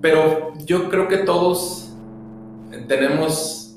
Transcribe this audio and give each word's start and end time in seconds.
Pero 0.00 0.52
yo 0.66 0.90
creo 0.90 1.08
que 1.08 1.18
todos 1.18 1.92
tenemos 2.86 3.76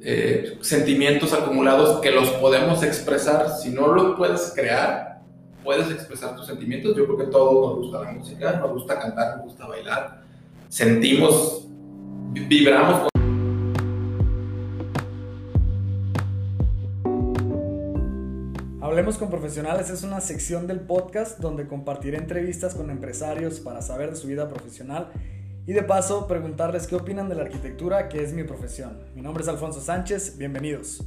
eh, 0.00 0.58
sentimientos 0.60 1.32
acumulados 1.32 2.00
que 2.00 2.10
los 2.10 2.28
podemos 2.32 2.82
expresar. 2.82 3.48
Si 3.56 3.70
no 3.70 3.88
lo 3.88 4.16
puedes 4.16 4.52
crear, 4.54 5.22
puedes 5.64 5.90
expresar 5.90 6.36
tus 6.36 6.46
sentimientos. 6.46 6.96
Yo 6.96 7.06
creo 7.06 7.18
que 7.18 7.26
todos 7.32 7.54
nos 7.54 7.78
gusta 7.78 8.02
la 8.02 8.12
música, 8.12 8.52
nos 8.60 8.72
gusta 8.72 8.98
cantar, 8.98 9.36
nos 9.38 9.46
gusta 9.46 9.66
bailar. 9.66 10.22
Sentimos, 10.68 11.66
vibramos 12.32 13.07
Hablemos 18.98 19.16
con 19.16 19.30
Profesionales 19.30 19.90
es 19.90 20.02
una 20.02 20.20
sección 20.20 20.66
del 20.66 20.80
podcast 20.80 21.38
donde 21.38 21.68
compartiré 21.68 22.18
entrevistas 22.18 22.74
con 22.74 22.90
empresarios 22.90 23.60
para 23.60 23.80
saber 23.80 24.10
de 24.10 24.16
su 24.16 24.26
vida 24.26 24.48
profesional 24.48 25.12
y 25.68 25.72
de 25.72 25.84
paso 25.84 26.26
preguntarles 26.26 26.88
qué 26.88 26.96
opinan 26.96 27.28
de 27.28 27.36
la 27.36 27.42
arquitectura, 27.42 28.08
que 28.08 28.24
es 28.24 28.32
mi 28.32 28.42
profesión. 28.42 28.98
Mi 29.14 29.22
nombre 29.22 29.44
es 29.44 29.48
Alfonso 29.48 29.80
Sánchez, 29.80 30.36
bienvenidos. 30.36 31.04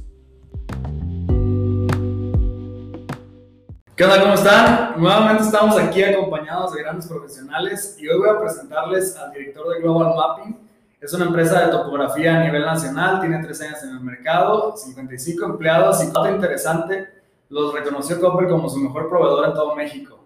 ¿Qué 3.94 4.04
onda? 4.04 4.22
¿Cómo 4.22 4.34
están? 4.36 4.94
Nuevamente 4.96 5.42
estamos 5.42 5.76
aquí 5.78 6.02
acompañados 6.02 6.72
de 6.72 6.80
grandes 6.80 7.06
profesionales 7.06 7.96
y 7.98 8.08
hoy 8.08 8.18
voy 8.20 8.30
a 8.30 8.40
presentarles 8.40 9.18
al 9.18 9.32
director 9.32 9.68
de 9.68 9.82
Global 9.82 10.14
Mapping. 10.16 10.58
Es 10.98 11.12
una 11.12 11.26
empresa 11.26 11.66
de 11.66 11.70
topografía 11.70 12.40
a 12.40 12.44
nivel 12.44 12.62
nacional, 12.62 13.20
tiene 13.20 13.42
tres 13.42 13.60
años 13.60 13.82
en 13.82 13.90
el 13.90 14.00
mercado, 14.00 14.78
55 14.78 15.44
empleados 15.44 16.02
y 16.02 16.10
todo 16.10 16.30
interesante 16.30 17.11
los 17.52 17.74
reconoció 17.74 18.18
Coppel 18.18 18.48
como 18.48 18.66
su 18.66 18.78
mejor 18.78 19.10
proveedor 19.10 19.48
en 19.48 19.52
todo 19.52 19.76
México. 19.76 20.18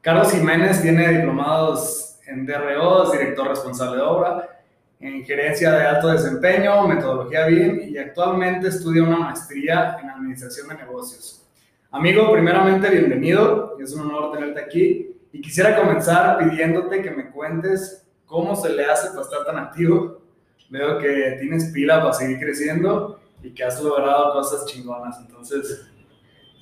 Carlos 0.00 0.32
Jiménez 0.32 0.80
tiene 0.80 1.18
diplomados 1.18 2.18
en 2.26 2.46
DRO, 2.46 3.04
es 3.04 3.12
director 3.12 3.48
responsable 3.48 3.98
de 3.98 4.02
obra, 4.02 4.62
en 4.98 5.22
gerencia 5.22 5.70
de 5.72 5.84
alto 5.84 6.08
desempeño, 6.08 6.88
metodología 6.88 7.44
BIM 7.44 7.90
y 7.90 7.98
actualmente 7.98 8.68
estudia 8.68 9.02
una 9.02 9.18
maestría 9.18 9.98
en 10.02 10.08
administración 10.08 10.68
de 10.68 10.76
negocios. 10.76 11.46
Amigo, 11.90 12.32
primeramente 12.32 12.88
bienvenido, 12.88 13.76
es 13.78 13.92
un 13.92 14.08
honor 14.08 14.32
tenerte 14.32 14.58
aquí 14.58 15.14
y 15.32 15.42
quisiera 15.42 15.76
comenzar 15.76 16.38
pidiéndote 16.38 17.02
que 17.02 17.10
me 17.10 17.30
cuentes 17.30 18.08
cómo 18.24 18.56
se 18.56 18.70
le 18.70 18.86
hace 18.86 19.10
para 19.10 19.22
estar 19.22 19.44
tan 19.44 19.58
activo. 19.58 20.22
Veo 20.70 20.96
que 20.96 21.36
tienes 21.38 21.66
pila 21.66 22.00
para 22.00 22.14
seguir 22.14 22.38
creciendo 22.38 23.20
y 23.42 23.52
que 23.52 23.62
has 23.62 23.78
logrado 23.82 24.32
cosas 24.32 24.64
chingonas, 24.64 25.18
entonces 25.20 25.86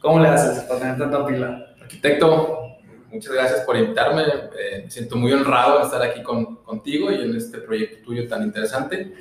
¿Cómo 0.04 0.20
le 0.20 0.28
haces 0.28 0.64
para 0.64 0.80
tener 0.80 0.98
tanta 0.98 1.24
pila? 1.24 1.66
Arquitecto, 1.80 2.76
muchas 3.10 3.32
gracias 3.32 3.60
por 3.60 3.74
invitarme. 3.74 4.22
Eh, 4.22 4.82
me 4.84 4.90
siento 4.90 5.16
muy 5.16 5.32
honrado 5.32 5.78
de 5.78 5.84
estar 5.84 6.02
aquí 6.02 6.22
con, 6.22 6.56
contigo 6.56 7.10
y 7.10 7.22
en 7.22 7.34
este 7.34 7.56
proyecto 7.56 8.04
tuyo 8.04 8.28
tan 8.28 8.42
interesante. 8.42 9.14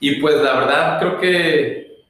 Y 0.00 0.18
pues 0.18 0.36
la 0.36 0.58
verdad 0.58 0.98
creo 1.00 1.18
que 1.18 2.06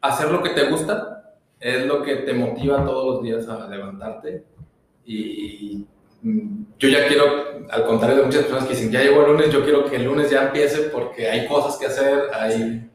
hacer 0.00 0.30
lo 0.30 0.42
que 0.42 0.48
te 0.48 0.64
gusta 0.70 1.36
es 1.60 1.84
lo 1.84 2.02
que 2.02 2.16
te 2.16 2.32
motiva 2.32 2.82
todos 2.86 3.16
los 3.16 3.22
días 3.22 3.46
a 3.50 3.68
levantarte. 3.68 4.44
Y 5.04 5.86
mm, 6.22 6.62
yo 6.78 6.88
ya 6.88 7.06
quiero, 7.06 7.68
al 7.68 7.84
contrario 7.84 8.20
de 8.20 8.24
muchas 8.24 8.44
personas 8.44 8.64
que 8.64 8.74
dicen, 8.74 8.90
ya 8.90 9.02
llegó 9.02 9.26
el 9.26 9.32
lunes, 9.32 9.52
yo 9.52 9.62
quiero 9.62 9.84
que 9.84 9.96
el 9.96 10.04
lunes 10.04 10.30
ya 10.30 10.44
empiece 10.44 10.84
porque 10.84 11.28
hay 11.28 11.46
cosas 11.46 11.76
que 11.76 11.84
hacer, 11.84 12.30
hay 12.32 12.88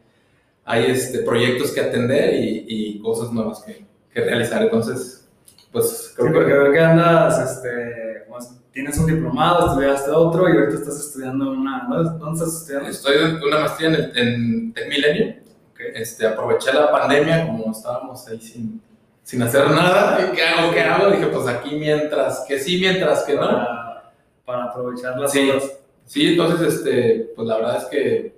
hay 0.66 0.92
este, 0.92 1.20
proyectos 1.20 1.72
que 1.72 1.82
atender 1.82 2.36
y, 2.36 2.66
y 2.68 3.00
cosas 3.00 3.32
nuevas 3.32 3.64
que, 3.64 3.86
que, 4.14 4.22
realizar. 4.22 4.62
Entonces, 4.62 5.28
pues 5.72 6.14
creo 6.16 6.28
sí, 6.28 6.34
porque 6.34 6.54
veo 6.54 6.72
que 6.72 6.80
andas, 6.80 7.52
este, 7.52 8.26
pues, 8.30 8.50
tienes 8.72 8.98
un 8.98 9.08
diplomado, 9.08 9.68
estudiaste 9.68 10.12
otro 10.12 10.48
y 10.48 10.58
ahorita 10.58 10.80
estás 10.80 11.00
estudiando 11.00 11.52
una, 11.52 11.88
¿dónde 11.90 12.44
estás 12.44 12.62
estudiando? 12.62 12.90
Estoy 12.90 13.18
en 13.18 13.44
una 13.44 13.60
maestría 13.60 13.90
en, 13.90 13.96
en, 14.18 14.74
en 14.76 14.90
Milenio. 14.90 15.36
Okay. 15.74 15.88
Este, 15.96 16.28
aproveché 16.28 16.72
la 16.72 16.92
pandemia 16.92 17.48
como 17.48 17.72
estábamos 17.72 18.28
ahí 18.28 18.40
sin, 18.40 18.82
sin 19.24 19.42
hacer 19.42 19.70
nada. 19.70 20.32
¿Qué 20.32 20.44
hago? 20.44 20.72
¿Qué 20.72 20.82
hago? 20.82 21.12
Dije, 21.12 21.28
pues 21.28 21.48
aquí 21.48 21.76
mientras, 21.76 22.46
que 22.48 22.60
sí, 22.60 22.80
mientras 22.80 23.24
que 23.24 23.36
no. 23.36 23.42
Para, 23.42 24.14
para 24.46 24.64
aprovechar 24.66 25.20
las 25.20 25.32
sí, 25.32 25.50
horas. 25.50 25.80
Sí, 26.06 26.28
entonces, 26.28 26.76
este, 26.76 27.32
pues 27.36 27.48
la 27.48 27.58
verdad 27.58 27.78
es 27.78 27.86
que 27.86 28.33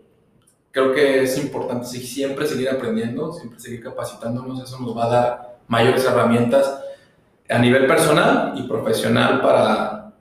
creo 0.75 0.94
que 0.94 1.24
es 1.24 1.41
importante 1.41 1.86
siempre 1.86 2.46
seguir 2.46 2.69
aprendiendo, 2.69 3.31
siempre 3.31 3.58
seguir 3.62 3.81
capacitándonos, 3.81 4.62
eso 4.62 4.78
nos 4.81 4.96
va 4.96 5.06
a 5.06 5.09
dar 5.09 5.58
mayores 5.69 6.03
herramientas 6.03 6.81
a 7.50 7.59
nivel 7.59 7.88
personal 7.88 8.52
y 8.58 8.68
profesional 8.68 9.41
para, 9.41 10.12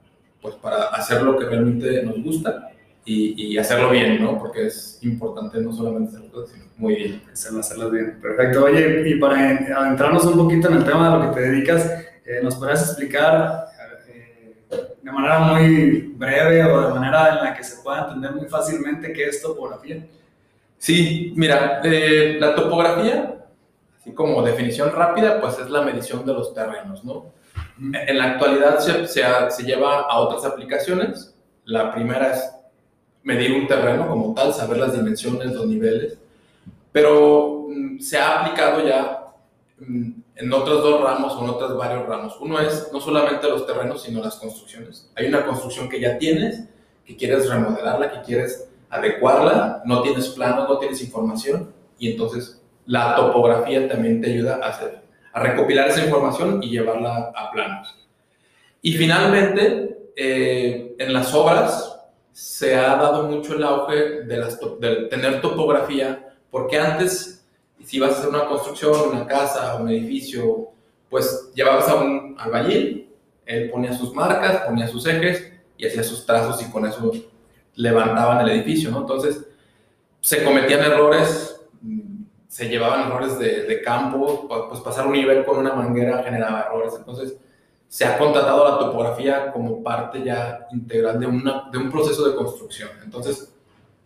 pues, 0.40 0.54
para 0.54 0.84
hacer 0.90 1.22
lo 1.22 1.36
que 1.36 1.46
realmente 1.46 2.04
nos 2.04 2.22
gusta 2.22 2.70
y, 3.04 3.54
y 3.54 3.58
hacerlo 3.58 3.90
bien, 3.90 4.22
¿no? 4.22 4.38
Porque 4.38 4.68
es 4.68 5.00
importante 5.02 5.58
no 5.60 5.72
solamente 5.72 6.14
hacerlo, 6.16 6.46
sino 6.46 6.66
muy 6.76 6.94
bien. 6.94 7.22
Hacerlo, 7.32 7.58
hacerlo 7.58 7.90
bien. 7.90 8.20
Perfecto. 8.22 8.64
Oye, 8.64 9.08
y 9.08 9.16
para 9.16 9.58
adentrarnos 9.76 10.24
un 10.24 10.36
poquito 10.36 10.68
en 10.68 10.76
el 10.76 10.84
tema 10.84 11.10
de 11.10 11.18
lo 11.18 11.30
que 11.32 11.40
te 11.40 11.50
dedicas, 11.50 11.84
eh, 12.24 12.38
¿nos 12.44 12.54
podrías 12.54 12.80
explicar 12.80 13.66
eh, 14.06 14.54
de 15.02 15.10
manera 15.10 15.40
muy 15.40 16.14
breve 16.16 16.64
o 16.64 16.80
de 16.86 16.94
manera 16.94 17.30
en 17.30 17.44
la 17.44 17.54
que 17.56 17.64
se 17.64 17.82
pueda 17.82 18.04
entender 18.04 18.34
muy 18.34 18.46
fácilmente 18.46 19.12
qué 19.12 19.24
es 19.24 19.42
topografía? 19.42 20.06
Sí, 20.84 21.32
mira, 21.34 21.80
eh, 21.82 22.36
la 22.38 22.54
topografía, 22.54 23.42
así 23.98 24.12
como 24.12 24.42
definición 24.42 24.92
rápida, 24.92 25.40
pues 25.40 25.58
es 25.58 25.70
la 25.70 25.80
medición 25.80 26.26
de 26.26 26.34
los 26.34 26.52
terrenos, 26.52 27.02
¿no? 27.06 27.32
En 28.06 28.18
la 28.18 28.32
actualidad 28.32 28.80
se, 28.80 29.06
se, 29.06 29.22
se, 29.48 29.62
lleva 29.62 30.02
a 30.02 30.18
otras 30.18 30.44
aplicaciones. 30.44 31.34
La 31.64 31.90
primera 31.90 32.34
es 32.34 32.50
medir 33.22 33.54
un 33.54 33.66
terreno 33.66 34.06
como 34.06 34.34
tal, 34.34 34.52
saber 34.52 34.76
las 34.76 34.92
dimensiones, 34.92 35.54
los 35.54 35.66
niveles, 35.66 36.18
pero 36.92 37.64
mm, 37.66 38.00
se 38.00 38.18
ha 38.18 38.40
aplicado 38.40 38.86
ya 38.86 39.28
mm, 39.78 40.10
en 40.36 40.52
otros 40.52 40.82
dos 40.82 41.00
ramos 41.00 41.32
o 41.32 41.44
en 41.44 41.48
otros 41.48 41.78
varios 41.78 42.06
ramos. 42.06 42.36
Uno 42.42 42.60
es 42.60 42.90
no 42.92 43.00
solamente 43.00 43.48
los 43.48 43.66
terrenos, 43.66 44.02
sino 44.02 44.22
las 44.22 44.36
construcciones. 44.36 45.10
Hay 45.16 45.28
una 45.28 45.46
construcción 45.46 45.88
que 45.88 45.98
ya 45.98 46.18
tienes, 46.18 46.68
que 47.06 47.16
quieres 47.16 47.48
remodelarla, 47.48 48.12
que 48.12 48.20
quieres 48.20 48.68
adecuarla, 48.94 49.82
no 49.84 50.02
tienes 50.02 50.28
planos, 50.28 50.68
no 50.68 50.78
tienes 50.78 51.02
información 51.02 51.72
y 51.98 52.12
entonces 52.12 52.62
la 52.86 53.16
topografía 53.16 53.88
también 53.88 54.20
te 54.20 54.30
ayuda 54.30 54.60
a 54.62 54.68
hacer, 54.68 55.02
a 55.32 55.40
recopilar 55.40 55.88
esa 55.88 56.04
información 56.04 56.62
y 56.62 56.70
llevarla 56.70 57.32
a 57.34 57.50
planos. 57.50 57.98
Y 58.82 58.92
finalmente, 58.92 60.10
eh, 60.14 60.94
en 60.98 61.12
las 61.12 61.34
obras 61.34 61.98
se 62.32 62.76
ha 62.76 62.96
dado 62.96 63.24
mucho 63.24 63.54
el 63.54 63.64
auge 63.64 64.22
de, 64.22 65.08
tener 65.10 65.40
topografía, 65.40 66.34
porque 66.50 66.78
antes, 66.78 67.46
si 67.82 67.96
ibas 67.96 68.10
a 68.10 68.18
hacer 68.18 68.28
una 68.28 68.46
construcción, 68.46 68.92
una 69.10 69.26
casa, 69.26 69.76
un 69.76 69.88
edificio, 69.88 70.68
pues 71.08 71.50
llevabas 71.54 71.88
a 71.88 71.96
un 71.96 72.36
albañil, 72.38 73.10
él 73.46 73.70
ponía 73.70 73.92
sus 73.92 74.14
marcas, 74.14 74.62
ponía 74.66 74.86
sus 74.86 75.06
ejes 75.06 75.52
y 75.76 75.86
hacía 75.86 76.04
sus 76.04 76.24
trazos 76.24 76.62
y 76.62 76.70
con 76.70 76.86
eso 76.86 77.10
levantaban 77.76 78.40
el 78.40 78.50
edificio, 78.50 78.90
¿no? 78.90 79.00
Entonces, 79.00 79.46
se 80.20 80.44
cometían 80.44 80.80
errores, 80.80 81.60
se 82.48 82.68
llevaban 82.68 83.08
errores 83.08 83.38
de, 83.38 83.64
de, 83.64 83.82
campo, 83.82 84.48
pues 84.68 84.80
pasar 84.80 85.06
un 85.06 85.12
nivel 85.12 85.44
con 85.44 85.58
una 85.58 85.74
manguera 85.74 86.22
generaba 86.22 86.62
errores. 86.62 86.94
Entonces, 86.96 87.36
se 87.88 88.04
ha 88.04 88.18
contratado 88.18 88.64
la 88.64 88.78
topografía 88.78 89.52
como 89.52 89.82
parte 89.82 90.22
ya 90.22 90.66
integral 90.72 91.20
de, 91.20 91.26
una, 91.26 91.68
de 91.70 91.78
un 91.78 91.90
proceso 91.90 92.28
de 92.28 92.34
construcción. 92.34 92.90
Entonces, 93.02 93.52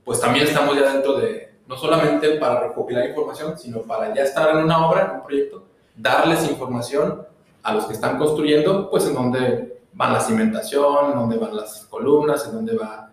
pues 0.05 0.21
también 0.21 0.47
estamos 0.47 0.77
ya 0.77 0.93
dentro 0.93 1.15
de, 1.15 1.55
no 1.67 1.77
solamente 1.77 2.37
para 2.37 2.61
recopilar 2.69 3.09
información, 3.09 3.59
sino 3.59 3.83
para 3.83 4.15
ya 4.15 4.23
estar 4.23 4.51
en 4.51 4.65
una 4.65 4.87
obra, 4.87 5.05
en 5.05 5.11
un 5.17 5.23
proyecto, 5.23 5.65
darles 5.97 6.49
información 6.51 7.27
a 7.63 7.75
los 7.75 7.87
que 7.87 7.93
están 7.93 8.19
construyendo, 8.19 8.91
pues 8.91 9.07
en 9.07 9.15
dónde 9.15 9.81
van 9.93 10.13
la 10.13 10.21
cimentación, 10.21 11.13
en 11.13 11.19
dónde 11.19 11.37
van 11.37 11.57
las 11.57 11.87
columnas, 11.91 12.47
en 12.47 12.53
dónde 12.53 12.77
va 12.77 13.08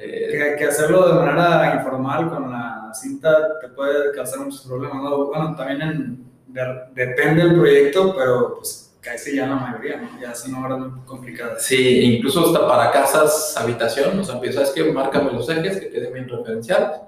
que, 0.00 0.56
que, 0.58 0.64
hacerlo 0.64 1.08
de 1.08 1.14
manera 1.14 1.74
informal 1.76 2.30
con 2.30 2.50
la 2.50 2.90
cinta 2.94 3.58
te 3.60 3.68
puede 3.68 4.12
causar 4.12 4.40
muchos 4.40 4.62
problemas. 4.62 5.02
¿no? 5.02 5.26
Bueno, 5.26 5.54
también 5.56 5.82
en, 5.82 6.24
de, 6.48 6.62
depende 6.94 7.44
del 7.44 7.58
proyecto, 7.58 8.14
pero 8.16 8.56
pues 8.56 8.96
casi 9.00 9.36
ya 9.36 9.46
la 9.46 9.56
mayoría, 9.56 9.96
¿no? 9.98 10.20
Ya 10.20 10.34
son 10.34 10.54
obras 10.54 10.78
muy 10.78 11.00
complicadas. 11.04 11.62
Sí, 11.62 12.16
incluso 12.16 12.46
hasta 12.46 12.66
para 12.66 12.90
casas, 12.90 13.54
habitación, 13.56 14.18
o 14.18 14.24
sea, 14.24 14.40
¿sabes 14.52 14.72
qué? 14.74 14.84
Márcame 14.84 15.32
los 15.32 15.48
ejes, 15.48 15.80
que 15.80 15.90
queden 15.90 16.12
bien 16.12 16.28
referenciados, 16.28 17.00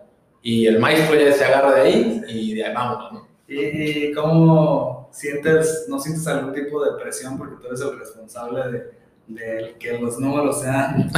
y 0.42 0.66
el 0.66 0.78
maestro 0.78 1.18
ya 1.18 1.32
se 1.32 1.44
agarra 1.44 1.74
de 1.74 1.80
ahí 1.82 2.22
y 2.28 2.54
de 2.54 2.64
ahí 2.64 2.74
vamos, 2.74 3.12
¿no? 3.12 3.28
¿Y, 3.46 4.08
¿Y 4.08 4.12
cómo 4.14 5.10
sientes, 5.12 5.86
no 5.88 5.98
sientes 5.98 6.26
algún 6.26 6.54
tipo 6.54 6.82
de 6.82 7.00
presión 7.02 7.36
porque 7.36 7.56
tú 7.60 7.66
eres 7.68 7.80
el 7.80 7.98
responsable 7.98 8.72
de 8.72 9.01
de 9.26 9.76
que 9.78 9.98
los 9.98 10.18
números 10.18 10.60
sean. 10.60 11.10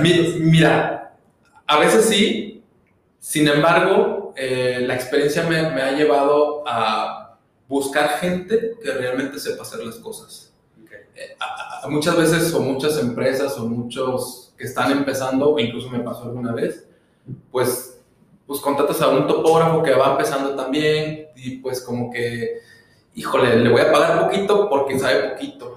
Mira, 0.40 1.14
a 1.66 1.78
veces 1.78 2.06
sí, 2.06 2.62
sin 3.18 3.48
embargo, 3.48 4.32
eh, 4.36 4.84
la 4.86 4.94
experiencia 4.94 5.42
me, 5.44 5.70
me, 5.70 5.82
ha 5.82 5.92
llevado 5.92 6.62
a 6.66 7.38
buscar 7.68 8.18
gente 8.20 8.74
que 8.82 8.92
realmente 8.92 9.38
sepa 9.38 9.62
hacer 9.62 9.84
las 9.84 9.96
cosas. 9.96 10.52
muchas 11.88 12.16
veces 12.16 12.52
o 12.52 12.60
muchas 12.60 12.98
empresas 12.98 13.56
o 13.58 13.66
muchos 13.66 14.54
que 14.56 14.64
están 14.64 14.90
empezando, 14.92 15.58
incluso 15.58 15.90
me 15.90 16.00
pasó 16.00 16.24
alguna 16.24 16.52
vez, 16.52 16.86
pues, 17.50 18.00
pues 18.46 18.60
contratas 18.60 19.00
a 19.02 19.08
un 19.08 19.26
topógrafo 19.26 19.82
que 19.82 19.94
va 19.94 20.12
empezando 20.12 20.54
también 20.54 21.28
y 21.36 21.58
pues 21.58 21.80
como 21.80 22.10
que, 22.10 22.60
híjole, 23.14 23.56
le 23.56 23.68
voy 23.70 23.80
a 23.80 23.92
pagar 23.92 24.28
poquito 24.28 24.68
porque 24.68 24.98
sabe 24.98 25.30
poquito 25.30 25.76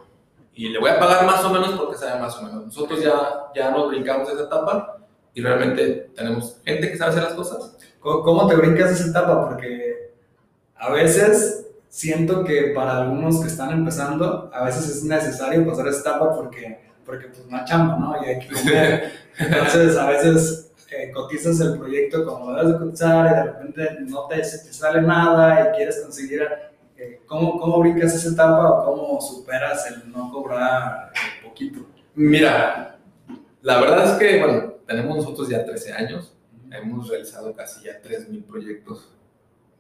y 0.60 0.68
le 0.68 0.78
voy 0.78 0.90
a 0.90 1.00
pagar 1.00 1.26
más 1.26 1.42
o 1.46 1.52
menos 1.52 1.70
porque 1.70 1.98
sabe 1.98 2.20
más 2.20 2.36
o 2.36 2.42
menos. 2.42 2.66
Nosotros 2.66 3.02
ya, 3.02 3.46
ya 3.56 3.72
nos 3.72 3.88
brincamos 3.88 4.28
esa 4.28 4.44
etapa 4.44 4.98
y 5.34 5.42
realmente 5.42 6.12
tenemos 6.14 6.60
gente 6.66 6.92
que 6.92 6.98
sabe 6.98 7.12
hacer 7.12 7.24
las 7.24 7.34
cosas. 7.34 7.78
¿Cómo, 8.02 8.24
cómo 8.24 8.46
te 8.46 8.58
brincas 8.58 8.92
esa 8.92 9.10
etapa? 9.10 9.48
Porque 9.48 10.12
a 10.76 10.92
veces 10.92 11.66
siento 11.88 12.44
que 12.44 12.74
para 12.76 12.98
algunos 12.98 13.40
que 13.40 13.48
están 13.48 13.72
empezando, 13.72 14.52
a 14.54 14.66
veces 14.66 14.90
es 14.90 15.04
necesario 15.06 15.66
pasar 15.66 15.88
esa 15.88 16.02
etapa 16.02 16.36
porque, 16.36 16.78
porque 17.06 17.28
pues 17.28 17.46
no 17.48 17.64
chamba, 17.64 17.96
¿no? 17.96 18.22
Y 18.22 18.28
hay 18.28 18.40
que 18.40 18.54
comer. 18.54 19.14
Entonces, 19.40 19.96
a 19.96 20.10
veces 20.10 20.74
eh, 20.92 21.10
cotizas 21.14 21.58
el 21.62 21.80
proyecto 21.80 22.26
como 22.26 22.54
debes 22.54 22.74
de 22.74 22.80
cotizar 22.80 23.28
y 23.28 23.34
de 23.34 23.44
repente 23.44 23.98
no 24.10 24.28
te, 24.28 24.36
te 24.36 24.74
sale 24.74 25.04
nada 25.04 25.70
y 25.70 25.78
quieres 25.78 26.02
conseguir... 26.02 26.46
Eh, 27.00 27.22
¿cómo, 27.26 27.60
¿Cómo 27.60 27.80
brincas 27.80 28.14
esa 28.14 28.30
etapa 28.30 28.70
o 28.70 28.86
cómo 28.86 29.22
superas 29.22 29.90
el 29.92 30.12
no 30.12 30.32
cobrar 30.32 31.12
eh, 31.14 31.48
poquito? 31.48 31.88
Mira, 32.16 33.00
la 33.62 33.80
verdad 33.80 34.12
es 34.12 34.12
que, 34.20 34.40
bueno, 34.40 34.74
tenemos 34.86 35.16
nosotros 35.16 35.48
ya 35.48 35.64
13 35.64 35.94
años, 35.94 36.34
hemos 36.72 37.08
realizado 37.08 37.56
casi 37.56 37.86
ya 37.86 38.02
3.000 38.02 38.44
proyectos 38.44 39.10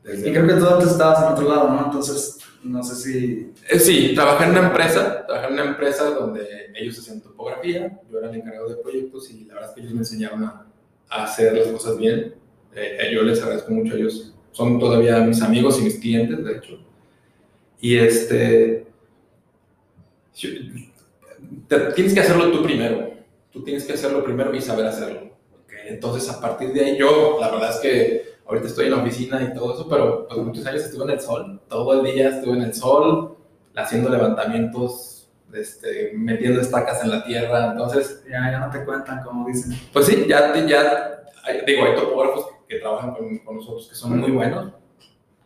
y 0.03 0.31
creo 0.31 0.47
que 0.47 0.53
tú 0.53 0.67
antes 0.67 0.91
estabas 0.91 1.21
en 1.21 1.33
otro 1.33 1.49
lado, 1.49 1.69
¿no? 1.69 1.85
Entonces, 1.85 2.39
no 2.63 2.81
sé 2.83 2.95
si... 2.95 3.53
Eh, 3.69 3.79
sí, 3.79 4.13
trabajé 4.15 4.45
en 4.45 4.51
una 4.51 4.67
empresa, 4.67 5.25
trabajé 5.25 5.47
en 5.47 5.53
una 5.53 5.65
empresa 5.65 6.05
donde 6.11 6.71
ellos 6.73 6.97
hacían 6.97 7.21
topografía, 7.21 7.99
yo 8.09 8.19
era 8.19 8.29
el 8.29 8.35
encargado 8.35 8.69
de 8.69 8.77
proyectos 8.77 9.29
y 9.29 9.45
la 9.45 9.55
verdad 9.55 9.69
es 9.69 9.75
que 9.75 9.81
ellos 9.81 9.93
me 9.93 9.99
enseñaron 9.99 10.43
a, 10.43 10.65
hacer 11.09 11.53
las 11.57 11.67
cosas 11.67 11.97
bien. 11.97 12.35
Eh, 12.73 12.97
eh, 13.01 13.11
yo 13.13 13.23
les 13.23 13.41
agradezco 13.41 13.71
mucho 13.71 13.93
a 13.93 13.97
ellos. 13.97 14.33
Son 14.51 14.79
todavía 14.79 15.19
mis 15.19 15.41
amigos 15.41 15.79
y 15.79 15.83
mis 15.83 15.99
clientes, 15.99 16.43
de 16.43 16.57
hecho. 16.57 16.79
Y 17.79 17.97
este... 17.97 18.87
tienes 21.95 22.13
que 22.13 22.19
hacerlo 22.19 22.51
tú 22.51 22.63
primero. 22.63 23.11
Tú 23.51 23.63
tienes 23.63 23.85
que 23.85 23.93
hacerlo 23.93 24.23
primero 24.23 24.53
y 24.53 24.61
saber 24.61 24.85
hacerlo. 24.85 25.29
Entonces, 25.87 26.29
a 26.29 26.39
partir 26.39 26.71
de 26.71 26.85
ahí, 26.85 26.97
yo, 26.97 27.37
la 27.39 27.49
verdad 27.49 27.71
es 27.71 27.77
que 27.77 28.29
ahorita 28.45 28.67
estoy 28.67 28.85
en 28.85 28.91
la 28.91 28.97
oficina 29.01 29.41
y 29.41 29.53
todo 29.53 29.73
eso, 29.73 29.87
pero 29.89 30.27
pues 30.27 30.39
muchos 30.39 30.65
años 30.65 30.83
estuve 30.83 31.05
en 31.05 31.09
el 31.11 31.19
sol, 31.19 31.61
todo 31.67 31.93
el 31.93 32.13
día 32.13 32.29
estuve 32.29 32.57
en 32.57 32.63
el 32.63 32.73
sol, 32.73 33.37
haciendo 33.75 34.09
levantamientos, 34.09 35.31
este, 35.53 36.11
metiendo 36.15 36.61
estacas 36.61 37.03
en 37.03 37.09
la 37.09 37.23
tierra, 37.23 37.71
entonces... 37.71 38.23
Ya, 38.29 38.51
ya 38.51 38.59
no 38.59 38.71
te 38.71 38.85
cuentan, 38.85 39.23
como 39.23 39.47
dicen. 39.47 39.79
Pues 39.91 40.05
sí, 40.05 40.25
ya, 40.27 40.53
ya 40.67 41.23
digo, 41.65 41.85
hay 41.85 41.95
topógrafos 41.95 42.47
que, 42.67 42.77
trabajan 42.77 43.13
con, 43.15 43.39
con, 43.39 43.55
nosotros 43.55 43.87
que 43.89 43.95
son 43.95 44.19
muy 44.19 44.31
buenos, 44.31 44.73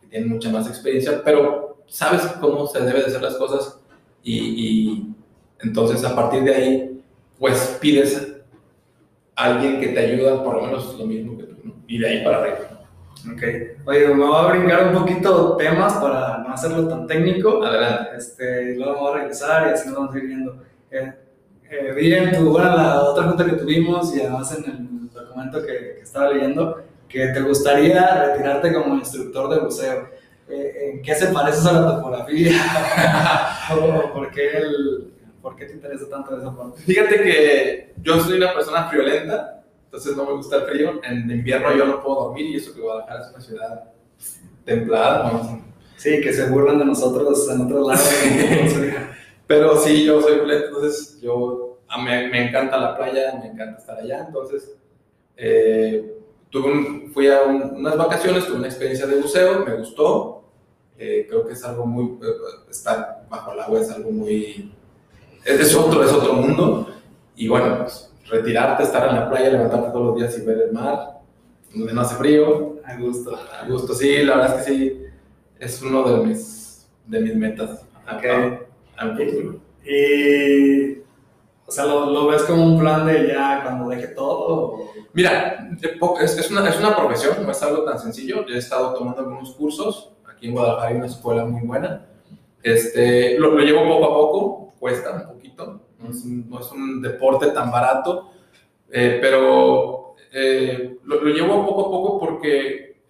que 0.01 0.07
tienen 0.07 0.29
mucha 0.29 0.49
más 0.49 0.67
experiencia, 0.67 1.21
pero 1.23 1.72
sabes 1.87 2.21
cómo 2.39 2.67
se 2.67 2.81
debe 2.81 2.99
de 2.99 3.05
hacer 3.05 3.21
las 3.21 3.35
cosas 3.35 3.79
y, 4.23 4.37
y 4.39 5.15
entonces 5.59 6.03
a 6.03 6.15
partir 6.15 6.43
de 6.43 6.55
ahí, 6.55 7.01
pues 7.39 7.77
pides 7.81 8.33
a 9.35 9.45
alguien 9.45 9.79
que 9.79 9.87
te 9.89 9.99
ayuda 9.99 10.43
por 10.43 10.55
lo 10.55 10.61
menos 10.63 10.97
lo 10.97 11.05
mismo 11.05 11.37
que 11.37 11.43
tú, 11.43 11.55
¿no? 11.63 11.73
Y 11.87 11.97
de 11.97 12.07
ahí 12.07 12.23
para 12.23 12.37
arriba. 12.37 12.73
Ok. 13.31 13.41
Oye, 13.85 14.07
me 14.09 14.25
voy 14.25 14.35
a 14.35 14.51
brincar 14.51 14.87
un 14.87 14.99
poquito 14.99 15.55
temas 15.55 15.93
para 15.93 16.39
no 16.39 16.53
hacerlo 16.53 16.87
tan 16.87 17.07
técnico. 17.07 17.63
Adelante. 17.63 18.17
Este, 18.17 18.75
luego 18.75 18.93
me 18.93 18.99
voy 18.99 19.11
a 19.11 19.15
regresar 19.15 19.67
y 19.67 19.71
así 19.71 19.87
nos 19.87 19.97
vamos 19.97 20.15
a 20.15 20.17
ir 20.17 20.25
viendo. 20.25 20.63
Eh, 20.91 21.13
eh, 21.69 21.93
vi 21.95 22.13
en 22.13 22.31
tu, 22.33 22.51
bueno, 22.51 22.75
la 22.75 23.01
otra 23.01 23.23
junta 23.23 23.45
que 23.45 23.53
tuvimos 23.53 24.13
y 24.15 24.21
además 24.21 24.57
en 24.57 24.65
el 24.65 25.09
documento 25.09 25.61
que, 25.61 25.95
que 25.95 26.01
estaba 26.01 26.31
leyendo, 26.31 26.81
que 27.07 27.27
te 27.27 27.41
gustaría 27.41 28.25
retirarte 28.25 28.73
como 28.73 28.95
instructor 28.95 29.49
de 29.49 29.59
buceo. 29.61 30.09
Eh, 30.53 30.91
¿En 30.91 31.01
qué 31.01 31.15
se 31.15 31.27
parece 31.27 31.67
a 31.67 31.73
la 31.73 31.95
topografía? 31.95 32.51
por, 34.13 34.31
qué 34.31 34.57
el, 34.57 35.13
¿Por 35.41 35.55
qué 35.55 35.65
te 35.65 35.73
interesa 35.73 36.09
tanto 36.09 36.37
esa 36.37 36.55
parte? 36.55 36.81
Fíjate 36.81 37.15
que 37.23 37.93
yo 38.01 38.19
soy 38.19 38.37
una 38.37 38.53
persona 38.53 38.87
friolenta 38.89 39.53
entonces 39.93 40.17
no 40.17 40.25
me 40.25 40.33
gusta 40.33 40.55
el 40.55 40.63
frío. 40.63 41.01
En 41.03 41.29
invierno 41.29 41.71
yo 41.75 41.85
no 41.85 42.01
puedo 42.01 42.23
dormir 42.23 42.47
y 42.47 42.55
eso 42.55 42.73
que 42.73 42.81
Guadalajara 42.81 43.21
es 43.21 43.29
una 43.29 43.41
ciudad 43.41 43.83
templada. 44.65 45.59
Sí, 45.97 46.19
que 46.19 46.33
se 46.33 46.49
burlan 46.49 46.79
de 46.79 46.85
nosotros 46.85 47.47
en 47.51 47.61
otros 47.61 47.87
lados. 47.87 48.09
Pero 49.47 49.77
sí, 49.77 50.03
yo 50.03 50.19
soy 50.19 50.39
fleto, 50.39 50.65
entonces 50.65 51.21
yo 51.21 51.77
me, 52.03 52.27
me, 52.27 52.47
encanta 52.47 52.77
la 52.77 52.97
playa, 52.97 53.39
me 53.39 53.49
encanta 53.49 53.77
estar 53.77 53.99
allá. 53.99 54.25
Entonces 54.25 54.75
eh, 55.37 56.17
tuve 56.49 57.11
fui 57.13 57.27
a 57.27 57.43
unas 57.43 57.95
vacaciones, 57.95 58.47
tuve 58.47 58.57
una 58.57 58.67
experiencia 58.67 59.05
de 59.05 59.17
buceo, 59.17 59.63
me 59.63 59.75
gustó. 59.75 60.42
Eh, 60.97 61.25
creo 61.27 61.45
que 61.45 61.53
es 61.53 61.63
algo 61.63 61.85
muy, 61.85 62.19
estar 62.69 63.25
bajo 63.29 63.51
el 63.51 63.59
agua 63.59 63.79
es 63.81 63.89
algo 63.89 64.11
muy, 64.11 64.71
es, 65.43 65.59
es 65.59 65.75
otro, 65.75 66.03
es 66.03 66.11
otro 66.11 66.33
mundo. 66.33 66.87
Y 67.35 67.47
bueno, 67.47 67.79
pues 67.79 68.11
retirarte, 68.29 68.83
estar 68.83 69.09
en 69.09 69.15
la 69.15 69.29
playa, 69.29 69.49
levantarte 69.49 69.91
todos 69.91 70.05
los 70.07 70.15
días 70.15 70.37
y 70.37 70.45
ver 70.45 70.61
el 70.61 70.71
mar, 70.71 71.19
donde 71.73 71.93
no 71.93 72.01
hace 72.01 72.15
frío. 72.15 72.77
A 72.85 72.95
gusto. 72.97 73.35
A 73.35 73.67
gusto, 73.67 73.93
sí, 73.93 74.23
la 74.23 74.35
verdad 74.37 74.59
es 74.59 74.65
que 74.65 74.73
sí, 74.73 75.05
es 75.59 75.81
uno 75.81 76.03
de 76.03 76.27
mis, 76.27 76.87
de 77.07 77.19
mis 77.19 77.35
metas. 77.35 77.85
Okay. 78.17 78.59
y, 79.85 80.97
o 81.65 81.71
sea, 81.71 81.85
¿lo, 81.85 82.09
¿lo, 82.09 82.27
ves 82.27 82.43
como 82.43 82.65
un 82.65 82.79
plan 82.79 83.05
de 83.05 83.27
ya 83.29 83.61
cuando 83.63 83.89
deje 83.89 84.07
todo? 84.07 84.89
Mira, 85.13 85.69
es, 86.21 86.37
es, 86.37 86.51
una, 86.51 86.67
es 86.67 86.77
una 86.77 86.95
profesión, 86.95 87.37
no 87.41 87.51
es 87.51 87.63
algo 87.63 87.83
tan 87.83 87.97
sencillo. 87.97 88.45
Yo 88.45 88.55
he 88.55 88.57
estado 88.57 88.93
tomando 88.93 89.21
algunos 89.21 89.51
cursos. 89.51 90.11
Aquí 90.43 90.49
en 90.49 90.55
Guadalajara 90.55 90.89
hay 90.89 90.95
una 90.97 91.05
escuela 91.05 91.45
muy 91.45 91.65
buena. 91.65 92.05
Este, 92.61 93.39
lo, 93.39 93.51
lo 93.51 93.63
llevo 93.63 93.87
poco 93.87 94.05
a 94.05 94.13
poco, 94.13 94.73
cuesta 94.77 95.13
un 95.13 95.35
poquito 95.35 95.79
no 95.99 96.59
es 96.59 96.71
un, 96.73 97.01
deporte 97.01 97.47
tan 97.51 97.71
barato, 97.71 98.33
eh, 98.91 99.19
pero 99.21 100.15
eh, 100.33 100.97
lo, 101.05 101.21
llevo 101.21 101.65
poco 101.65 101.87
a 101.87 101.91
poco 101.91 102.19
porque 102.19 103.05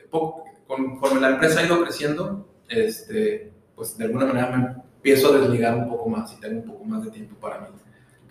conforme 0.67 1.21
la 1.21 1.29
empresa 1.29 1.61
ha 1.61 1.65
ido 1.65 1.83
creciendo, 1.83 2.45
este, 2.69 3.51
pues 3.75 3.97
de 3.97 4.05
alguna 4.05 4.27
manera 4.27 4.55
me 4.55 4.83
empiezo 4.97 5.33
a 5.33 5.39
desligar 5.39 5.75
un 5.75 5.89
poco 5.89 6.09
más 6.09 6.31
y 6.33 6.39
tengo 6.39 6.61
un 6.61 6.67
poco 6.67 6.83
más 6.85 7.03
de 7.03 7.09
tiempo 7.09 7.35
para 7.39 7.61
mí. 7.61 7.67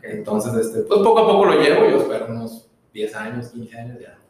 Entonces, 0.05 0.55
este, 0.55 0.83
pues 0.83 1.01
poco 1.01 1.19
a 1.19 1.27
poco 1.27 1.47
lo 1.47 1.61
llevo, 1.61 1.91
yo 1.91 2.03
espero 2.03 2.27
unos 2.29 2.71
10 2.93 3.17
años, 3.17 3.49
15 3.49 3.77
años 3.77 3.99
ya. 4.01 4.22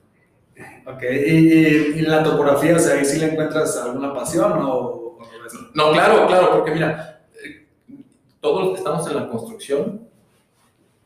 Ok, 0.87 1.03
¿y, 1.03 1.99
y 1.99 2.01
la 2.03 2.23
topografía, 2.23 2.77
o 2.77 2.79
sea, 2.79 2.99
ahí 2.99 3.05
sí 3.05 3.19
le 3.19 3.33
encuentras 3.33 3.77
alguna 3.79 4.13
pasión 4.13 4.53
o, 4.63 5.19
No, 5.75 5.93
claro, 5.93 6.27
claro, 6.27 6.51
porque 6.53 6.73
mira, 6.73 7.23
eh, 7.43 7.67
todos 8.41 8.63
los 8.63 8.73
que 8.73 8.79
estamos 8.79 9.07
en 9.09 9.17
la 9.17 9.29
construcción, 9.29 10.09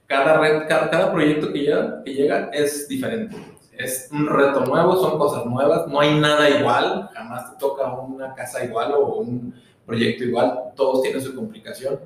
cada, 0.07 0.38
red, 0.38 0.67
cada, 0.69 1.12
proyecto 1.12 1.53
que 1.53 1.61
llega, 1.61 2.03
que 2.05 2.15
llega 2.15 2.50
es 2.53 2.88
diferente. 2.88 3.37
Es 3.73 4.09
un 4.11 4.26
reto 4.26 4.65
nuevo, 4.65 4.97
son 4.97 5.19
cosas 5.19 5.45
nuevas, 5.45 5.87
no 5.87 6.00
hay 6.00 6.19
nada 6.19 6.49
igual, 6.49 7.11
jamás 7.12 7.53
te 7.53 7.59
toca 7.59 7.93
una 7.93 8.35
casa 8.35 8.65
igual 8.65 8.95
o 8.95 9.17
un 9.17 9.55
proyecto 9.85 10.25
igual, 10.25 10.73
todos 10.75 11.03
tienen 11.03 11.21
su 11.21 11.35
complicación. 11.35 12.00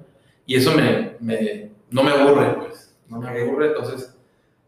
Y 0.47 0.57
eso 0.57 0.73
me, 0.73 1.17
me 1.21 1.71
no 1.91 2.03
me 2.03 2.11
aburre, 2.11 2.55
pues, 2.59 2.95
no 3.09 3.21
me 3.21 3.29
aburre, 3.29 3.69
entonces... 3.69 4.17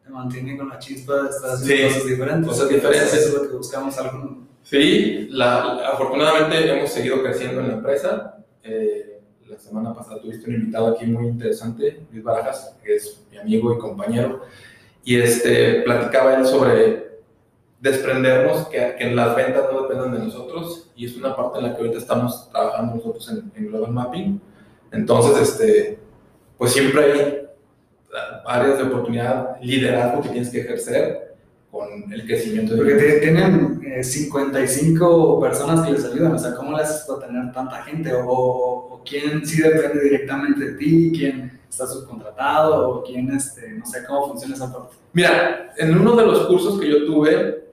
Te 0.05 0.11
mantiene 0.11 0.57
con 0.57 0.69
la 0.69 0.79
chispa 0.79 1.23
de 1.23 1.31
estas 1.31 1.61
cosas 1.61 2.07
diferentes. 2.07 2.49
Cosas 2.49 2.69
diferentes. 2.69 3.15
Eso 3.15 3.29
es 3.29 3.43
lo 3.43 3.49
que 3.49 3.57
buscamos 3.57 3.97
algo. 3.99 4.47
Sí, 4.63 5.29
la, 5.31 5.89
afortunadamente 5.89 6.71
hemos 6.71 6.91
seguido 6.91 7.23
creciendo 7.23 7.61
en 7.61 7.69
la 7.69 7.75
empresa. 7.75 8.39
Eh, 8.63 9.21
la 9.47 9.59
semana 9.59 9.95
pasada 9.95 10.21
tuviste 10.21 10.49
un 10.49 10.57
invitado 10.57 10.89
aquí 10.89 11.05
muy 11.05 11.27
interesante, 11.27 12.07
Luis 12.11 12.25
Barajas, 12.25 12.75
que 12.83 12.97
es 12.97 13.23
mi 13.31 13.39
amigo 13.39 13.75
y 13.75 13.79
compañero, 13.79 14.43
y 15.05 15.17
este, 15.17 15.83
platicaba 15.83 16.37
él 16.37 16.47
sobre 16.47 17.21
desprendernos, 17.79 18.69
que, 18.69 18.95
que 18.99 19.11
las 19.11 19.37
ventas 19.37 19.65
no 19.71 19.83
dependan 19.83 20.13
de 20.13 20.21
nosotros, 20.21 20.91
y 20.97 21.07
es 21.07 21.17
una 21.17 21.37
parte 21.37 21.59
en 21.59 21.65
la 21.65 21.75
que 21.75 21.83
ahorita 21.83 21.99
estamos 21.99 22.49
trabajando 22.51 22.95
nosotros 22.95 23.29
en, 23.31 23.53
en 23.57 23.69
Global 23.69 23.93
Mapping. 23.93 24.41
Entonces, 24.91 25.51
este, 25.51 25.99
pues 26.57 26.73
siempre 26.73 27.13
hay 27.13 27.47
áreas 28.47 28.79
de 28.79 28.85
oportunidad, 28.85 29.61
liderazgo 29.61 30.23
que 30.23 30.29
tienes 30.31 30.51
que 30.51 30.61
ejercer 30.61 31.33
con 31.71 32.13
el 32.13 32.27
crecimiento. 32.27 32.77
Porque 32.77 32.95
tienen 33.21 33.81
55 34.03 35.39
eh, 35.39 35.49
personas 35.49 35.87
que 35.87 35.93
les 35.93 36.05
ayudan, 36.05 36.35
o 36.35 36.39
sea, 36.39 36.55
¿cómo 36.55 36.77
les 36.77 36.89
haces 36.89 37.07
para 37.07 37.27
tener 37.27 37.53
tanta 37.53 37.83
gente? 37.85 38.13
O, 38.15 39.03
quién 39.05 39.45
sí 39.45 39.61
depende 39.61 40.05
directamente 40.05 40.65
de 40.65 40.73
ti, 40.75 41.13
quién 41.17 41.61
está 41.69 41.87
subcontratado 41.87 42.89
o 42.89 43.03
quién, 43.03 43.33
este, 43.33 43.73
no 43.73 43.85
sé 43.85 44.05
cómo 44.07 44.29
funciona 44.29 44.55
esa 44.55 44.73
parte. 44.73 44.95
Mira, 45.13 45.73
en 45.77 45.99
uno 45.99 46.15
de 46.15 46.27
los 46.27 46.47
cursos 46.47 46.79
que 46.79 46.89
yo 46.89 47.05
tuve, 47.05 47.65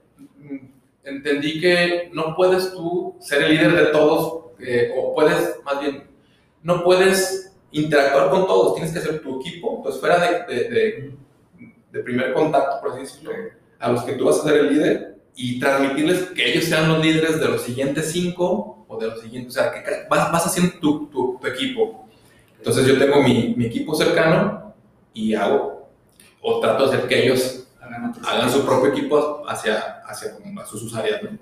entendí 1.04 1.60
que 1.60 2.10
no 2.12 2.34
puedes 2.34 2.72
tú 2.72 3.14
ser 3.20 3.42
el 3.42 3.50
líder 3.50 3.76
de 3.76 3.86
todos, 3.92 4.46
eh, 4.58 4.92
o 4.96 5.14
puedes, 5.14 5.56
más 5.64 5.80
bien, 5.80 6.04
no 6.62 6.82
puedes 6.82 7.49
interactuar 7.72 8.30
con 8.30 8.46
todos, 8.46 8.74
tienes 8.74 8.92
que 8.92 8.98
hacer 8.98 9.22
tu 9.22 9.40
equipo, 9.40 9.82
pues 9.82 9.98
fuera 9.98 10.18
de, 10.18 10.54
de, 10.54 10.68
de, 10.70 11.14
de 11.92 12.00
primer 12.00 12.32
contacto, 12.32 12.80
por 12.80 12.92
así 12.92 13.00
decirlo, 13.00 13.32
a 13.78 13.92
los 13.92 14.02
que 14.04 14.12
tú 14.12 14.24
vas 14.24 14.40
a 14.40 14.44
ser 14.44 14.58
el 14.58 14.74
líder 14.74 15.20
y 15.34 15.58
transmitirles 15.58 16.30
que 16.30 16.52
ellos 16.52 16.64
sean 16.64 16.88
los 16.88 17.04
líderes 17.04 17.40
de 17.40 17.48
los 17.48 17.62
siguientes 17.62 18.10
cinco 18.12 18.84
o 18.88 18.98
de 18.98 19.06
los 19.06 19.20
siguientes, 19.20 19.56
o 19.56 19.60
sea, 19.60 19.72
que 19.72 19.82
vas, 20.08 20.30
vas 20.32 20.46
haciendo 20.46 20.78
tu, 20.80 21.06
tu, 21.06 21.38
tu 21.40 21.46
equipo. 21.46 22.06
Entonces 22.58 22.86
yo 22.86 22.98
tengo 22.98 23.22
mi, 23.22 23.54
mi, 23.56 23.66
equipo 23.66 23.94
cercano 23.94 24.74
y 25.14 25.34
hago, 25.34 25.88
o 26.42 26.60
trato 26.60 26.86
de 26.86 26.96
hacer 26.96 27.08
que 27.08 27.24
ellos 27.24 27.68
hagan, 27.80 28.12
hagan 28.22 28.50
su 28.50 28.66
propio 28.66 28.90
equipo 28.90 29.42
hacia, 29.48 30.02
hacia, 30.04 30.32
hacia 30.54 30.66
sus 30.66 30.94
áreas, 30.94 31.22
¿no? 31.22 31.38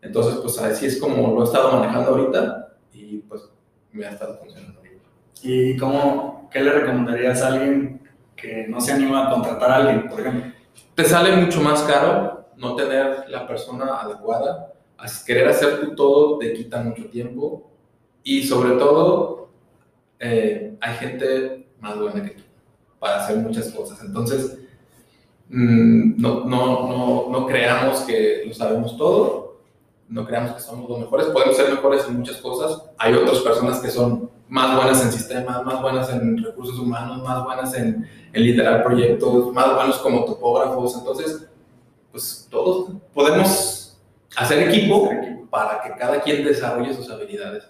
Entonces, 0.00 0.34
pues 0.42 0.58
así 0.58 0.86
es 0.86 0.98
como 0.98 1.32
lo 1.32 1.42
he 1.42 1.44
estado 1.44 1.78
manejando 1.78 2.10
ahorita 2.10 2.74
y 2.92 3.18
pues 3.18 3.42
me 3.92 4.04
ha 4.04 4.10
estado 4.10 4.36
funcionando. 4.38 4.81
¿Y 5.42 5.76
cómo, 5.76 6.48
qué 6.52 6.60
le 6.60 6.72
recomendarías 6.72 7.42
a 7.42 7.48
alguien 7.48 8.00
que 8.36 8.66
no 8.68 8.80
se 8.80 8.92
anima 8.92 9.26
a 9.26 9.30
contratar 9.30 9.70
a 9.70 9.76
alguien, 9.76 10.08
por 10.08 10.20
ejemplo? 10.20 10.52
Te 10.94 11.04
sale 11.04 11.36
mucho 11.36 11.60
más 11.60 11.82
caro 11.82 12.46
no 12.56 12.76
tener 12.76 13.28
la 13.28 13.46
persona 13.46 14.00
adecuada, 14.00 14.72
querer 15.26 15.48
hacer 15.48 15.80
tú 15.80 15.94
todo 15.94 16.38
te 16.38 16.52
quita 16.52 16.82
mucho 16.82 17.06
tiempo 17.06 17.70
y 18.22 18.44
sobre 18.44 18.76
todo 18.76 19.48
eh, 20.18 20.76
hay 20.80 20.94
gente 20.94 21.66
más 21.80 21.98
buena 21.98 22.22
que 22.22 22.30
tú 22.30 22.42
para 22.98 23.24
hacer 23.24 23.38
muchas 23.38 23.70
cosas. 23.70 24.00
Entonces, 24.04 24.60
mmm, 25.48 26.20
no, 26.20 26.44
no, 26.44 26.88
no, 26.88 27.28
no 27.30 27.46
creamos 27.46 28.02
que 28.02 28.44
lo 28.46 28.54
sabemos 28.54 28.96
todo, 28.96 29.41
no 30.12 30.26
creamos 30.26 30.52
que 30.52 30.60
somos 30.60 30.88
los 30.88 31.00
mejores, 31.00 31.26
podemos 31.28 31.56
ser 31.56 31.70
mejores 31.70 32.06
en 32.06 32.18
muchas 32.18 32.36
cosas, 32.36 32.82
hay 32.98 33.14
otras 33.14 33.38
personas 33.38 33.80
que 33.80 33.90
son 33.90 34.30
más 34.48 34.76
buenas 34.76 35.02
en 35.02 35.10
sistemas, 35.10 35.64
más 35.64 35.80
buenas 35.80 36.10
en 36.10 36.42
recursos 36.44 36.78
humanos, 36.78 37.22
más 37.22 37.42
buenas 37.44 37.74
en, 37.74 38.06
en 38.32 38.42
liderar 38.42 38.84
proyectos, 38.84 39.52
más 39.52 39.74
buenos 39.74 39.98
como 39.98 40.24
topógrafos, 40.26 40.96
entonces 40.98 41.48
pues 42.10 42.46
todos 42.50 42.90
podemos 43.14 43.98
hacer 44.36 44.68
equipo 44.68 45.10
para 45.50 45.82
que 45.82 45.96
cada 45.98 46.20
quien 46.20 46.44
desarrolle 46.44 46.94
sus 46.94 47.10
habilidades. 47.10 47.64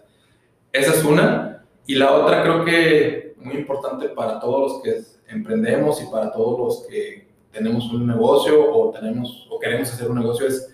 Esa 0.72 0.92
es 0.94 1.04
una. 1.04 1.64
Y 1.86 1.94
la 1.94 2.12
otra 2.12 2.42
creo 2.42 2.64
que 2.64 3.34
muy 3.38 3.54
importante 3.54 4.08
para 4.08 4.40
todos 4.40 4.72
los 4.72 4.82
que 4.82 5.32
emprendemos 5.32 6.02
y 6.02 6.06
para 6.06 6.32
todos 6.32 6.58
los 6.58 6.86
que 6.88 7.28
tenemos 7.52 7.92
un 7.92 8.06
negocio 8.06 8.72
o, 8.72 8.90
tenemos, 8.90 9.48
o 9.50 9.58
queremos 9.58 9.92
hacer 9.92 10.10
un 10.10 10.18
negocio 10.18 10.46
es 10.46 10.71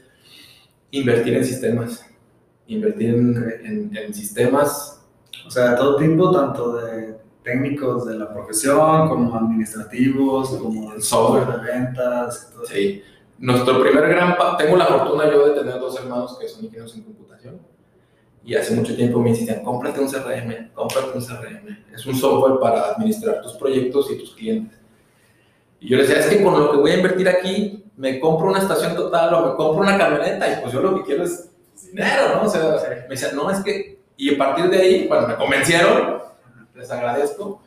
invertir 0.90 1.34
en 1.34 1.44
sistemas. 1.44 2.04
Invertir 2.66 3.14
en, 3.14 3.60
en, 3.64 3.96
en 3.96 4.14
sistemas. 4.14 5.02
O 5.46 5.50
sea, 5.50 5.70
de 5.70 5.76
todo 5.76 5.96
tipo, 5.96 6.30
tanto 6.30 6.76
de 6.76 7.18
técnicos 7.42 8.06
de 8.06 8.18
la 8.18 8.32
profesión 8.32 9.08
como 9.08 9.34
administrativos, 9.34 10.50
como 10.50 10.92
el 10.92 11.02
software 11.02 11.46
de 11.46 11.72
ventas. 11.72 12.50
Todo 12.52 12.66
sí. 12.66 13.02
Nuestro 13.38 13.80
primer 13.80 14.08
gran... 14.08 14.36
Tengo 14.58 14.76
la 14.76 14.86
fortuna 14.86 15.30
yo 15.30 15.48
de 15.48 15.60
tener 15.60 15.78
dos 15.78 15.98
hermanos 15.98 16.36
que 16.38 16.48
son 16.48 16.64
ingenieros 16.64 16.94
en 16.96 17.02
computación. 17.02 17.60
Y 18.44 18.54
hace 18.54 18.74
mucho 18.74 18.96
tiempo 18.96 19.20
me 19.20 19.30
insistían, 19.30 19.62
cómprate 19.62 20.00
un 20.00 20.08
CRM, 20.08 20.72
cómprate 20.74 21.16
un 21.16 21.24
CRM. 21.24 21.78
Es 21.94 22.06
un 22.06 22.14
software 22.14 22.58
para 22.60 22.92
administrar 22.92 23.42
tus 23.42 23.52
proyectos 23.54 24.10
y 24.10 24.18
tus 24.18 24.34
clientes. 24.34 24.78
Y 25.80 25.88
yo 25.90 25.96
les 25.96 26.08
decía, 26.08 26.24
es 26.24 26.30
que 26.30 26.42
con 26.42 26.58
lo 26.58 26.72
que 26.72 26.78
voy 26.78 26.90
a 26.90 26.96
invertir 26.96 27.28
aquí, 27.28 27.84
me 27.98 28.20
compro 28.20 28.50
una 28.50 28.60
estación 28.60 28.94
total 28.94 29.34
o 29.34 29.46
me 29.50 29.56
compro 29.56 29.82
una 29.82 29.98
camioneta 29.98 30.50
y 30.50 30.62
pues 30.62 30.72
yo 30.72 30.80
lo 30.80 30.94
que 30.96 31.02
quiero 31.02 31.24
es 31.24 31.50
dinero, 31.84 32.36
¿no? 32.36 32.42
O 32.42 32.48
sea, 32.48 32.62
me 33.02 33.08
decían, 33.08 33.34
no, 33.34 33.50
es 33.50 33.58
que... 33.58 33.98
Y 34.16 34.34
a 34.34 34.38
partir 34.38 34.70
de 34.70 34.78
ahí, 34.78 35.08
bueno, 35.08 35.26
me 35.26 35.34
convencieron, 35.34 36.22
les 36.74 36.90
agradezco, 36.90 37.60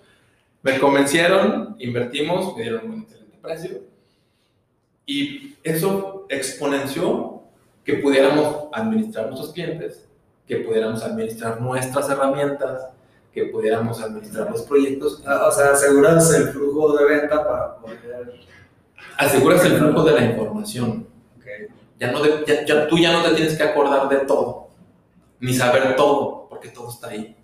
me 0.63 0.79
convencieron, 0.79 1.75
invertimos, 1.79 2.55
me 2.55 2.63
dieron 2.63 2.91
un 2.91 3.01
excelente 3.01 3.37
precio 3.41 3.81
y 5.05 5.57
eso 5.63 6.25
exponenció 6.29 7.41
que 7.83 7.95
pudiéramos 7.95 8.69
administrar 8.71 9.27
nuestros 9.27 9.51
clientes, 9.51 10.07
que 10.47 10.57
pudiéramos 10.57 11.03
administrar 11.03 11.59
nuestras 11.59 12.09
herramientas, 12.09 12.87
que 13.33 13.45
pudiéramos 13.45 14.01
administrar 14.01 14.49
los 14.49 14.61
proyectos. 14.61 15.21
O 15.25 15.51
sea, 15.51 15.71
aseguras 15.71 16.33
el 16.33 16.49
flujo 16.49 16.95
de 16.97 17.05
venta 17.05 17.45
para 17.45 17.75
poder... 17.75 18.50
Aseguras 19.17 19.63
el 19.65 19.77
flujo 19.77 20.03
de 20.03 20.13
la 20.13 20.25
información. 20.25 21.07
Okay. 21.39 21.67
Ya 21.99 22.11
no 22.11 22.21
de, 22.21 22.43
ya, 22.47 22.65
ya, 22.65 22.87
tú 22.87 22.97
ya 22.97 23.11
no 23.11 23.23
te 23.23 23.35
tienes 23.35 23.57
que 23.57 23.63
acordar 23.63 24.09
de 24.09 24.25
todo, 24.25 24.69
ni 25.39 25.53
saber 25.53 25.95
todo, 25.95 26.47
porque 26.49 26.69
todo 26.69 26.89
está 26.89 27.09
ahí. 27.09 27.35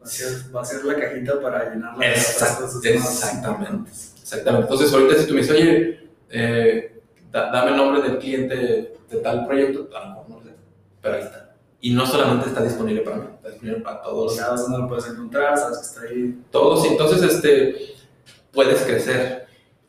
Va 0.00 0.06
a 0.06 0.08
ser, 0.08 0.56
va 0.56 0.62
a 0.62 0.64
ser 0.64 0.84
la 0.84 0.94
cajita 0.98 1.40
para 1.40 1.70
llenarla. 1.70 2.06
Exact, 2.06 2.62
exactamente. 2.84 3.90
Exactamente. 3.90 4.64
Entonces, 4.64 4.92
ahorita 4.92 5.20
si 5.20 5.26
tú 5.26 5.34
me 5.34 5.40
dices, 5.40 5.56
oye, 5.56 6.10
eh, 6.30 7.02
da, 7.30 7.50
dame 7.50 7.72
el 7.72 7.76
nombre 7.76 8.02
del 8.02 8.18
cliente 8.18 8.94
de 9.10 9.16
tal 9.18 9.46
proyecto, 9.46 9.88
a 9.94 10.00
lo 10.00 10.10
mejor 10.10 10.28
no 10.28 10.42
sé, 10.42 10.54
pero 11.02 11.16
ahí 11.16 11.22
está. 11.22 11.54
Y 11.82 11.94
no 11.94 12.06
solamente 12.06 12.48
está 12.48 12.62
disponible 12.62 13.00
para 13.00 13.16
mí, 13.16 13.24
está 13.34 13.48
disponible 13.48 13.80
para 13.80 14.02
todos. 14.02 14.36
Sabes 14.36 14.62
dónde 14.62 14.78
lo 14.78 14.88
puedes 14.88 15.06
encontrar, 15.06 15.56
sabes 15.58 15.78
que 15.78 15.84
está 15.84 16.00
ahí. 16.02 16.40
Todos, 16.50 16.84
entonces 16.86 17.22
este, 17.22 17.94
puedes 18.52 18.82
crecer. 18.82 19.39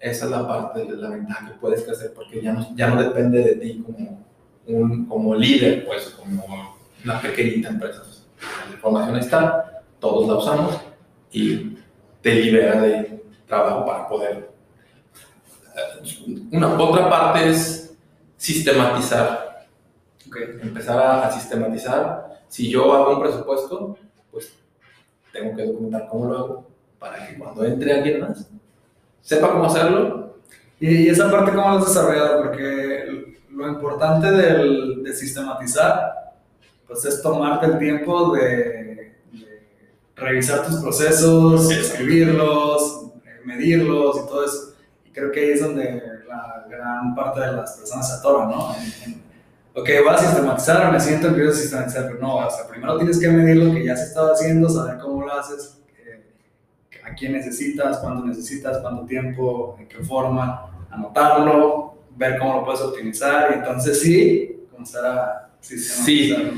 Esa 0.02 0.26
es 0.26 0.32
la 0.32 0.48
parte 0.48 0.86
de 0.86 0.98
la 0.98 1.10
ventaja, 1.10 1.48
que 1.48 1.60
puedes 1.60 1.84
crecer 1.84 2.14
porque 2.14 2.42
ya 2.42 2.54
no, 2.54 2.76
ya 2.76 2.88
no 2.88 3.02
depende 3.02 3.44
de 3.44 3.56
ti 3.56 3.84
como, 3.86 4.26
un, 4.68 5.06
como 5.06 5.36
líder, 5.36 5.86
pues 5.86 6.10
como 6.10 6.76
una 7.04 7.22
pequeñita 7.22 7.70
empresa. 7.70 8.02
La 8.68 8.74
información 8.74 9.18
está, 9.18 9.84
todos 10.00 10.28
la 10.28 10.36
usamos 10.36 10.80
y 11.32 11.78
te 12.22 12.34
libera 12.34 12.82
de 12.82 13.24
trabajo 13.48 13.86
para 13.86 14.08
poder 14.08 14.52
una 16.52 16.74
otra 16.78 17.10
parte 17.10 17.50
es 17.50 17.96
sistematizar. 18.38 19.68
Okay. 20.28 20.60
Empezar 20.62 21.00
a, 21.00 21.28
a, 21.28 21.32
sistematizar. 21.32 22.42
Si 22.48 22.70
yo 22.70 22.94
hago 22.94 23.16
un 23.16 23.22
presupuesto, 23.22 23.98
pues 24.32 24.54
tengo 25.32 25.56
que 25.56 25.66
documentar 25.66 26.08
cómo 26.08 26.26
lo 26.26 26.38
hago 26.38 26.68
para 27.00 27.28
que 27.28 27.38
cuando 27.38 27.66
entre 27.66 27.94
alguien 27.94 28.22
más 28.22 28.51
sepa 29.22 29.52
cómo 29.52 29.66
hacerlo. 29.66 30.36
¿Y 30.80 31.10
esa 31.10 31.30
parte 31.30 31.52
cómo 31.52 31.70
lo 31.70 31.78
has 31.78 31.88
desarrollado? 31.88 32.44
Porque 32.44 33.38
lo 33.52 33.68
importante 33.68 34.32
del, 34.32 35.04
de 35.04 35.14
sistematizar 35.14 36.14
pues 36.88 37.06
es 37.06 37.22
tomarte 37.22 37.68
el 37.68 37.78
tiempo 37.78 38.34
de, 38.34 38.42
de 38.42 39.16
revisar 40.16 40.66
tus 40.66 40.78
procesos, 40.78 41.72
escribirlos, 41.72 43.06
medirlos 43.46 44.18
y 44.18 44.28
todo 44.28 44.46
eso 44.46 44.72
creo 45.14 45.32
que 45.32 45.40
ahí 45.40 45.50
es 45.52 45.62
donde 45.62 46.02
la 46.28 46.66
gran 46.70 47.16
parte 47.16 47.42
de 47.42 47.52
las 47.54 47.78
personas 47.78 48.08
se 48.08 48.16
atoran, 48.16 48.50
¿no? 48.50 48.76
En, 48.76 49.12
en, 49.12 49.24
ok, 49.74 49.90
voy 50.04 50.14
a 50.14 50.18
sistematizar, 50.18 50.92
me 50.92 51.00
siento, 51.00 51.28
empiezo 51.28 51.52
a 51.52 51.56
sistematizar, 51.56 52.08
pero 52.08 52.20
no, 52.20 52.38
o 52.38 52.52
sea, 52.52 52.68
primero 52.68 52.98
tienes 52.98 53.20
que 53.20 53.30
medir 53.30 53.58
lo 53.58 53.74
que 53.74 53.86
ya 53.86 53.96
se 53.96 54.04
estaba 54.04 54.32
haciendo, 54.32 54.70
saber 54.70 54.98
cómo 55.00 55.26
lo 55.26 55.34
haces, 55.34 55.81
a 57.04 57.14
quién 57.14 57.34
necesitas, 57.34 58.00
cuándo 58.00 58.26
necesitas, 58.26 58.80
cuánto 58.80 59.06
tiempo, 59.06 59.76
en 59.80 59.88
qué 59.88 60.00
forma, 60.00 60.86
anotarlo, 60.90 62.04
ver 62.16 62.38
cómo 62.38 62.58
lo 62.58 62.66
puedes 62.66 62.82
optimizar 62.82 63.52
y 63.52 63.60
entonces 63.60 64.00
sí, 64.00 64.66
comenzar 64.70 65.06
a 65.06 65.50
sistematizar. 65.60 66.54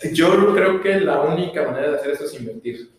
Sí, 0.00 0.12
yo 0.14 0.54
creo 0.54 0.80
que 0.80 1.00
la 1.00 1.20
única 1.22 1.64
manera 1.64 1.90
de 1.90 1.96
hacer 1.96 2.12
eso 2.12 2.24
es 2.24 2.40
invertir 2.40 2.90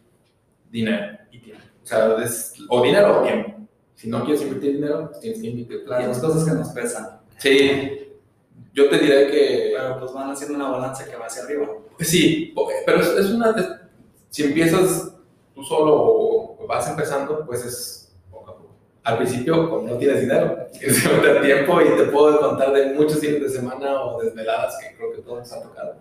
dinero 0.69 1.17
y 1.31 1.39
tiempo. 1.39 1.63
O 1.83 1.85
sea, 1.85 2.15
es, 2.23 2.53
o 2.69 2.81
dinero 2.81 3.19
o 3.19 3.23
tiempo 3.23 3.61
si 4.01 4.09
no 4.09 4.25
quieres 4.25 4.41
invertir 4.41 4.73
dinero, 4.73 5.09
pues 5.09 5.19
tienes 5.19 5.41
que 5.41 5.47
invertir. 5.47 5.83
Las 5.87 6.19
dos 6.19 6.33
cosas 6.33 6.49
que 6.49 6.55
nos 6.55 6.69
pesan. 6.69 7.19
Sí. 7.37 8.09
Yo 8.73 8.89
te 8.89 8.97
diré 8.97 9.27
que. 9.27 9.73
Pero 9.77 9.99
pues 9.99 10.11
van 10.11 10.31
haciendo 10.31 10.55
una 10.55 10.69
balanza 10.69 11.05
que 11.05 11.15
va 11.15 11.27
hacia 11.27 11.43
arriba. 11.43 11.67
Sí, 11.99 12.51
pero 12.83 12.99
es, 12.99 13.09
es 13.09 13.29
una. 13.29 13.51
Es, 13.51 13.67
si 14.31 14.43
empiezas 14.45 15.13
tú 15.53 15.63
solo 15.63 15.93
o 15.93 16.30
vas 16.71 16.87
empezando, 16.89 17.45
pues 17.45 17.65
es 17.65 18.13
poco 18.31 18.51
a 18.51 18.55
poco. 18.55 18.75
Al 19.03 19.17
principio, 19.17 19.69
como 19.69 19.87
no 19.87 19.97
tienes 19.97 20.21
dinero, 20.21 20.67
que 20.79 20.87
meter 20.87 21.41
tiempo 21.41 21.81
y 21.81 21.97
te 21.97 22.05
puedo 22.05 22.39
contar 22.39 22.71
de 22.71 22.93
muchos 22.93 23.19
fines 23.19 23.41
de 23.41 23.49
semana 23.49 24.01
o 24.01 24.21
desveladas 24.21 24.77
que 24.77 24.95
creo 24.95 25.11
que 25.11 25.21
todos 25.21 25.39
nos 25.39 25.53
han 25.53 25.63
tocado. 25.63 25.95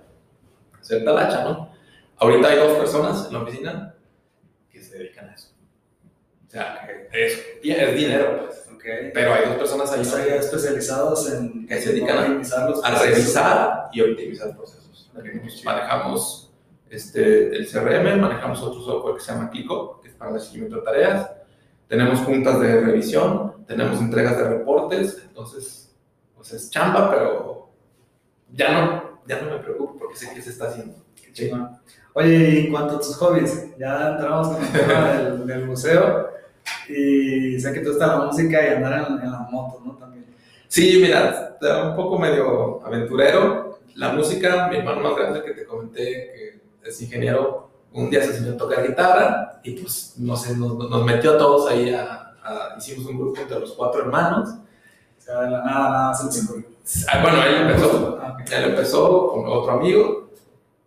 Ser 0.81 1.05
talacha, 1.05 1.45
¿no? 1.45 1.73
Ahorita 2.19 2.49
hay 2.49 2.59
dos 2.59 2.79
personas 2.79 3.27
en 3.27 3.33
la 3.33 3.43
oficina 3.43 3.95
que 4.71 4.83
se 4.83 4.97
dedican 4.99 5.29
a 5.29 5.35
eso. 5.35 5.49
O 6.47 6.51
sea, 6.51 6.89
es, 7.13 7.45
es 7.63 7.95
dinero, 7.95 8.47
pues. 8.47 8.67
Okay. 8.75 9.11
Pero 9.13 9.35
hay 9.35 9.45
dos 9.45 9.57
personas 9.57 9.93
ahí 9.93 10.03
¿no? 10.03 10.35
especializados 10.37 11.31
en 11.31 11.67
que 11.67 11.79
se 11.83 11.93
dedican 11.93 12.17
a, 12.17 12.89
a, 12.89 13.03
revisar 13.03 13.89
y 13.93 14.01
optimizar 14.01 14.57
procesos. 14.57 15.11
Pues, 15.13 15.65
manejamos 15.65 16.50
este, 16.91 17.57
el 17.57 17.69
CRM, 17.69 18.21
manejamos 18.21 18.61
otro 18.63 18.83
software 18.83 19.15
que 19.15 19.21
se 19.21 19.33
llama 19.33 19.51
Kiko, 19.51 20.01
que 20.01 20.09
es 20.09 20.15
para 20.15 20.35
el 20.35 20.41
seguimiento 20.41 20.77
de 20.77 20.83
tareas. 20.83 21.31
Tenemos 21.89 22.21
juntas 22.21 22.61
de 22.61 22.81
revisión, 22.81 23.65
tenemos 23.67 24.01
entregas 24.01 24.37
de 24.37 24.45
reportes, 24.45 25.23
entonces, 25.27 25.95
pues 26.37 26.53
es 26.53 26.71
chamba, 26.71 27.11
pero 27.11 27.71
ya 28.53 28.73
no, 28.73 29.21
ya 29.27 29.41
no 29.41 29.51
me 29.51 29.59
preocupo 29.59 29.97
porque 29.99 30.17
sé 30.17 30.35
que 30.35 30.43
se 30.43 30.51
está 30.51 30.69
haciendo. 30.69 30.97
Qué. 31.35 31.53
Oye, 32.13 32.37
y 32.37 32.67
en 32.67 32.73
cuanto 32.73 32.97
a 32.97 33.01
tus 33.01 33.15
hobbies, 33.17 33.77
ya 33.79 34.11
entramos 34.11 34.49
con 34.49 34.65
el 34.65 34.73
tema 34.73 35.13
del, 35.23 35.47
del 35.47 35.67
museo 35.67 36.29
y 36.89 37.59
sé 37.61 37.73
que 37.73 37.81
tú 37.81 37.93
estás 37.93 38.09
la 38.09 38.25
música 38.25 38.65
y 38.65 38.75
andar 38.75 39.07
en, 39.11 39.25
en 39.25 39.31
la 39.31 39.39
moto, 39.51 39.81
¿no? 39.85 39.97
También. 39.97 40.27
Sí, 40.67 40.99
mira, 41.01 41.57
un 41.85 41.97
poco 41.97 42.19
medio 42.19 42.85
aventurero. 42.85 43.79
La 43.95 44.13
música, 44.13 44.69
mi 44.69 44.77
hermano 44.77 45.01
más 45.01 45.17
grande 45.17 45.43
que 45.43 45.53
te 45.53 45.65
comenté, 45.65 46.03
que 46.03 46.40
es 46.85 47.01
ingeniero, 47.03 47.69
un 47.93 48.09
día 48.11 48.23
se 48.23 48.29
enseñó 48.31 48.53
a 48.55 48.57
tocar 48.57 48.87
guitarra 48.87 49.61
y 49.65 49.73
pues 49.73 50.15
no 50.19 50.37
sé, 50.37 50.57
nos, 50.57 50.75
nos 50.77 51.05
metió 51.05 51.33
a 51.35 51.39
todos 51.39 51.71
ahí 51.71 51.93
a, 51.93 52.35
a- 52.43 52.75
hicimos 52.79 53.07
un 53.07 53.19
grupo 53.19 53.41
entre 53.41 53.59
los 53.61 53.73
cuatro 53.73 54.03
hermanos. 54.03 54.49
O 55.19 55.23
sea, 55.23 55.41
de 55.43 55.51
la 55.51 55.65
nada, 55.65 55.91
nada 55.91 56.15
cinco. 56.15 56.55
Ah, 57.13 57.21
bueno, 57.23 57.43
él 57.45 57.55
empezó, 57.69 58.19
Ah, 58.23 58.37
él 58.51 58.65
empezó 58.65 59.29
con 59.29 59.45
otro 59.47 59.73
amigo 59.73 60.31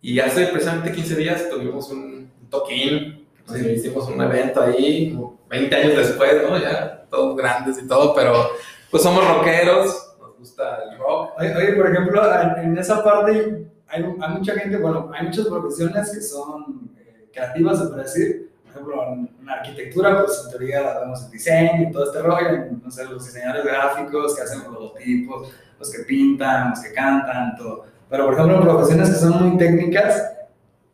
y 0.02 0.18
hace 0.20 0.46
precisamente 0.48 0.92
15 0.92 1.16
días 1.16 1.48
tuvimos 1.48 1.88
un 1.90 2.30
toquín, 2.50 3.26
nos 3.46 3.56
hicimos 3.58 4.08
un 4.08 4.20
evento 4.20 4.60
ahí, 4.62 5.12
como 5.14 5.38
20 5.48 5.74
años 5.76 5.96
después, 5.96 6.42
¿no? 6.48 6.58
Ya 6.58 7.04
todos 7.10 7.36
grandes 7.36 7.78
y 7.82 7.86
todo, 7.86 8.14
pero 8.14 8.50
pues 8.90 9.02
somos 9.02 9.26
rockeros, 9.26 10.14
nos 10.20 10.36
gusta 10.38 10.78
el 10.90 10.98
rock. 10.98 11.30
Oye, 11.38 11.54
oye, 11.56 11.72
por 11.74 11.90
ejemplo, 11.90 12.22
en 12.58 12.76
esa 12.76 13.02
parte 13.04 13.66
hay, 13.94 14.02
hay 14.20 14.34
mucha 14.36 14.54
gente, 14.54 14.76
bueno, 14.78 15.10
hay 15.14 15.26
muchas 15.26 15.46
profesiones 15.46 16.10
que 16.12 16.20
son 16.20 16.90
eh, 16.96 17.28
creativas, 17.32 17.78
se 17.78 17.86
puede 17.86 18.02
decir. 18.02 18.50
Por 18.62 18.70
ejemplo, 18.72 19.12
en, 19.12 19.30
en 19.40 19.48
arquitectura, 19.48 20.24
pues 20.24 20.42
en 20.44 20.50
teoría 20.50 20.98
vemos 21.00 21.24
el 21.24 21.30
diseño 21.30 21.88
y 21.88 21.92
todo 21.92 22.04
este 22.06 22.22
rollo, 22.22 22.66
no 22.82 22.90
sé, 22.90 23.04
los 23.04 23.24
diseñadores 23.24 23.64
gráficos 23.64 24.34
que 24.34 24.42
hacen 24.42 24.64
los 24.64 24.72
logotipos, 24.72 25.52
los 25.78 25.90
que 25.92 26.02
pintan, 26.02 26.70
los 26.70 26.80
que 26.80 26.92
cantan, 26.92 27.56
todo. 27.56 27.84
Pero, 28.10 28.24
por 28.26 28.34
ejemplo, 28.34 28.56
en 28.56 28.62
profesiones 28.62 29.10
que 29.10 29.16
son 29.16 29.48
muy 29.48 29.58
técnicas, 29.58 30.32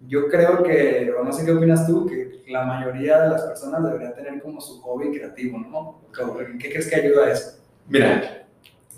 yo 0.07 0.29
creo 0.29 0.63
que, 0.63 1.13
o 1.19 1.25
no 1.25 1.33
sé 1.33 1.45
qué 1.45 1.53
opinas 1.53 1.87
tú, 1.87 2.07
que 2.07 2.43
la 2.49 2.65
mayoría 2.65 3.23
de 3.23 3.29
las 3.31 3.43
personas 3.43 3.83
deberían 3.83 4.15
tener 4.15 4.43
como 4.43 4.61
su 4.61 4.81
hobby 4.83 5.11
creativo, 5.11 5.59
¿no? 5.59 6.01
¿Qué 6.13 6.59
qué 6.59 6.71
crees 6.71 6.89
que 6.89 6.97
ayuda 6.97 7.27
a 7.27 7.33
eso? 7.33 7.59
Mira, 7.89 8.40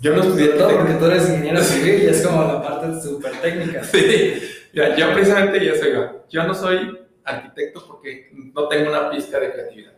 yo 0.01 0.15
no 0.15 0.21
estudié 0.21 0.49
todo 0.49 0.77
porque 0.77 0.93
tú 0.93 1.05
eres 1.05 1.29
ingeniero 1.29 1.61
civil 1.61 2.03
y 2.03 2.05
es 2.07 2.25
como 2.25 2.43
la 2.43 2.61
parte 2.61 3.01
súper 3.01 3.39
técnica. 3.41 3.83
Sí, 3.83 4.41
mira, 4.73 4.95
yo 4.97 5.13
precisamente 5.13 5.65
ya 5.65 5.75
soy 5.75 5.93
yo. 5.93 6.43
No 6.43 6.53
soy 6.53 6.99
arquitecto 7.23 7.85
porque 7.87 8.31
no 8.53 8.67
tengo 8.67 8.89
una 8.89 9.09
pista 9.09 9.39
de 9.39 9.51
creatividad. 9.51 9.93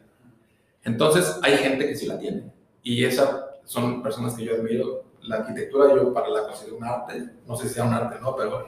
Entonces, 0.83 1.39
hay 1.41 1.57
gente 1.57 1.87
que 1.87 1.95
sí 1.95 2.05
la 2.05 2.19
tiene. 2.19 2.43
Y 2.83 3.03
esas 3.03 3.29
son 3.63 4.03
personas 4.03 4.35
que 4.35 4.45
yo 4.45 4.55
admiro. 4.55 5.05
La 5.21 5.37
arquitectura 5.37 5.95
yo 5.95 6.13
para 6.13 6.29
la 6.29 6.43
considero 6.43 6.77
un 6.77 6.83
arte. 6.83 7.23
No 7.47 7.55
sé 7.55 7.67
si 7.67 7.73
sea 7.73 7.85
un 7.85 7.93
arte, 7.93 8.17
¿no? 8.21 8.35
Pero, 8.35 8.67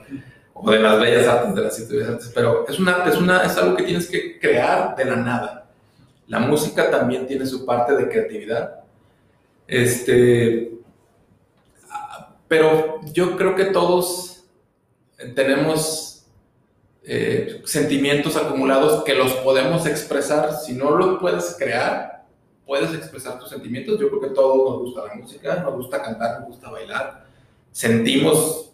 o 0.54 0.70
de 0.70 0.80
las 0.80 1.00
bellas 1.00 1.28
artes, 1.28 1.54
de 1.54 1.62
las 1.62 1.78
instituciones 1.78 2.14
artes. 2.14 2.32
Pero 2.34 2.66
es 2.66 2.78
un 2.80 2.88
arte, 2.88 3.10
es, 3.10 3.16
una, 3.16 3.44
es 3.44 3.56
algo 3.56 3.76
que 3.76 3.84
tienes 3.84 4.08
que 4.08 4.40
crear 4.40 4.96
de 4.96 5.04
la 5.04 5.16
nada. 5.16 5.70
La 6.26 6.40
música 6.40 6.90
también 6.90 7.28
tiene 7.28 7.46
su 7.46 7.64
parte 7.64 7.94
de 7.94 8.08
creatividad. 8.08 8.80
Este, 9.68 10.77
pero 12.48 13.00
yo 13.12 13.36
creo 13.36 13.54
que 13.54 13.66
todos 13.66 14.44
tenemos 15.34 16.26
eh, 17.04 17.62
sentimientos 17.64 18.36
acumulados 18.36 19.04
que 19.04 19.14
los 19.14 19.32
podemos 19.34 19.86
expresar. 19.86 20.52
Si 20.54 20.72
no 20.74 20.90
los 20.90 21.18
puedes 21.18 21.56
crear, 21.58 22.24
puedes 22.66 22.92
expresar 22.94 23.38
tus 23.38 23.48
sentimientos. 23.50 23.98
Yo 23.98 24.08
creo 24.08 24.20
que 24.20 24.30
todos 24.30 24.70
nos 24.70 24.78
gusta 24.80 25.06
la 25.06 25.14
música, 25.14 25.56
nos 25.56 25.74
gusta 25.74 26.02
cantar, 26.02 26.40
nos 26.40 26.48
gusta 26.50 26.70
bailar. 26.70 27.24
Sentimos, 27.70 28.72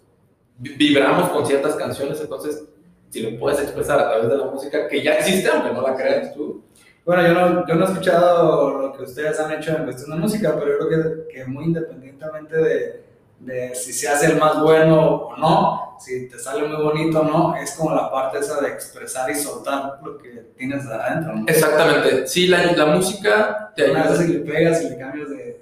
vi- 0.58 0.74
vibramos 0.76 1.30
con 1.30 1.46
ciertas 1.46 1.74
canciones, 1.74 2.20
entonces 2.20 2.64
si 3.10 3.22
lo 3.22 3.38
puedes 3.38 3.60
expresar 3.60 3.98
a 4.00 4.08
través 4.08 4.28
de 4.28 4.36
la 4.36 4.46
música, 4.46 4.88
que 4.88 5.02
ya 5.02 5.14
existe, 5.14 5.48
aunque 5.48 5.72
no 5.72 5.82
la 5.82 5.94
creas 5.94 6.34
tú. 6.34 6.62
Bueno, 7.04 7.22
yo 7.26 7.34
no, 7.34 7.66
yo 7.68 7.74
no 7.76 7.84
he 7.84 7.88
escuchado 7.90 8.70
lo 8.80 8.92
que 8.92 9.04
ustedes 9.04 9.38
han 9.38 9.52
hecho 9.52 9.76
en 9.76 9.84
cuestión 9.84 10.10
de 10.10 10.16
música, 10.16 10.56
pero 10.58 10.72
yo 10.72 10.88
creo 10.88 11.26
que, 11.28 11.32
que 11.32 11.44
muy 11.44 11.66
independientemente 11.66 12.56
de, 12.56 13.03
de 13.40 13.74
si 13.74 13.92
se 13.92 14.08
hace 14.08 14.26
el 14.26 14.36
más 14.38 14.60
bueno 14.60 15.00
o 15.16 15.36
no, 15.36 15.96
si 16.00 16.28
te 16.28 16.38
sale 16.38 16.66
muy 16.66 16.82
bonito 16.82 17.20
o 17.20 17.24
no, 17.24 17.56
es 17.56 17.72
como 17.72 17.94
la 17.94 18.10
parte 18.10 18.38
esa 18.38 18.60
de 18.60 18.68
expresar 18.68 19.30
y 19.30 19.34
soltar 19.34 19.98
lo 20.02 20.16
que 20.18 20.28
tienes 20.56 20.86
adentro, 20.86 21.34
¿no? 21.36 21.44
Exactamente. 21.46 22.26
Sí, 22.26 22.46
la, 22.46 22.64
la 22.72 22.86
música 22.86 23.72
te 23.76 23.90
Una 23.90 24.02
ayuda. 24.04 24.16
vez 24.18 24.26
si 24.26 24.32
le 24.32 24.38
pegas 24.40 24.82
y 24.82 24.88
le 24.90 24.98
cambias 24.98 25.28
de, 25.30 25.36
de 25.36 25.56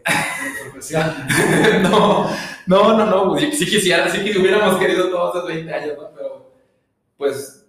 profesión. 0.62 1.12
no, 1.82 2.28
no, 2.66 2.96
no, 2.96 3.06
no, 3.06 3.28
pues, 3.30 3.58
sí 3.58 3.66
quisiera, 3.66 4.08
sí 4.08 4.24
que 4.24 4.38
hubiéramos 4.38 4.76
querido 4.78 5.08
todos 5.10 5.36
hace 5.36 5.46
20 5.54 5.74
años, 5.74 5.96
¿no? 5.98 6.10
Pero, 6.14 6.50
pues, 7.16 7.66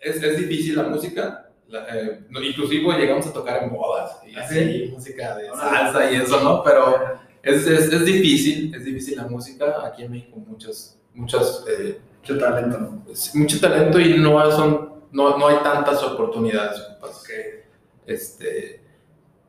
es, 0.00 0.22
es 0.22 0.36
difícil 0.38 0.76
la 0.76 0.84
música. 0.84 1.44
La- 1.68 1.86
eh, 1.94 2.20
inclusive 2.42 2.98
llegamos 2.98 3.26
a 3.26 3.32
tocar 3.32 3.62
en 3.62 3.70
bodas 3.70 4.18
y 4.26 4.34
¿Ah, 4.36 4.42
así, 4.44 4.54
sí? 4.54 4.90
música 4.92 5.36
de 5.36 5.48
salsa 5.50 6.10
y 6.10 6.16
eso, 6.16 6.40
¿no? 6.42 6.62
Pero 6.62 7.18
es, 7.42 7.66
es, 7.66 7.92
es 7.92 8.04
difícil, 8.04 8.74
es 8.74 8.84
difícil 8.84 9.16
la 9.16 9.26
música. 9.26 9.86
Aquí 9.86 10.04
en 10.04 10.12
México 10.12 10.38
muchas, 10.46 10.98
muchas, 11.14 11.64
eh, 11.68 12.00
Mucho 12.20 12.38
talento, 12.38 12.78
¿no? 12.78 13.04
mucho 13.34 13.60
talento 13.60 13.98
y 13.98 14.18
no, 14.18 14.50
son, 14.50 14.92
no, 15.12 15.38
no 15.38 15.46
hay 15.46 15.56
tantas 15.62 16.02
oportunidades. 16.02 16.82
que, 17.26 17.64
este, 18.06 18.82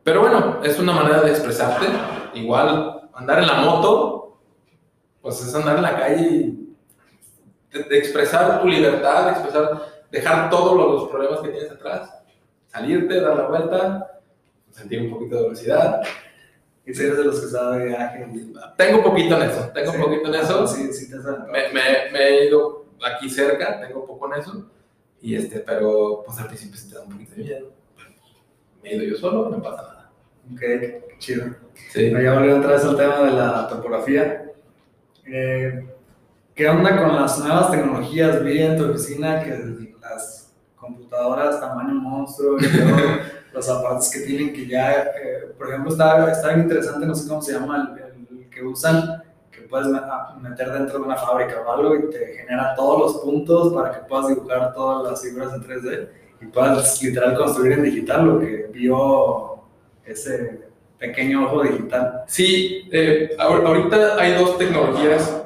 pero 0.03 0.21
bueno, 0.21 0.61
es 0.63 0.79
una 0.79 0.93
manera 0.93 1.21
de 1.21 1.31
expresarte. 1.31 1.87
Igual, 2.35 3.09
andar 3.13 3.39
en 3.39 3.47
la 3.47 3.55
moto, 3.55 4.39
pues 5.21 5.41
es 5.41 5.53
andar 5.53 5.77
en 5.77 5.81
la 5.81 5.97
calle 5.97 6.27
y 6.29 6.75
de, 7.71 7.83
de 7.83 7.97
expresar 7.97 8.61
tu 8.61 8.67
libertad, 8.67 9.25
de 9.25 9.31
expresar, 9.31 10.05
dejar 10.09 10.49
todos 10.49 10.77
los, 10.77 11.01
los 11.01 11.09
problemas 11.09 11.41
que 11.41 11.49
tienes 11.49 11.71
atrás, 11.71 12.23
salirte, 12.67 13.19
dar 13.19 13.35
la 13.35 13.47
vuelta, 13.47 14.21
sentir 14.71 15.01
un 15.01 15.09
poquito 15.09 15.35
de 15.35 15.43
velocidad. 15.43 16.01
Y 16.89 16.93
si 16.95 17.03
eres 17.03 17.17
de 17.17 17.23
los 17.25 17.39
que 17.39 17.47
sabe 17.47 17.79
de 17.79 17.85
viaje. 17.85 18.27
y- 18.33 18.53
Tengo 18.77 18.97
un 18.97 19.03
poquito 19.03 19.35
en 19.37 19.49
eso, 19.49 19.69
tengo 19.73 19.91
Sí. 19.91 19.97
un 19.97 20.03
poquito 20.03 20.27
en 20.33 20.35
eso. 20.41 20.67
Sí, 20.67 20.91
sí, 20.93 21.09
te 21.09 21.17
me, 21.17 21.71
me- 21.73 22.11
me 22.11 22.19
he 22.27 22.47
ido 22.47 22.85
aquí 23.05 23.29
cerca, 23.29 23.79
tengo 23.79 24.05
poco 24.07 24.33
en 24.33 24.39
eso, 24.41 24.65
y 25.21 25.35
este, 25.35 25.59
pero 25.59 26.23
pues 26.25 26.39
al 26.39 26.47
principio 26.47 26.77
sí 26.79 26.89
te 26.89 26.95
da 26.95 27.03
un 27.03 27.11
poquito 27.11 27.35
de 27.35 27.43
miedo. 27.43 27.71
Pues, 27.95 28.07
me 28.81 28.89
he 28.89 28.95
ido 28.95 29.03
yo 29.05 29.15
solo, 29.17 29.49
no 29.49 29.61
pasa 29.61 29.83
nada. 29.83 30.11
Ok, 30.51 30.59
qué 30.59 31.15
chido. 31.19 31.45
Sí. 31.91 32.09
Bueno, 32.09 32.21
ya 32.23 32.33
volviendo 32.33 32.59
otra 32.59 32.71
vez 32.73 32.83
al 32.85 32.97
tema 32.97 33.19
de 33.19 33.31
la 33.33 33.67
topografía. 33.67 34.51
Eh, 35.27 35.85
¿Qué 36.55 36.67
onda 36.67 36.97
con 36.97 37.15
las 37.15 37.37
nuevas 37.39 37.69
tecnologías? 37.71 38.43
Vi 38.43 38.61
en 38.63 38.77
tu 38.77 38.89
oficina 38.89 39.43
que 39.43 39.95
las 40.01 40.53
computadoras 40.75 41.59
tamaño 41.61 41.93
monstruo 41.93 42.57
y 42.59 42.65
luego 42.65 42.97
los 43.53 43.67
aparatos 43.69 44.09
que 44.11 44.19
tienen 44.21 44.53
que 44.53 44.67
ya, 44.67 45.01
eh, 45.01 45.53
por 45.57 45.69
ejemplo, 45.69 45.91
está, 45.91 46.31
está 46.31 46.49
bien 46.49 46.61
interesante, 46.61 47.05
no 47.05 47.15
sé 47.15 47.27
cómo 47.27 47.41
se 47.41 47.53
llama, 47.53 47.95
el, 47.97 48.37
el 48.41 48.49
que 48.49 48.63
usan, 48.63 49.23
que 49.51 49.61
puedes 49.63 49.87
me- 49.87 49.97
a- 49.99 50.35
meter 50.39 50.71
dentro 50.71 50.99
de 50.99 51.05
una 51.05 51.15
fábrica 51.15 51.61
o 51.65 51.71
algo 51.71 51.95
y 51.95 52.09
te 52.09 52.37
genera 52.37 52.73
todos 52.75 52.99
los 52.99 53.21
puntos 53.23 53.73
para 53.73 53.91
que 53.91 54.07
puedas 54.07 54.27
dibujar 54.29 54.73
todas 54.73 55.11
las 55.11 55.21
figuras 55.21 55.53
en 55.53 55.61
3D 55.63 56.09
y 56.41 56.45
puedas 56.45 57.01
literal 57.01 57.35
construir 57.35 57.73
en 57.73 57.83
digital 57.83 58.25
lo 58.25 58.39
que 58.39 58.69
vio 58.71 59.63
ese 60.05 60.61
pequeño 60.97 61.45
ojo 61.45 61.63
digital. 61.63 62.23
Sí, 62.27 62.87
eh, 62.91 63.35
ahor- 63.39 63.65
ahorita 63.65 64.15
hay 64.19 64.33
dos 64.33 64.57
tecnologías 64.57 65.43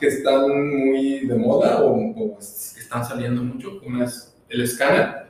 que 0.00 0.06
están 0.08 0.42
muy 0.50 1.26
de 1.26 1.34
moda 1.36 1.82
o, 1.82 1.94
o 1.94 2.38
que 2.38 2.80
están 2.80 3.04
saliendo 3.04 3.42
mucho. 3.42 3.80
Una 3.86 4.04
es 4.04 4.34
el 4.48 4.62
escáner, 4.62 5.23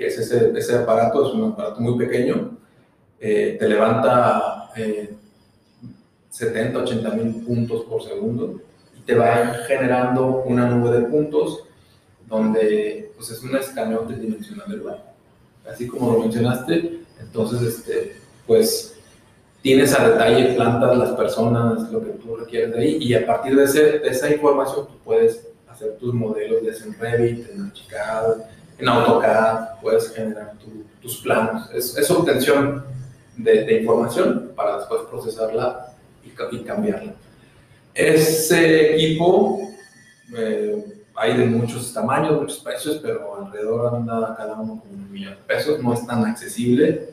que 0.00 0.06
es 0.06 0.16
ese, 0.16 0.50
ese 0.56 0.76
aparato, 0.76 1.26
es 1.28 1.34
un 1.34 1.52
aparato 1.52 1.78
muy 1.78 1.98
pequeño, 1.98 2.56
eh, 3.20 3.56
te 3.60 3.68
levanta 3.68 4.70
eh, 4.74 5.10
70, 6.30 6.78
80 6.78 7.10
mil 7.10 7.34
puntos 7.44 7.82
por 7.84 8.02
segundo 8.02 8.62
y 8.96 9.00
te 9.02 9.14
va 9.14 9.46
generando 9.68 10.42
una 10.46 10.70
nube 10.70 10.96
de 10.96 11.02
puntos 11.06 11.64
donde 12.26 13.12
pues, 13.14 13.28
es 13.30 13.42
un 13.42 13.54
escaneo 13.56 14.00
tridimensional 14.06 14.70
del 14.70 14.78
lugar. 14.78 15.12
Así 15.70 15.86
como 15.86 16.14
lo 16.14 16.20
mencionaste, 16.20 17.00
entonces, 17.20 17.60
este, 17.60 18.16
pues 18.46 18.94
tienes 19.60 19.92
a 19.98 20.08
detalle 20.08 20.54
plantas, 20.54 20.96
las 20.96 21.10
personas, 21.10 21.92
lo 21.92 22.02
que 22.02 22.12
tú 22.12 22.36
requieres 22.36 22.72
de 22.72 22.80
ahí, 22.80 22.96
y 23.02 23.12
a 23.12 23.26
partir 23.26 23.54
de, 23.54 23.64
ese- 23.64 23.98
de 23.98 24.08
esa 24.08 24.32
información 24.32 24.86
tú 24.86 24.94
puedes 25.04 25.46
hacer 25.68 25.98
tus 25.98 26.14
modelos, 26.14 26.62
ya 26.62 26.72
sea 26.72 26.86
en 26.86 26.98
Revit, 26.98 27.50
en 27.50 27.66
Archicad, 27.66 28.36
en 28.80 28.88
AutoCAD, 28.88 29.80
puedes 29.80 30.12
generar 30.14 30.54
tu- 30.58 30.84
tus 31.00 31.20
planos. 31.22 31.70
Es, 31.72 31.96
es 31.96 32.10
obtención 32.10 32.84
de, 33.36 33.64
de 33.64 33.80
información 33.80 34.52
para 34.54 34.78
después 34.78 35.02
procesarla 35.10 35.92
y, 36.24 36.56
y 36.56 36.60
cambiarla. 36.64 37.12
Ese 37.94 38.94
equipo 38.94 39.60
eh, 40.36 41.02
hay 41.14 41.36
de 41.36 41.46
muchos 41.46 41.92
tamaños, 41.92 42.40
muchos 42.40 42.58
precios, 42.60 42.98
pero 43.02 43.36
alrededor 43.44 43.94
anda 43.96 44.34
cada 44.36 44.54
uno 44.54 44.80
con 44.80 44.90
un 44.92 45.10
millón 45.12 45.34
de 45.34 45.42
pesos, 45.42 45.82
no 45.82 45.92
es 45.92 46.06
tan 46.06 46.24
accesible. 46.24 47.10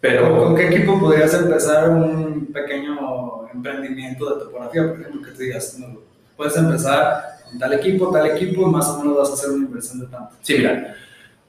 Pero 0.00 0.36
¿Con 0.44 0.56
qué 0.56 0.68
equipo 0.68 0.98
podrías 0.98 1.32
empezar 1.34 1.88
un 1.88 2.46
pequeño 2.52 3.48
emprendimiento 3.52 4.34
de 4.34 4.44
topografía? 4.44 4.88
Por 4.88 5.00
ejemplo, 5.00 5.22
que 5.22 5.30
te 5.30 5.44
digas, 5.44 5.76
no, 5.78 5.98
puedes 6.36 6.56
empezar 6.56 7.31
en 7.52 7.58
tal 7.58 7.72
equipo, 7.74 8.10
tal 8.10 8.26
equipo, 8.26 8.66
más 8.66 8.88
o 8.88 8.98
menos 8.98 9.16
vas 9.18 9.30
a 9.30 9.34
hacer 9.34 9.50
una 9.50 9.66
inversión 9.66 10.00
de 10.00 10.06
tanto. 10.06 10.34
Sí, 10.40 10.54
mira, 10.58 10.94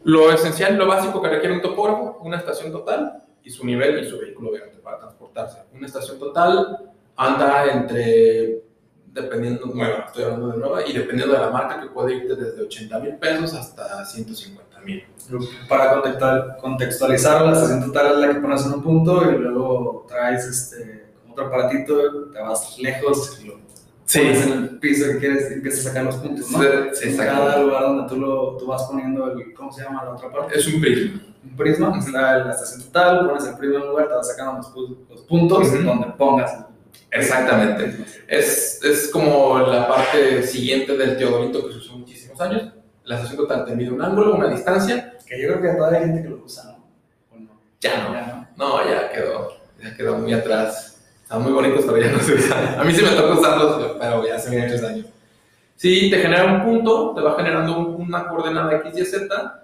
lo 0.04 0.32
esencial, 0.32 0.76
lo 0.78 0.86
básico 0.88 1.22
que 1.22 1.30
requiere 1.30 1.56
un 1.56 1.62
topógrafo, 1.62 2.20
una 2.22 2.38
estación 2.38 2.72
total 2.72 3.24
y 3.44 3.50
su 3.50 3.66
nivel 3.66 4.04
y 4.04 4.10
su 4.10 4.18
vehículo, 4.20 4.50
obviamente, 4.50 4.80
para 4.80 5.00
transportarse. 5.00 5.60
Una 5.74 5.86
estación 5.88 6.20
total 6.20 6.92
anda 7.16 7.66
entre, 7.72 8.64
dependiendo, 9.08 9.66
nueva, 9.68 10.06
estoy 10.08 10.24
hablando 10.24 10.50
de 10.50 10.58
nueva, 10.58 10.86
y 10.88 10.94
dependiendo 10.94 11.34
de 11.36 11.40
la 11.42 11.50
marca, 11.50 11.80
que 11.80 11.88
puede 11.88 12.16
irte 12.16 12.36
desde 12.36 12.62
80 12.64 13.00
mil 13.00 13.16
pesos 13.16 13.54
hasta 13.54 14.04
150 14.06 14.80
mil. 14.82 15.04
Para 15.70 15.94
contextual- 16.02 16.58
contextualizar, 16.58 17.46
la 17.46 17.54
estación 17.54 17.86
total 17.86 18.14
es 18.14 18.18
la 18.18 18.34
que 18.34 18.40
pones 18.42 18.66
en 18.66 18.74
un 18.74 18.84
punto 18.84 19.32
y 19.32 19.38
luego 19.38 20.06
traes 20.08 20.46
este, 20.46 21.06
otro 21.32 21.46
aparatito, 21.48 22.26
te 22.32 22.40
vas 22.40 22.78
lejos 22.80 23.40
y 23.42 23.48
lo 23.48 23.58
pones 24.06 24.46
en 24.46 24.52
el 24.54 24.80
piso 24.80 25.06
que 25.12 25.18
quieres 25.20 25.52
y 25.52 25.54
empiezas 25.56 25.86
a 25.86 25.90
sacar 25.90 26.04
los 26.04 26.16
puntos, 26.18 26.52
¿no? 26.52 26.60
Sí, 26.94 27.10
en 27.10 27.18
cada 27.18 27.60
lugar 27.60 27.84
donde 27.84 28.10
tú, 28.10 28.20
lo, 28.20 28.58
tú 28.58 28.66
vas 28.68 28.84
poniendo 28.84 29.32
el, 29.32 29.54
¿cómo 29.54 29.72
se 29.72 29.84
llama 29.84 30.04
la 30.04 30.12
otra 30.12 30.30
parte? 30.32 30.58
Es 30.58 30.68
un 30.68 30.82
prisma. 30.82 31.22
Un 31.44 31.56
prisma, 31.58 32.00
está 32.00 32.38
la 32.40 32.52
estación 32.52 32.84
total, 32.84 33.28
pones 33.28 33.46
el 33.46 33.58
prisma 33.58 33.78
en 33.78 33.82
un 33.84 33.90
lugar, 33.90 34.08
te 34.08 34.14
vas 34.14 34.28
sacando 34.28 34.58
los, 34.58 35.10
los 35.10 35.22
puntos 35.22 35.68
Ujú. 35.68 35.84
donde 35.84 36.08
pongas. 36.18 36.66
Exactamente. 37.12 38.06
Es, 38.28 38.84
es 38.84 39.10
como 39.10 39.60
la 39.60 39.88
parte 39.88 40.42
siguiente 40.44 40.98
del 40.98 41.18
teodolito 41.18 41.66
que 41.68 41.74
se 41.74 41.78
usó 41.80 41.98
muchísimos 41.98 42.40
años. 42.42 42.72
La 43.04 43.16
estación 43.16 43.38
total 43.38 43.66
te 43.66 43.76
mide 43.76 43.92
un 43.92 44.02
ángulo, 44.02 44.36
una 44.36 44.48
distancia. 44.48 45.18
Que 45.28 45.42
yo 45.42 45.50
creo 45.50 45.62
que 45.62 45.78
todavía 45.78 46.00
hay 46.00 46.06
gente 46.06 46.24
que 46.24 46.30
lo 46.30 46.44
usa, 46.44 46.64
¿no? 46.64 46.86
¿O 47.36 47.40
no? 47.40 47.62
Ya 47.80 48.04
no. 48.04 48.14
Ya 48.14 48.48
no. 48.58 48.80
No, 48.80 48.90
ya 48.90 49.12
quedó. 49.12 49.50
Ya 49.82 49.96
quedó 49.96 50.18
muy 50.18 50.34
atrás. 50.34 50.93
Están 51.24 51.42
muy 51.44 51.52
bonitos, 51.52 51.86
pero 51.86 51.98
ya 51.98 52.12
no 52.12 52.20
se 52.20 52.34
usan. 52.34 52.80
A 52.80 52.84
mí 52.84 52.94
sí 52.94 53.02
me 53.04 53.10
tocó 53.12 53.40
usarlos, 53.40 53.96
pero 54.00 54.26
ya 54.28 54.36
hace 54.36 54.58
muchos 54.60 54.84
años. 54.84 55.06
Sí, 55.76 56.10
te 56.10 56.18
genera 56.20 56.46
un 56.46 56.64
punto, 56.64 57.14
te 57.16 57.22
va 57.22 57.36
generando 57.36 57.78
un- 57.78 58.02
una 58.04 58.28
coordenada 58.28 58.76
X, 58.78 58.98
Y, 58.98 59.06
Z, 59.06 59.64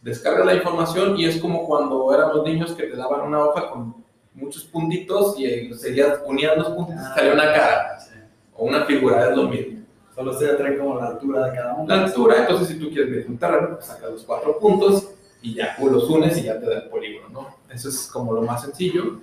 descargas 0.00 0.46
la 0.46 0.54
información 0.54 1.16
y 1.18 1.26
es 1.26 1.38
como 1.38 1.66
cuando 1.66 2.12
éramos 2.14 2.42
niños 2.44 2.72
que 2.72 2.84
te 2.84 2.96
daban 2.96 3.20
una 3.22 3.44
hoja 3.44 3.70
con 3.70 3.94
muchos 4.34 4.64
puntitos 4.64 5.38
y 5.38 5.44
eh, 5.46 5.74
seguías, 5.74 6.20
unías 6.26 6.56
los 6.56 6.68
puntos 6.70 6.94
y 6.96 7.14
salía 7.14 7.34
una 7.34 7.52
cara 7.52 8.00
Sí. 8.00 8.14
o 8.54 8.64
una 8.64 8.84
figura, 8.86 9.28
es 9.30 9.36
lo 9.36 9.44
mismo. 9.44 9.82
Solo 10.14 10.30
usted 10.32 10.56
trae 10.56 10.76
como 10.78 10.98
la 10.98 11.08
altura 11.08 11.46
de 11.46 11.56
cada 11.56 11.74
uno. 11.74 11.94
La 11.94 12.04
altura, 12.04 12.36
entonces 12.40 12.68
si 12.68 12.78
tú 12.78 12.88
quieres 12.90 13.10
medir 13.10 13.26
un 13.28 13.38
terreno, 13.38 13.74
pues 13.74 13.86
sacas 13.86 14.10
los 14.10 14.22
cuatro 14.24 14.58
puntos 14.58 15.08
y 15.42 15.54
ya 15.54 15.76
los 15.80 16.08
unes 16.08 16.36
y 16.38 16.44
ya 16.44 16.58
te 16.58 16.66
da 16.66 16.76
el 16.76 16.88
polígono, 16.88 17.28
¿no? 17.28 17.56
Eso 17.72 17.88
es 17.88 18.08
como 18.12 18.32
lo 18.32 18.42
más 18.42 18.62
sencillo. 18.62 19.20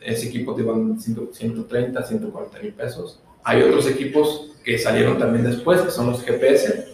Ese 0.00 0.28
equipo 0.28 0.54
te 0.54 0.62
van 0.62 0.98
100 1.00 1.28
130, 1.32 2.02
140 2.02 2.58
mil 2.60 2.72
pesos. 2.72 3.20
Hay 3.44 3.62
otros 3.62 3.86
equipos 3.86 4.52
que 4.64 4.78
salieron 4.78 5.18
también 5.18 5.44
después, 5.44 5.80
que 5.82 5.90
son 5.90 6.06
los 6.10 6.22
GPS. 6.22 6.88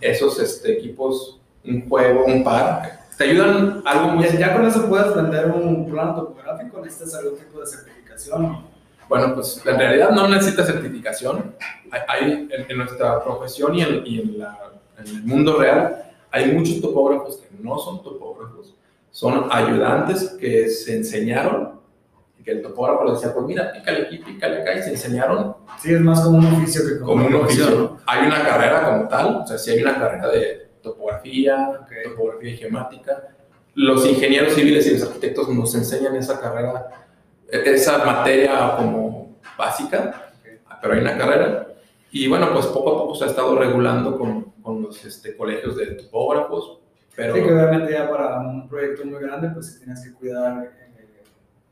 Esos 0.00 0.38
este, 0.40 0.72
equipos, 0.72 1.38
un 1.64 1.88
juego, 1.88 2.24
un 2.24 2.42
par, 2.44 3.00
te 3.16 3.24
ayudan 3.24 3.82
algo 3.84 4.08
muy... 4.08 4.26
Ya, 4.38 4.54
con 4.54 4.66
eso 4.66 4.86
puedes 4.88 5.14
vender 5.14 5.46
un 5.50 5.90
plano 5.90 6.14
topográfico, 6.14 6.80
necesitas 6.82 7.14
algún 7.14 7.38
tipo 7.38 7.60
de 7.60 7.66
certificación. 7.66 8.64
Bueno, 9.08 9.34
pues 9.34 9.62
en 9.64 9.78
realidad 9.78 10.10
no 10.10 10.28
necesita 10.28 10.64
certificación. 10.64 11.54
Hay, 12.08 12.48
en, 12.50 12.66
en 12.68 12.76
nuestra 12.78 13.22
profesión 13.22 13.74
y, 13.74 13.82
en, 13.82 14.02
y 14.06 14.20
en 14.20 14.38
la- 14.38 14.72
en 14.98 15.06
el 15.06 15.22
mundo 15.24 15.58
real 15.58 16.04
hay 16.30 16.52
muchos 16.52 16.80
topógrafos 16.80 17.36
que 17.36 17.48
no 17.62 17.78
son 17.78 18.02
topógrafos, 18.02 18.74
son 19.10 19.46
ayudantes 19.50 20.30
que 20.40 20.68
se 20.68 20.96
enseñaron 20.96 21.72
que 22.46 22.52
el 22.52 22.62
topógrafo 22.62 23.04
les 23.06 23.14
decía, 23.14 23.34
pues 23.34 23.44
mira, 23.44 23.72
pícale 23.72 24.02
aquí, 24.02 24.18
pícale 24.18 24.62
acá 24.62 24.74
y 24.74 24.82
se 24.82 24.90
enseñaron 24.90 25.56
Sí, 25.82 25.92
es 25.92 26.00
más 26.00 26.20
como 26.20 26.38
un 26.38 26.46
oficio 26.46 26.80
que 26.86 27.00
como, 27.00 27.24
como 27.24 27.26
un 27.26 27.34
oficio. 27.44 27.70
¿no? 27.70 27.96
Hay 28.06 28.24
una 28.24 28.42
carrera 28.44 28.84
como 28.88 29.08
tal, 29.08 29.36
o 29.42 29.46
sea, 29.46 29.58
sí 29.58 29.72
hay 29.72 29.82
una 29.82 29.98
carrera 29.98 30.28
de 30.28 30.68
topografía, 30.80 31.70
Ok. 31.82 31.90
topografía 32.04 32.50
y 32.52 32.56
geomática. 32.56 33.24
Los 33.74 34.06
ingenieros 34.06 34.54
civiles 34.54 34.86
y 34.86 34.92
los 34.92 35.02
arquitectos 35.02 35.48
nos 35.48 35.74
enseñan 35.74 36.14
esa 36.14 36.40
carrera, 36.40 36.86
esa 37.50 37.98
materia 38.04 38.76
como 38.76 39.36
básica, 39.58 40.30
pero 40.80 40.94
hay 40.94 41.00
una 41.00 41.18
carrera. 41.18 41.66
Y 42.12 42.28
bueno, 42.28 42.52
pues 42.52 42.66
poco 42.66 42.94
a 42.94 42.98
poco 42.98 43.14
se 43.16 43.24
ha 43.24 43.26
estado 43.26 43.58
regulando 43.58 44.16
con, 44.16 44.52
con 44.62 44.82
los 44.82 45.04
este, 45.04 45.36
colegios 45.36 45.76
de 45.76 45.86
topógrafos, 45.96 46.78
pero 47.16 47.34
Sí, 47.34 47.42
que 47.42 47.52
obviamente 47.52 47.92
ya 47.92 48.08
para 48.08 48.38
un 48.38 48.68
proyecto 48.68 49.04
muy 49.04 49.20
grande, 49.20 49.48
pues 49.50 49.78
tienes 49.78 50.02
que 50.04 50.12
cuidar 50.14 50.64
eh, 50.64 50.85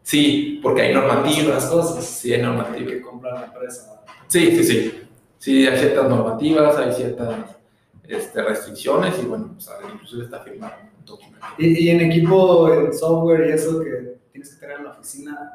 sí, 0.05 0.61
porque 0.63 0.83
hay 0.83 0.95
normativas. 0.95 1.67
cosas. 1.67 2.05
Sí, 2.05 2.33
hay 2.33 2.43
normativas. 2.43 2.93
que 2.93 3.03
comprar 3.03 3.41
la 3.41 3.47
empresa. 3.47 4.05
Sí, 4.29 4.57
sí, 4.57 4.63
sí. 4.65 5.01
Sí, 5.39 5.67
hay 5.67 5.77
ciertas 5.77 6.09
normativas, 6.09 6.77
hay 6.77 6.93
ciertas 6.93 7.35
este, 8.07 8.43
restricciones 8.43 9.19
y 9.21 9.27
bueno, 9.27 9.51
pues, 9.55 9.69
inclusive 9.93 10.25
está 10.25 10.39
firmado 10.41 10.75
un 10.99 11.05
documento. 11.05 11.47
Y, 11.59 11.87
y 11.87 11.91
en 11.91 12.01
equipo, 12.03 12.73
en 12.73 12.95
software 12.95 13.49
y 13.49 13.53
eso 13.53 13.83
que 13.83 14.15
tienes 14.33 14.55
que 14.55 14.61
tener 14.61 14.79
en 14.79 14.85
la 14.85 14.91
oficina. 14.93 15.53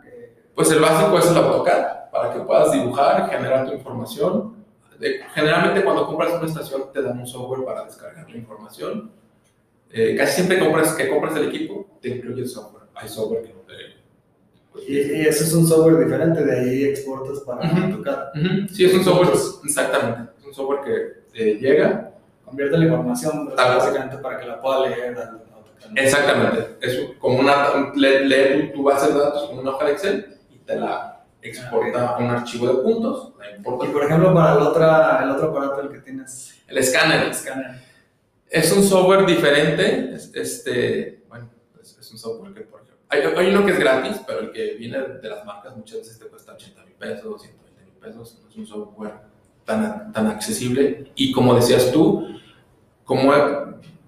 Pues 0.54 0.72
el 0.72 0.80
básico 0.80 1.18
es 1.18 1.32
el 1.32 1.38
AutoCAD, 1.38 2.12
para 2.12 2.34
que 2.34 2.40
puedas 2.42 2.72
dibujar, 2.72 3.30
generar 3.30 3.66
tu 3.66 3.74
información. 3.74 4.56
Generalmente 5.34 5.84
cuando 5.84 6.06
compras 6.06 6.34
una 6.34 6.46
estación 6.46 6.92
te 6.92 7.02
dan 7.02 7.20
un 7.20 7.26
software 7.26 7.64
para 7.64 7.86
descargar 7.86 8.30
la 8.30 8.38
información. 8.38 9.12
Eh, 9.92 10.16
casi 10.18 10.36
siempre 10.36 10.60
compras, 10.60 10.94
que 10.94 11.10
compras 11.10 11.36
el 11.38 11.48
equipo, 11.48 11.88
te 12.02 12.10
incluye 12.10 12.42
el 12.42 12.48
software. 12.50 12.84
Hay 12.94 13.08
software 13.08 13.44
que 13.44 13.54
no 13.54 13.62
te... 13.62 13.74
y, 14.88 14.98
y 14.98 15.22
eso 15.28 15.44
es 15.44 15.54
un 15.54 15.68
software 15.68 16.04
diferente, 16.06 16.44
de 16.46 16.60
ahí 16.60 16.84
exportas 16.86 17.40
para 17.42 17.66
Ujú. 17.72 17.84
AutoCAD. 17.86 18.18
Ujú, 18.36 18.68
Sí, 18.74 18.86
es 18.86 18.94
un 18.94 19.04
software, 19.04 19.30
exactamente. 19.66 20.32
Es 20.40 20.46
un 20.46 20.54
software 20.54 20.80
que 21.34 21.42
eh, 21.52 21.58
llega 21.60 22.06
Convierte 22.46 22.78
la 22.80 22.86
información 22.86 23.46
pues, 23.46 23.56
básicamente 23.56 24.18
para 24.18 24.40
que 24.40 24.48
la 24.48 24.60
pueda 24.62 24.88
leer 24.90 25.16
al 25.18 25.30
AutoCAD. 25.30 25.98
Exactamente. 25.98 26.78
Es 26.82 27.00
como 27.20 27.40
una. 27.40 27.92
Lee, 27.96 28.28
lee 28.28 28.72
tu, 28.74 28.84
base 28.84 29.12
de 29.14 29.20
datos 29.20 29.48
como 29.50 29.62
una 29.62 29.72
hoja 29.72 29.86
de 29.86 29.92
Excel 29.92 30.38
y 30.52 30.58
te 30.60 30.76
la 30.76 31.24
exporta 31.42 32.08
a 32.10 32.18
un 32.18 32.26
archivo 32.32 32.68
de 32.68 32.74
puntos. 32.84 33.34
Y 33.58 33.88
por 33.92 34.04
ejemplo, 34.04 34.34
para 34.34 34.54
el, 34.54 34.60
otra, 34.62 35.22
el 35.24 35.30
otro 35.32 35.50
aparato, 35.52 35.82
el 35.82 35.90
que 35.90 36.00
tienes, 36.00 36.56
El 36.68 36.78
escáner 36.80 37.24
el 37.26 37.32
escáner. 37.32 37.80
es 38.50 38.72
un 38.72 38.84
software 38.84 39.26
diferente. 39.26 40.14
es- 40.16 40.32
Este, 40.34 41.24
bueno, 41.30 41.50
es, 41.82 41.98
es 42.00 42.12
un 42.12 42.18
software 42.18 42.54
que, 42.54 42.62
por 42.62 42.82
ejemplo, 42.82 42.89
hay, 43.10 43.22
hay 43.22 43.54
uno 43.54 43.66
que 43.66 43.72
es 43.74 43.80
gratis, 43.80 44.22
pero 44.26 44.40
el 44.40 44.52
que 44.52 44.76
viene 44.76 45.00
de 45.00 45.30
las 45.30 45.44
marcas 45.46 45.76
muchas 45.76 46.00
veces 46.00 46.20
te 46.20 46.26
cuesta 46.28 46.54
80 46.54 46.84
mil 46.86 46.94
pesos, 46.96 47.42
120 47.42 47.84
mil 47.86 47.94
pesos. 47.96 48.40
No 48.44 48.50
es 48.50 48.56
un 48.58 48.68
software 48.68 49.14
tan, 49.66 50.12
tan 50.12 50.28
accesible. 50.28 51.12
Y 51.16 51.32
como 51.32 51.54
decías 51.56 51.92
tú, 51.92 52.28
como 53.04 53.32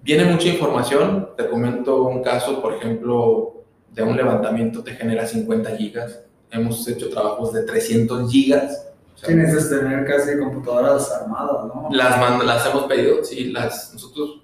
viene 0.02 0.24
mucha 0.24 0.48
información, 0.48 1.30
te 1.36 1.48
comento 1.48 2.02
un 2.04 2.22
caso, 2.22 2.60
por 2.62 2.74
ejemplo, 2.74 3.64
de 3.90 4.02
un 4.02 4.16
levantamiento 4.16 4.82
te 4.82 4.92
genera 4.92 5.26
50 5.26 5.76
gigas. 5.76 6.20
Hemos 6.50 6.86
hecho 6.88 7.08
trabajos 7.10 7.52
de 7.52 7.62
300 7.64 8.30
gigas. 8.30 8.88
O 9.14 9.18
sea, 9.18 9.28
Sí, 9.28 9.34
necesitas 9.34 9.70
tener 9.80 10.06
casi 10.06 10.38
computadoras 10.38 11.10
armadas, 11.12 11.66
¿no? 11.66 11.88
las, 11.92 12.16
mand- 12.18 12.44
las 12.44 12.66
hemos 12.66 12.84
pedido, 12.84 13.22
sí, 13.24 13.50
las, 13.52 13.92
nosotros 13.92 14.42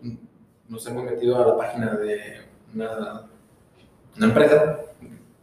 nos 0.69 0.87
hemos 0.87 1.05
metido 1.05 1.43
a 1.43 1.47
la 1.47 1.57
página 1.57 1.95
de 1.95 2.43
una, 2.75 3.23
una 4.17 4.27
empresa 4.27 4.81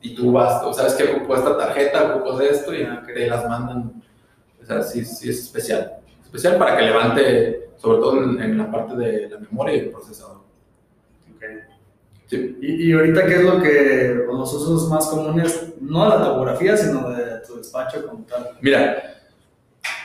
y 0.02 0.14
tú 0.16 0.32
vas, 0.32 0.62
o 0.64 0.74
sabes 0.74 0.94
que 0.94 1.04
ocupo 1.16 1.36
esta 1.36 1.58
tarjeta, 1.58 2.16
ocupo 2.16 2.38
de 2.38 2.50
esto 2.50 2.74
y 2.74 2.84
Ah, 2.84 3.02
te 3.06 3.28
las 3.28 3.48
mandan. 3.48 4.02
O 4.62 4.66
sea, 4.66 4.82
sí, 4.82 5.04
sí 5.06 5.30
es 5.30 5.40
especial. 5.40 5.94
Especial 6.24 6.58
para 6.58 6.78
que 6.78 6.84
levante, 6.86 7.70
sobre 7.78 8.00
todo 8.00 8.24
en, 8.24 8.42
en 8.42 8.58
la 8.58 8.72
parte 8.72 8.96
de 8.96 9.30
la 9.30 9.40
memoria 9.40 9.76
y 9.76 9.80
el 9.80 9.90
procesador. 9.90 10.38
Ok. 11.36 11.44
Sí. 12.28 12.58
Y, 12.62 12.90
y 12.90 12.94
ahorita, 12.94 13.26
¿qué 13.26 13.36
es 13.36 13.44
lo 13.44 13.62
que 13.62 14.16
los 14.28 14.54
usos 14.54 14.90
más 14.90 15.06
comunes, 15.08 15.74
no 15.80 16.04
de 16.04 16.10
la 16.18 16.26
topografía, 16.26 16.76
sino 16.76 17.10
de 17.12 17.40
tu 17.48 17.58
despacho 17.58 18.06
como 18.08 18.24
tal? 18.26 18.58
Mira, 18.62 19.12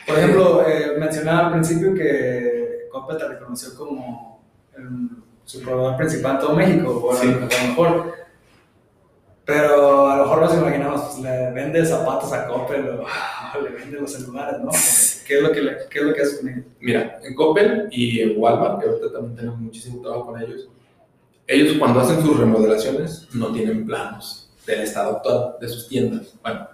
Por 0.06 0.18
ejemplo, 0.18 0.66
eh, 0.66 0.96
mencionaba 0.98 1.46
al 1.46 1.52
principio 1.52 1.94
que 1.94 2.88
Coppel 2.90 3.16
te 3.16 3.28
reconoció 3.28 3.74
como 3.76 4.42
el- 4.76 5.08
su 5.44 5.62
proveedor 5.62 5.96
principal 5.96 6.32
en 6.34 6.40
todo 6.40 6.54
México, 6.56 7.02
o 7.06 7.14
Sí. 7.16 7.28
a 7.28 7.32
lo 7.32 7.40
mejor. 7.40 8.14
Pero 9.50 10.08
a 10.08 10.16
lo 10.18 10.22
mejor 10.24 10.42
nos 10.42 10.54
imaginamos, 10.54 11.00
pues 11.02 11.18
le 11.24 11.50
vende 11.50 11.84
zapatos 11.84 12.32
a 12.32 12.46
Coppel 12.46 12.88
o, 12.88 13.02
o 13.58 13.62
le 13.62 13.70
vende 13.70 13.98
los 14.00 14.12
celulares, 14.12 14.60
¿no? 14.60 14.70
¿Qué 15.26 15.36
es 15.38 15.42
lo 15.42 15.50
que, 15.50 15.60
le- 15.62 15.76
qué 15.90 15.98
es 15.98 16.04
lo 16.04 16.14
que 16.14 16.22
haces 16.22 16.38
con 16.38 16.48
ellos? 16.50 16.64
Mira, 16.78 17.18
en 17.22 17.34
Coppel 17.34 17.88
y 17.90 18.20
en 18.20 18.34
Walmart, 18.36 18.80
que 18.80 18.88
ahorita 18.88 19.12
también 19.12 19.34
tenemos 19.36 19.58
muchísimo 19.58 20.02
trabajo 20.02 20.26
con 20.26 20.40
ellos, 20.40 20.68
ellos 21.48 21.76
cuando 21.78 21.98
hacen 22.00 22.22
sus 22.22 22.38
remodelaciones 22.38 23.26
no 23.32 23.52
tienen 23.52 23.84
planos 23.86 24.50
del 24.66 24.82
estado 24.82 25.16
actual 25.16 25.56
de 25.60 25.68
sus 25.68 25.88
tiendas. 25.88 26.32
Bueno, 26.42 26.68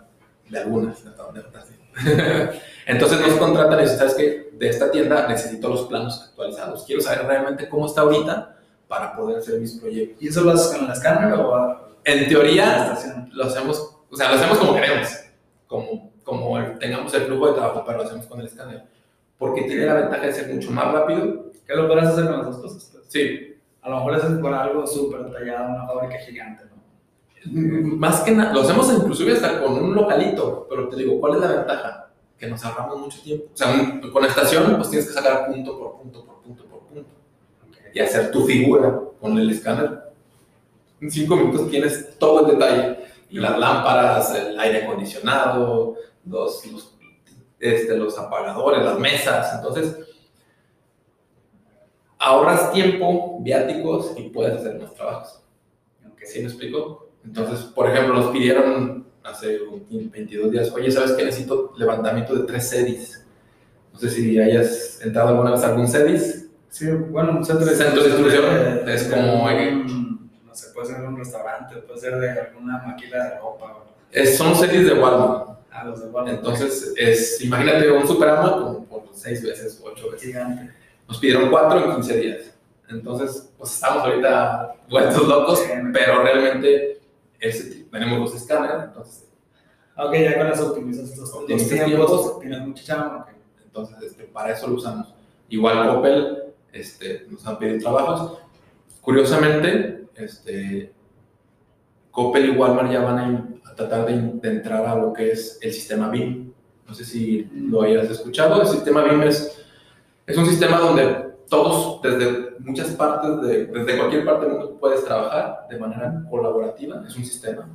de 0.51 0.59
algunas, 0.59 1.03
donde 1.17 1.41
otras 1.41 1.67
sí. 1.67 1.75
Entonces 2.87 3.21
nos 3.21 3.35
contratan 3.39 3.79
y 3.79 3.83
dicen, 3.85 3.99
¿sabes 3.99 4.15
qué? 4.15 4.51
De 4.53 4.69
esta 4.69 4.91
tienda 4.91 5.27
necesito 5.29 5.69
los 5.71 5.83
planos 5.87 6.23
actualizados. 6.29 6.85
Quiero 6.85 7.01
saber 7.01 7.27
realmente 7.27 7.69
cómo 7.71 7.87
está 7.87 8.03
ahorita 8.03 8.55
para 8.87 9.17
poder 9.17 9.39
hacer 9.39 9.59
mis 9.61 9.73
proyectos. 9.73 10.23
¿Y 10.23 10.29
eso 10.29 10.43
lo 10.43 10.51
haces 10.53 10.77
con 10.77 10.85
el 10.87 10.93
escáner 10.93 11.33
o 11.33 11.86
En 12.07 12.29
teoría, 12.29 12.97
lo 13.33 13.45
hacemos, 13.45 13.99
o 14.11 14.17
sea, 14.17 14.29
lo 14.31 14.37
hacemos 14.37 14.59
como 14.59 14.75
queremos, 14.75 15.09
como, 15.67 16.13
como 16.23 16.57
el- 16.59 16.79
tengamos 16.79 17.13
el 17.15 17.23
flujo 17.23 17.49
de 17.49 17.55
trabajo, 17.55 17.83
pero 17.85 17.99
lo 17.99 18.05
hacemos 18.05 18.27
con 18.27 18.41
el 18.41 18.47
escáner. 18.47 18.85
porque 19.39 19.63
tiene 19.65 19.85
la 19.85 19.93
ventaja 19.95 20.25
de 20.25 20.33
ser 20.33 20.55
mucho 20.55 20.71
más 20.71 20.91
rápido. 20.95 21.51
¿Qué 21.67 21.75
lo 21.75 21.87
puedes 21.89 22.05
hacer 22.07 22.25
con 22.25 22.39
las 22.39 22.47
dos 22.47 22.59
cosas? 22.59 22.89
Pues? 22.91 23.05
Sí. 23.09 23.55
A 23.83 23.91
lo 23.91 23.97
mejor 23.97 24.15
es 24.17 24.23
por 24.41 24.55
algo 24.55 24.87
súper 24.87 25.25
detallado, 25.25 25.75
una 25.75 25.87
fábrica 25.87 26.19
gigante, 26.25 26.65
¿no? 26.65 26.77
Más 27.99 28.21
que 28.23 28.31
nada, 28.33 28.55
lo 28.55 28.63
hacemos 28.63 28.91
inclusive 28.95 29.33
hasta 29.35 29.61
con 29.63 29.75
un 29.75 29.95
localito, 29.95 30.67
pero 30.71 30.89
te 30.89 30.97
digo, 30.97 31.21
¿cuál 31.21 31.35
es 31.35 31.41
la 31.43 31.49
ventaja? 31.49 32.09
Que 32.39 32.47
nos 32.47 32.65
ahorramos 32.65 32.99
mucho 32.99 33.21
tiempo. 33.23 33.45
O 33.53 33.57
sea, 33.57 33.73
un- 33.75 34.11
con 34.11 34.25
estación, 34.25 34.75
pues 34.77 34.89
tienes 34.89 35.07
que 35.09 35.13
sacar 35.15 35.47
punto 35.49 35.79
por 35.79 35.97
punto, 36.01 36.25
por 36.25 36.41
punto, 36.41 36.65
por 36.65 36.79
punto. 36.87 37.05
Y 37.93 38.01
hacer 38.01 38.31
tu 38.31 38.47
figura 38.47 38.99
con 39.21 39.37
el 39.39 39.51
escáner. 39.51 40.01
En 41.01 41.11
cinco 41.11 41.37
minutos 41.37 41.71
tienes 41.71 42.19
todo 42.19 42.47
el 42.47 42.59
detalle. 42.59 42.99
Las 43.31 43.59
lámparas, 43.59 44.35
el 44.35 44.59
aire 44.59 44.85
acondicionado, 44.85 45.97
los, 46.25 46.65
los, 46.67 46.97
este, 47.61 47.97
los 47.97 48.19
apagadores, 48.19 48.83
las 48.85 48.99
mesas. 48.99 49.55
Entonces, 49.57 49.97
ahorras 52.19 52.73
tiempo, 52.73 53.39
viáticos 53.41 54.13
y 54.17 54.29
puedes 54.31 54.57
hacer 54.57 54.79
más 54.81 54.95
trabajos. 54.95 55.43
¿Sí 56.25 56.41
me 56.41 56.47
explico? 56.47 57.09
Entonces, 57.25 57.61
por 57.67 57.89
ejemplo, 57.89 58.15
nos 58.15 58.31
pidieron 58.33 59.07
hace 59.23 59.61
un- 59.63 60.11
22 60.11 60.51
días, 60.51 60.73
oye, 60.73 60.91
¿sabes 60.91 61.13
qué? 61.13 61.25
Necesito 61.25 61.73
levantamiento 61.77 62.35
de 62.35 62.45
tres 62.47 62.69
sedis. 62.69 63.25
No 63.93 63.99
sé 63.99 64.11
si 64.11 64.39
hayas 64.41 65.01
entrado 65.03 65.29
alguna 65.31 65.53
vez 65.53 65.63
a 65.63 65.69
algún 65.69 65.87
sedis. 65.89 66.49
Sí, 66.69 66.87
bueno, 66.91 67.33
un 67.39 67.45
centro 67.45 67.65
de 67.67 67.75
Centro 67.75 68.03
de 68.03 68.09
distribución 68.09 68.89
es 68.89 69.05
como, 69.05 69.49
no 69.49 69.49
sé, 70.57 70.73
puede 70.73 70.87
ser 70.89 71.01
un 71.03 71.17
restaurante, 71.17 71.77
puede 71.77 72.01
ser 72.01 72.17
de 72.19 72.31
alguna 72.31 72.79
máquina 72.79 73.25
de 73.25 73.39
ropa. 73.39 73.85
Es- 74.11 74.37
son 74.37 74.55
sedis 74.55 74.87
de 74.87 74.95
Walmart. 74.95 75.59
Ah, 75.71 75.85
los 75.85 76.01
de 76.01 76.09
Walmart. 76.09 76.39
Entonces, 76.39 76.95
es, 76.97 77.41
imagínate 77.43 77.91
un 77.91 78.07
superama 78.07 78.53
como 78.53 78.85
por 78.87 79.03
seis 79.13 79.43
veces, 79.43 79.81
ocho 79.85 80.11
veces. 80.11 80.29
gigante. 80.29 80.73
Nos 81.09 81.19
pidieron 81.19 81.51
cuatro 81.51 81.85
en 81.85 81.95
15 81.97 82.17
días. 82.17 82.55
Entonces, 82.89 83.53
pues 83.59 83.75
estamos 83.75 84.03
ahorita 84.05 84.75
vueltos 84.89 85.27
locos, 85.29 85.59
Sí. 85.61 85.71
pero 85.93 86.23
realmente 86.23 87.01
ese- 87.41 87.85
tenemos 87.91 88.19
los 88.21 88.35
escáneres, 88.35 88.85
entonces 88.85 89.23
Ok, 89.99 90.13
ya 90.15 90.37
con 90.37 90.47
eso 90.49 90.69
optimizas 90.73 91.17
los, 91.17 91.33
los 91.49 91.69
tiempos, 91.69 92.39
tienes 92.41 92.61
mucha 92.61 92.85
chamba. 92.85 93.27
Entonces, 93.65 93.97
este, 94.03 94.25
para 94.25 94.53
eso 94.53 94.67
lo 94.67 94.75
usamos. 94.75 95.15
Igual 95.49 95.89
Coppel 95.89 96.43
este, 96.71 97.27
nos 97.31 97.47
han 97.47 97.59
pedido 97.59 97.79
trabajos. 97.81 98.39
Curiosamente, 99.01 100.06
este, 100.19 100.93
Coppel 102.11 102.47
y 102.47 102.57
Walmart 102.57 102.91
ya 102.91 103.01
van 103.03 103.19
a, 103.19 103.71
a 103.71 103.75
tratar 103.75 104.07
de, 104.07 104.17
de 104.41 104.49
entrar 104.57 104.85
a 104.87 104.97
lo 104.97 105.13
que 105.13 105.33
es 105.33 105.59
el 105.63 105.73
sistema 105.73 106.09
BIM. 106.09 106.53
No 106.89 106.95
sé 106.95 107.05
si 107.05 107.49
lo 107.53 107.83
hayas 107.83 108.11
escuchado. 108.11 108.61
El 108.61 108.69
sistema 108.69 109.05
BIM 109.05 109.23
es, 109.23 109.65
es 110.27 110.37
un 110.37 110.47
sistema 110.47 110.79
donde 110.79 111.27
todos, 111.49 112.01
desde 112.03 112.57
muchas 112.61 112.89
partes, 112.93 113.41
de, 113.43 113.67
desde 113.67 113.99
cualquier 113.99 114.25
parte 114.25 114.47
del 114.47 114.55
mundo, 114.55 114.77
puedes 114.81 115.05
trabajar 115.05 115.67
de 115.71 115.79
manera 115.79 116.25
colaborativa. 116.31 117.05
Es 117.07 117.17
un 117.17 117.25
sistema. 117.25 117.69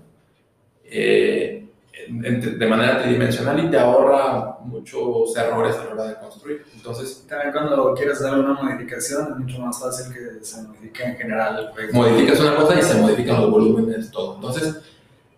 eh, 0.84 1.71
de 2.10 2.68
manera 2.68 3.02
tridimensional 3.02 3.66
y 3.66 3.70
te 3.70 3.78
ahorra 3.78 4.58
muchos 4.64 5.36
errores 5.36 5.76
a 5.76 5.86
la 5.86 5.92
hora 5.92 6.04
de 6.06 6.16
construir. 6.16 6.66
Entonces, 6.74 7.26
También 7.28 7.52
cuando 7.52 7.94
quieres 7.94 8.22
hacer 8.22 8.38
una 8.38 8.54
modificación 8.54 9.32
es 9.32 9.38
mucho 9.38 9.60
más 9.60 9.80
fácil 9.80 10.14
que 10.14 10.44
se 10.44 10.62
modifique 10.64 11.04
en 11.04 11.16
general 11.18 11.60
el 11.60 11.72
proyecto. 11.72 11.98
modificas 11.98 12.40
una 12.40 12.56
cosa 12.56 12.80
y 12.80 12.82
se 12.82 12.96
modifican 12.96 13.42
los 13.42 13.52
volúmenes, 13.52 14.10
todo. 14.12 14.36
Entonces, 14.36 14.82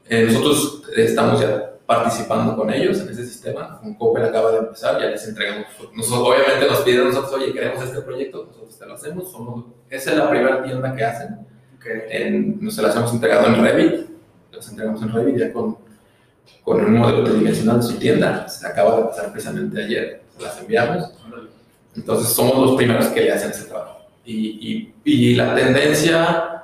eh, 0.08 0.26
nosotros 0.26 0.84
estamos 0.96 1.42
ya 1.42 1.74
participando 1.86 2.56
con 2.56 2.72
ellos 2.72 3.00
en 3.02 3.10
ese 3.10 3.26
sistema. 3.26 3.80
Un 3.84 3.96
Coppel 3.96 4.26
acaba 4.26 4.52
de 4.52 4.58
empezar, 4.60 5.00
ya 5.00 5.08
les 5.08 5.28
entregamos. 5.28 5.66
Nosotros, 5.94 6.30
obviamente 6.30 6.68
nos 6.68 6.80
pidieron 6.80 7.08
nosotros, 7.10 7.34
oye, 7.34 7.52
queremos 7.52 7.84
este 7.84 8.02
proyecto, 8.02 8.46
nosotros 8.46 8.78
te 8.78 8.86
lo 8.86 8.94
hacemos. 8.94 9.32
Somos, 9.32 9.66
esa 9.90 10.12
es 10.12 10.18
la 10.18 10.30
primera 10.30 10.64
tienda 10.64 10.96
que 10.96 11.04
hacen. 11.04 11.34
Ok. 11.76 11.86
En, 12.10 12.64
nos 12.64 12.78
las 12.78 12.96
hemos 12.96 13.14
entregado 13.14 13.48
en 13.48 13.64
Revit, 13.64 14.08
las 14.52 14.70
entregamos 14.70 15.02
en 15.02 15.12
Revit 15.12 15.38
ya 15.38 15.52
con, 15.52 15.78
con 16.64 16.84
un 16.84 16.98
modelo 16.98 17.24
tridimensional 17.24 17.78
de 17.78 17.84
su 17.84 17.94
tienda. 17.98 18.48
Se 18.48 18.66
acaba 18.68 18.98
de 18.98 19.04
pasar 19.04 19.32
precisamente 19.32 19.84
ayer, 19.84 20.24
se 20.36 20.44
las 20.44 20.60
enviamos. 20.60 21.12
Entonces 21.96 22.34
somos 22.34 22.58
los 22.58 22.76
primeros 22.76 23.08
que 23.08 23.22
le 23.22 23.32
hacen 23.32 23.52
ese 23.52 23.66
trabajo. 23.66 24.02
Y, 24.26 24.94
y, 25.04 25.32
y 25.32 25.36
la 25.36 25.54
tendencia 25.54 26.64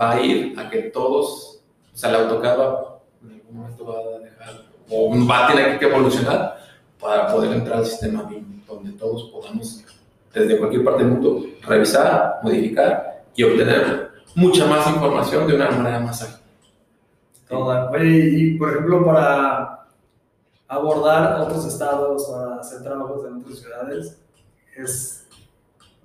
va 0.00 0.12
a 0.12 0.20
ir 0.20 0.58
a 0.58 0.68
que 0.70 0.82
todos, 0.84 1.60
o 1.92 1.96
sea, 1.96 2.10
la 2.10 2.18
AutoCAD 2.20 2.58
va, 2.58 2.98
en 3.22 3.32
algún 3.32 3.56
momento 3.56 3.86
va 3.86 3.98
a 3.98 4.18
dejar, 4.18 4.64
o 4.90 5.26
va 5.26 5.44
a 5.44 5.52
tener 5.52 5.78
que 5.78 5.84
evolucionar 5.84 6.58
para 6.98 7.32
poder 7.32 7.52
entrar 7.52 7.78
al 7.78 7.86
sistema 7.86 8.22
BIM, 8.22 8.64
donde 8.66 8.92
todos 8.92 9.30
podamos, 9.30 9.84
desde 10.32 10.58
cualquier 10.58 10.82
parte 10.82 11.04
del 11.04 11.12
mundo, 11.12 11.44
revisar, 11.62 12.40
modificar 12.42 13.24
y 13.36 13.42
obtener 13.44 14.10
mucha 14.34 14.66
más 14.66 14.86
información 14.88 15.46
de 15.46 15.54
una 15.54 15.70
manera 15.70 16.00
más 16.00 16.22
ágil. 16.22 16.43
Todo. 17.48 17.90
Oye, 17.90 18.08
y 18.30 18.58
por 18.58 18.70
ejemplo, 18.70 19.04
para 19.04 19.86
abordar 20.68 21.40
otros 21.40 21.66
estados, 21.66 22.24
para 22.30 22.56
hacer 22.60 22.82
trabajos 22.82 23.26
en 23.26 23.34
otras 23.36 23.58
ciudades, 23.58 24.18
¿es, 24.76 25.26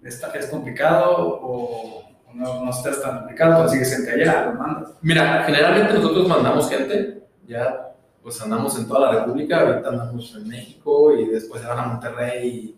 está- 0.04 0.32
es 0.34 0.48
complicado 0.48 1.40
o 1.42 2.04
no, 2.34 2.66
no 2.66 2.72
está 2.72 2.92
tan 3.02 3.20
complicado? 3.20 3.64
Consigues 3.64 3.96
gente 3.96 4.12
allá, 4.12 4.46
lo 4.48 4.54
mandas. 4.60 4.92
Mira, 5.02 5.44
generalmente 5.46 5.94
nosotros 5.94 6.28
mandamos 6.28 6.70
gente, 6.70 7.24
ya 7.48 7.86
pues 8.22 8.40
andamos 8.42 8.78
en 8.78 8.86
toda 8.88 9.12
la 9.12 9.20
República, 9.22 9.62
ahorita 9.62 9.90
andamos 9.90 10.36
en 10.36 10.48
México 10.48 11.16
y 11.18 11.26
después 11.30 11.62
se 11.62 11.68
van 11.68 11.80
a 11.80 11.84
Monterrey 11.86 12.48
y 12.50 12.78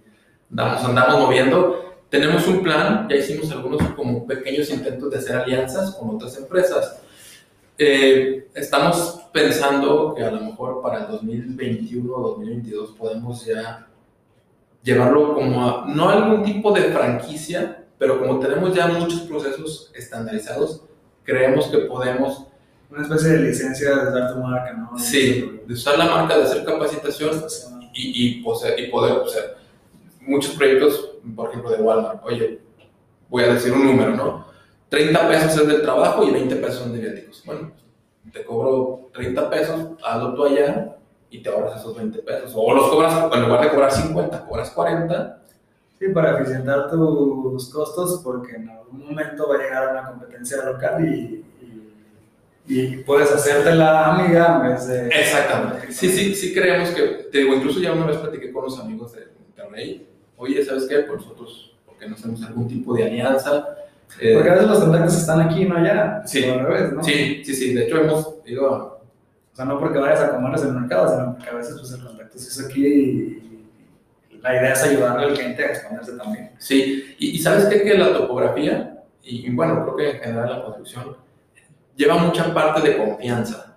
andamos, 0.51 0.85
andamos 0.85 1.19
moviendo. 1.19 1.95
Tenemos 2.09 2.45
un 2.47 2.61
plan, 2.61 3.07
ya 3.09 3.15
hicimos 3.15 3.51
algunos 3.51 3.81
como 3.95 4.27
pequeños 4.27 4.69
intentos 4.69 5.09
de 5.09 5.17
hacer 5.17 5.35
alianzas 5.37 5.95
con 5.95 6.15
otras 6.15 6.37
empresas. 6.37 7.01
Eh, 7.83 8.47
estamos 8.53 9.21
pensando 9.33 10.13
que 10.13 10.23
a 10.23 10.29
lo 10.29 10.39
mejor 10.41 10.83
para 10.83 10.99
el 11.05 11.07
2021 11.13 12.13
o 12.13 12.21
2022 12.37 12.91
podemos 12.91 13.43
ya 13.43 13.87
llevarlo 14.83 15.33
como 15.33 15.65
a, 15.67 15.85
no 15.87 16.07
algún 16.09 16.43
tipo 16.43 16.71
de 16.73 16.83
franquicia, 16.91 17.83
pero 17.97 18.19
como 18.19 18.37
tenemos 18.39 18.75
ya 18.75 18.85
muchos 18.85 19.21
procesos 19.21 19.91
estandarizados, 19.95 20.83
creemos 21.23 21.65
que 21.69 21.79
podemos 21.79 22.45
Una 22.91 23.01
especie 23.01 23.29
de 23.29 23.39
licencia 23.49 23.95
de 23.95 24.11
dar 24.11 24.31
tu 24.35 24.41
marca, 24.41 24.73
¿no? 24.73 24.99
Sí, 24.99 25.61
de 25.65 25.73
usar 25.73 25.97
la 25.97 26.05
marca, 26.05 26.37
de 26.37 26.43
hacer 26.43 26.63
capacitación 26.63 27.41
y, 27.95 28.11
y, 28.39 28.43
pose- 28.43 28.75
y 28.79 28.91
poder, 28.91 29.13
o 29.13 29.27
sea, 29.27 29.41
muchos 30.27 30.53
proyectos, 30.53 31.13
por 31.35 31.49
ejemplo, 31.49 31.71
de 31.71 31.77
Walmart, 31.81 32.21
oye, 32.25 32.59
voy 33.27 33.43
a 33.43 33.53
decir 33.55 33.71
un 33.73 33.85
número, 33.85 34.15
¿no? 34.15 34.50
30 34.91 35.29
pesos 35.29 35.57
es 35.61 35.67
del 35.67 35.81
trabajo 35.83 36.21
y 36.25 36.31
20 36.31 36.53
pesos 36.57 36.79
son 36.79 36.91
de 36.91 36.99
viáticos. 36.99 37.41
Bueno, 37.45 37.71
te 38.33 38.43
cobro 38.43 39.09
30 39.13 39.49
pesos, 39.49 39.91
hazlo 40.03 40.35
tú 40.35 40.43
allá 40.43 40.97
y 41.29 41.41
te 41.41 41.49
ahorras 41.49 41.79
esos 41.79 41.95
20 41.95 42.19
pesos. 42.19 42.51
O 42.53 42.73
los 42.73 42.89
cobras, 42.89 43.33
en 43.33 43.41
lugar 43.41 43.61
de 43.61 43.69
cobrar 43.69 43.89
50, 43.89 44.45
cobras 44.45 44.69
40. 44.71 45.43
Sí, 45.97 46.09
para 46.09 46.37
eficientar 46.37 46.91
tus 46.91 47.69
costos, 47.69 48.19
porque 48.21 48.57
en 48.57 48.69
algún 48.69 49.05
momento 49.05 49.47
va 49.47 49.55
a 49.55 49.57
llegar 49.59 49.91
una 49.91 50.09
competencia 50.09 50.57
local 50.65 51.05
y, 51.05 51.45
y, 52.67 52.79
y 52.79 52.97
puedes 52.97 53.31
hacerte 53.31 53.73
la 53.73 54.13
amiga 54.13 54.57
en 54.57 54.73
vez 54.73 54.87
de... 54.87 55.07
Exactamente. 55.07 55.93
Sí, 55.93 56.09
sí, 56.09 56.35
sí 56.35 56.53
creemos 56.53 56.89
que, 56.89 57.29
te 57.31 57.37
digo, 57.37 57.53
incluso 57.55 57.79
ya 57.79 57.93
una 57.93 58.07
vez 58.07 58.17
platiqué 58.17 58.51
con 58.51 58.65
los 58.65 58.77
amigos 58.77 59.13
de 59.13 59.27
Monterrey, 59.39 60.05
oye, 60.35 60.65
¿sabes 60.65 60.85
qué? 60.89 60.99
Pues 60.99 61.21
nosotros, 61.21 61.77
¿por 61.85 61.95
qué 61.97 62.09
no 62.09 62.15
hacemos 62.15 62.43
algún 62.43 62.67
tipo 62.67 62.93
de 62.93 63.05
alianza? 63.05 63.77
Eh, 64.19 64.33
Porque 64.35 64.49
a 64.49 64.53
veces 64.53 64.69
los 64.69 64.79
contactos 64.79 65.17
están 65.17 65.41
aquí, 65.41 65.65
no 65.65 65.77
allá. 65.77 66.21
Sí. 66.25 66.43
Al 66.43 66.65
revés, 66.65 66.93
¿no? 66.93 67.03
Sí, 67.03 67.43
sí, 67.43 67.53
sí. 67.53 67.73
De 67.73 67.85
hecho, 67.85 67.97
hemos 67.97 68.35
ido 68.45 68.73
a. 68.73 68.83
O 68.83 69.55
sea, 69.55 69.65
no 69.65 69.79
porque 69.79 69.99
vayas 69.99 70.21
a 70.21 70.31
comerlos 70.31 70.61
en 70.63 70.69
el 70.69 70.75
mercado, 70.75 71.09
sino 71.09 71.33
porque 71.33 71.49
a 71.49 71.53
veces 71.55 71.75
pues, 71.77 71.91
el 71.91 72.03
contacto 72.05 72.37
sí 72.37 72.47
es 72.47 72.65
aquí 72.65 72.85
y, 72.87 73.67
y 74.31 74.37
la 74.41 74.55
idea 74.55 74.73
es 74.73 74.83
ayudarle 74.83 75.25
al 75.25 75.33
cliente 75.33 75.63
a 75.63 75.67
exponerse 75.67 76.13
también. 76.13 76.51
Sí, 76.57 77.15
y, 77.19 77.31
y 77.31 77.39
sabes 77.39 77.65
qué? 77.65 77.83
que 77.83 77.97
la 77.97 78.13
topografía, 78.13 79.03
y, 79.23 79.47
y 79.47 79.49
bueno, 79.53 79.83
creo 79.83 79.95
que 79.97 80.17
en 80.17 80.23
general 80.23 80.49
la 80.49 80.63
construcción, 80.63 81.17
lleva 81.95 82.17
mucha 82.17 82.53
parte 82.53 82.81
de 82.81 82.97
confianza. 82.97 83.75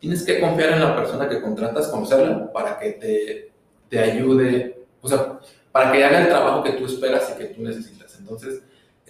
Tienes 0.00 0.24
que 0.24 0.40
confiar 0.40 0.72
en 0.72 0.80
la 0.80 0.96
persona 0.96 1.28
que 1.28 1.40
contratas, 1.40 1.86
conocerla, 1.86 2.52
para 2.52 2.76
que 2.78 2.90
te, 2.92 3.52
te 3.88 3.98
ayude, 4.00 4.84
o 5.00 5.08
sea, 5.08 5.38
para 5.70 5.92
que 5.92 6.04
haga 6.04 6.22
el 6.22 6.28
trabajo 6.28 6.64
que 6.64 6.72
tú 6.72 6.86
esperas 6.86 7.32
y 7.32 7.38
que 7.38 7.44
tú 7.54 7.62
necesitas. 7.62 8.18
Entonces, 8.18 8.62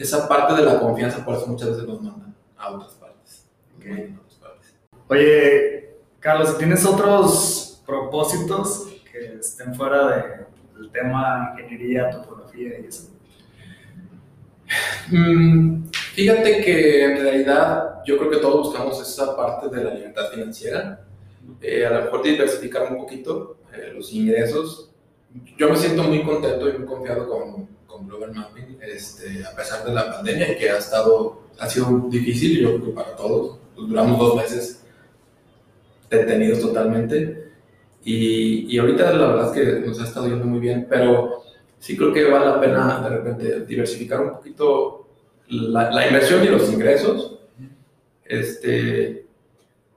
esa 0.03 0.29
parte 0.29 0.55
de 0.55 0.63
la 0.63 0.81
confianza, 0.81 1.25
por 1.25 1.37
eso 1.37 1.47
muchas 1.47 1.71
veces 1.71 1.87
nos 1.87 2.03
mandan 2.03 2.35
a 2.57 2.71
otras 2.71 2.93
partes. 2.95 3.47
Mandan 3.79 4.17
a 4.17 4.21
otras 4.21 4.35
partes. 4.35 4.75
Oye, 5.09 5.97
Carlos, 6.19 6.59
tienes 6.59 6.85
otros 6.85 7.83
propósitos 7.87 8.89
que 9.11 9.37
estén 9.41 9.75
fuera 9.75 10.09
de, 10.09 10.81
del 10.81 10.91
tema 10.91 11.55
ingeniería, 11.59 12.11
topografía 12.11 12.81
y 12.81 12.87
eso. 12.87 13.11
Mm, 15.11 15.85
fíjate 15.91 16.65
que 16.65 17.05
en 17.05 17.23
realidad 17.23 18.03
yo 18.07 18.19
creo 18.19 18.31
que 18.31 18.39
todos 18.39 18.69
buscamos 18.69 19.01
esa 19.01 19.37
parte 19.37 19.69
de 19.69 19.85
la 19.85 19.95
libertad 19.95 20.31
financiera. 20.31 21.05
Eh, 21.61 21.85
a 21.85 21.91
lo 21.91 22.05
mejor 22.05 22.23
diversificar 22.23 22.91
un 22.91 22.99
poquito 22.99 23.59
eh, 23.73 23.93
los 23.95 24.13
ingresos. 24.13 24.91
yo 25.57 25.69
me 25.69 25.77
siento 25.77 26.03
muy 26.05 26.23
contento 26.23 26.69
y 26.69 26.79
muy 26.79 26.87
confiado 26.87 27.29
con, 27.29 27.69
Global 28.07 28.35
Mapping, 28.35 28.79
este, 28.83 29.45
a 29.45 29.55
pesar 29.55 29.85
de 29.85 29.93
la 29.93 30.13
pandemia 30.13 30.57
que 30.57 30.71
ha 30.71 30.79
estado, 30.79 31.43
ha 31.59 31.69
sido 31.69 32.07
difícil, 32.09 32.61
yo 32.61 32.81
creo 32.81 32.95
para 32.95 33.17
todos. 33.17 33.59
Pues 33.75 33.89
duramos 33.89 34.19
dos 34.19 34.37
meses 34.37 34.85
detenidos 36.11 36.61
totalmente 36.61 37.53
y, 38.05 38.75
y 38.75 38.79
ahorita 38.79 39.13
la 39.13 39.27
verdad 39.29 39.47
es 39.47 39.53
que 39.53 39.87
nos 39.87 40.01
ha 40.01 40.05
estado 40.05 40.29
yendo 40.29 40.45
muy 40.45 40.61
bien, 40.61 40.87
pero 40.89 41.43
sí 41.79 41.97
creo 41.97 42.13
que 42.13 42.25
vale 42.25 42.47
la 42.47 42.61
pena 42.61 43.01
de 43.01 43.09
repente 43.09 43.61
diversificar 43.67 44.21
un 44.21 44.33
poquito 44.33 45.07
la, 45.49 45.91
la 45.91 46.07
inversión 46.07 46.45
y 46.45 46.49
los 46.49 46.71
ingresos. 46.73 47.39
Este, 48.25 49.27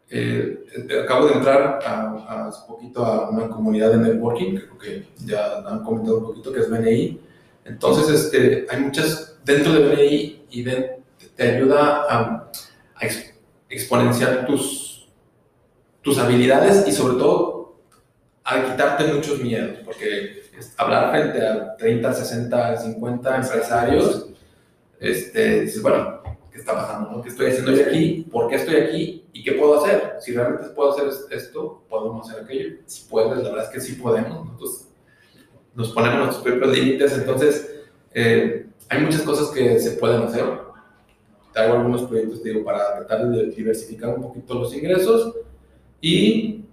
eh, 0.09 0.65
acabo 1.03 1.27
de 1.27 1.33
entrar 1.33 1.79
a, 1.85 2.47
hace 2.47 2.67
poquito 2.67 3.03
a 3.03 3.29
una 3.29 3.49
comunidad 3.49 3.91
de 3.91 3.97
networking, 3.97 4.55
creo 4.55 4.77
que 4.77 5.05
ya 5.25 5.59
han 5.67 5.83
comentado 5.83 6.19
un 6.19 6.25
poquito, 6.25 6.51
que 6.51 6.59
es 6.59 6.69
BNI. 6.69 7.19
Entonces, 7.65 8.09
este, 8.09 8.67
hay 8.69 8.79
muchas 8.79 9.37
dentro 9.43 9.73
de 9.73 9.79
BNI 9.89 10.45
y 10.51 10.63
te 10.63 11.43
ayuda 11.43 12.05
a, 12.09 12.51
a 12.95 13.05
exponenciar 13.69 14.45
tus, 14.45 15.07
tus 16.01 16.17
habilidades 16.17 16.87
y 16.87 16.91
sobre 16.91 17.15
todo 17.15 17.75
a 18.43 18.63
quitarte 18.63 19.11
muchos 19.11 19.39
miedos, 19.39 19.79
porque 19.83 20.43
hablar 20.77 21.11
frente 21.11 21.45
a 21.45 21.75
30, 21.75 22.13
60, 22.13 22.77
50 22.77 23.35
empresarios, 23.37 24.29
este, 24.99 25.61
dices, 25.61 25.81
bueno, 25.81 26.21
¿qué 26.51 26.59
está 26.59 26.73
pasando? 26.73 27.21
¿Qué 27.21 27.29
estoy 27.29 27.47
haciendo 27.47 27.71
aquí? 27.71 28.27
¿Por 28.31 28.47
qué 28.47 28.55
estoy 28.55 28.75
aquí? 28.75 29.25
¿Y 29.33 29.43
qué 29.43 29.53
puedo 29.53 29.83
hacer? 29.83 30.17
Si 30.19 30.31
realmente 30.31 30.69
puedo 30.69 30.91
hacer 30.91 31.07
esto, 31.31 31.83
podemos 31.89 32.29
hacer 32.29 32.43
aquello. 32.43 32.77
Si 32.85 33.05
puedes, 33.09 33.39
la 33.39 33.49
verdad 33.49 33.65
es 33.65 33.71
que 33.71 33.81
sí 33.81 33.93
podemos. 33.93 34.45
Nosotros 34.45 34.84
nos 35.75 35.91
ponemos 35.91 36.19
nuestros 36.19 36.43
propios 36.43 36.77
límites, 36.77 37.17
entonces 37.17 37.83
eh, 38.13 38.67
hay 38.89 39.01
muchas 39.01 39.21
cosas 39.21 39.49
que 39.49 39.77
se 39.79 39.91
pueden 39.91 40.23
hacer. 40.23 40.45
Traigo 41.53 41.75
algunos 41.75 42.03
proyectos, 42.03 42.43
digo, 42.43 42.63
para 42.63 42.97
tratar 42.97 43.27
de 43.29 43.47
diversificar 43.47 44.15
un 44.15 44.21
poquito 44.21 44.53
los 44.53 44.73
ingresos 44.73 45.35
y 46.01 46.65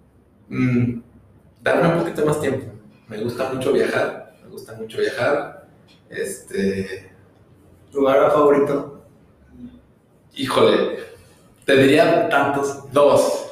mm, 0.49 1.01
darme 1.63 1.95
un 1.95 2.01
poquito 2.01 2.27
más 2.27 2.41
tiempo. 2.41 2.67
Me 3.09 3.19
gusta 3.19 3.53
mucho 3.53 3.73
viajar, 3.73 4.35
me 4.43 4.51
gusta 4.51 4.75
mucho 4.75 4.99
viajar. 4.99 5.69
Este... 6.09 7.11
¿Lugar 7.93 8.31
favorito? 8.31 9.05
Híjole, 10.35 10.99
te 11.67 11.77
diría 11.77 12.29
tantos, 12.29 12.91
dos. 12.91 13.51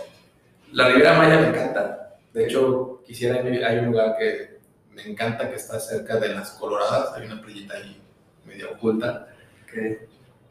La 0.72 0.88
Riviera 0.88 1.18
Maya 1.18 1.40
me 1.40 1.48
encanta. 1.48 2.16
De 2.32 2.46
hecho, 2.46 3.02
quisiera, 3.04 3.42
hay 3.42 3.78
un 3.78 3.86
lugar 3.86 4.16
que 4.18 4.59
me 5.04 5.12
encanta 5.12 5.48
que 5.48 5.56
está 5.56 5.78
cerca 5.78 6.18
de 6.18 6.34
las 6.34 6.50
Coloradas, 6.52 7.12
hay 7.14 7.26
una 7.26 7.40
playita 7.40 7.74
ahí 7.74 8.00
medio 8.46 8.72
oculta. 8.72 9.28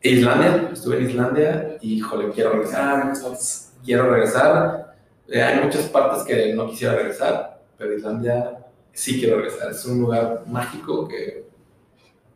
Islandia, 0.02 0.70
estuve 0.72 0.98
en 0.98 1.10
Islandia 1.10 1.78
y, 1.82 1.96
híjole, 1.96 2.32
quiero 2.32 2.52
regresar. 2.52 2.82
Ah, 2.82 3.14
quiero 3.84 4.10
regresar. 4.10 4.96
Eh, 5.28 5.42
hay 5.42 5.64
muchas 5.64 5.84
partes 5.90 6.24
que 6.24 6.54
no 6.54 6.70
quisiera 6.70 6.96
regresar, 6.96 7.62
pero 7.78 7.94
Islandia 7.94 8.66
sí 8.94 9.20
quiero 9.20 9.38
regresar. 9.38 9.72
Es 9.72 9.86
un 9.86 10.02
lugar 10.02 10.44
mágico 10.48 11.08
que 11.08 11.46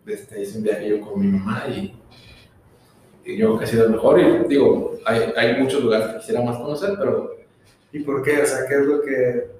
este, 0.05 0.41
hice 0.41 0.57
un 0.57 0.63
viaje 0.63 0.89
yo 0.89 1.01
con 1.01 1.19
mi 1.19 1.27
mamá 1.27 1.65
y 1.69 1.95
y 3.25 3.37
yo 3.37 3.47
creo 3.47 3.59
que 3.59 3.65
ha 3.65 3.67
sido 3.67 3.85
el 3.85 3.91
mejor. 3.91 4.19
Y 4.19 4.47
digo, 4.47 4.97
hay, 5.05 5.33
hay 5.35 5.61
muchos 5.61 5.83
lugares 5.83 6.07
que 6.07 6.17
quisiera 6.19 6.41
más 6.41 6.57
conocer, 6.57 6.95
pero. 6.97 7.37
¿Y 7.91 7.99
por 7.99 8.23
qué? 8.23 8.41
O 8.41 8.45
sea, 8.45 8.67
¿qué 8.67 8.75
es 8.75 8.85
lo 8.85 9.01
que 9.01 9.51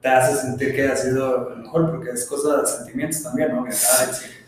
te 0.00 0.08
hace 0.08 0.36
sentir 0.40 0.74
que 0.74 0.88
ha 0.88 0.96
sido 0.96 1.52
el 1.52 1.60
mejor? 1.60 1.90
Porque 1.90 2.10
es 2.10 2.26
cosa 2.26 2.62
de 2.62 2.66
sentimientos 2.66 3.22
también, 3.22 3.54
¿no? 3.54 3.66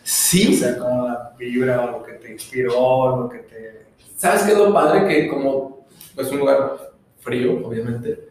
Sí. 0.03 0.55
O 0.55 0.59
sea, 0.59 0.79
como 0.79 1.07
la 1.07 1.33
vibra 1.39 1.83
o 1.83 1.99
lo 1.99 2.03
que 2.03 2.13
te 2.15 2.33
inspiró, 2.33 3.17
lo 3.23 3.29
que 3.29 3.39
te. 3.39 3.87
¿Sabes 4.17 4.43
qué 4.43 4.53
es 4.53 4.59
lo 4.59 4.73
padre? 4.73 5.07
Que 5.07 5.29
como 5.29 5.87
es 5.91 6.13
pues, 6.15 6.31
un 6.31 6.39
lugar 6.39 6.93
frío, 7.21 7.67
obviamente, 7.67 8.29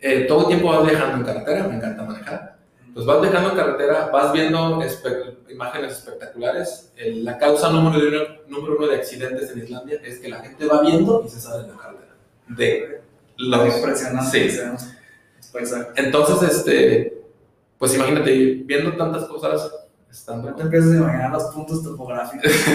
eh, 0.00 0.24
todo 0.26 0.42
el 0.42 0.46
tiempo 0.48 0.68
vas 0.68 0.86
viajando 0.86 1.18
en 1.18 1.24
carretera, 1.24 1.68
me 1.68 1.76
encanta 1.76 2.02
manejar 2.02 2.54
pues 2.94 3.04
vas 3.06 3.20
dejando 3.20 3.50
en 3.50 3.56
carretera, 3.56 4.08
vas 4.12 4.32
viendo 4.32 4.80
imágenes 5.50 5.92
espectaculares. 5.92 6.92
la 6.96 7.36
causa 7.36 7.70
número 7.70 8.08
uno, 8.08 8.20
número 8.46 8.76
uno 8.78 8.86
de 8.86 8.96
accidentes 8.96 9.50
en 9.50 9.64
Islandia 9.64 10.00
es 10.04 10.20
que 10.20 10.28
la 10.28 10.38
gente 10.40 10.64
va 10.66 10.80
viendo 10.80 11.24
y 11.26 11.28
se 11.28 11.40
sale 11.40 11.64
de 11.64 11.72
la 11.72 11.76
carretera. 11.76 12.14
De 12.46 13.00
lo 13.36 13.66
impresionante. 13.66 14.48
Sí. 14.48 14.60
Entonces, 15.96 16.56
este, 16.56 17.22
pues 17.78 17.94
imagínate, 17.94 18.62
viendo 18.64 18.96
tantas 18.96 19.24
cosas, 19.24 19.70
estando... 20.10 20.54
te 20.54 20.62
empiezas 20.62 20.92
a 20.92 20.96
imaginar 20.96 21.30
los 21.32 21.44
puntos 21.44 21.82
topográficos, 21.82 22.52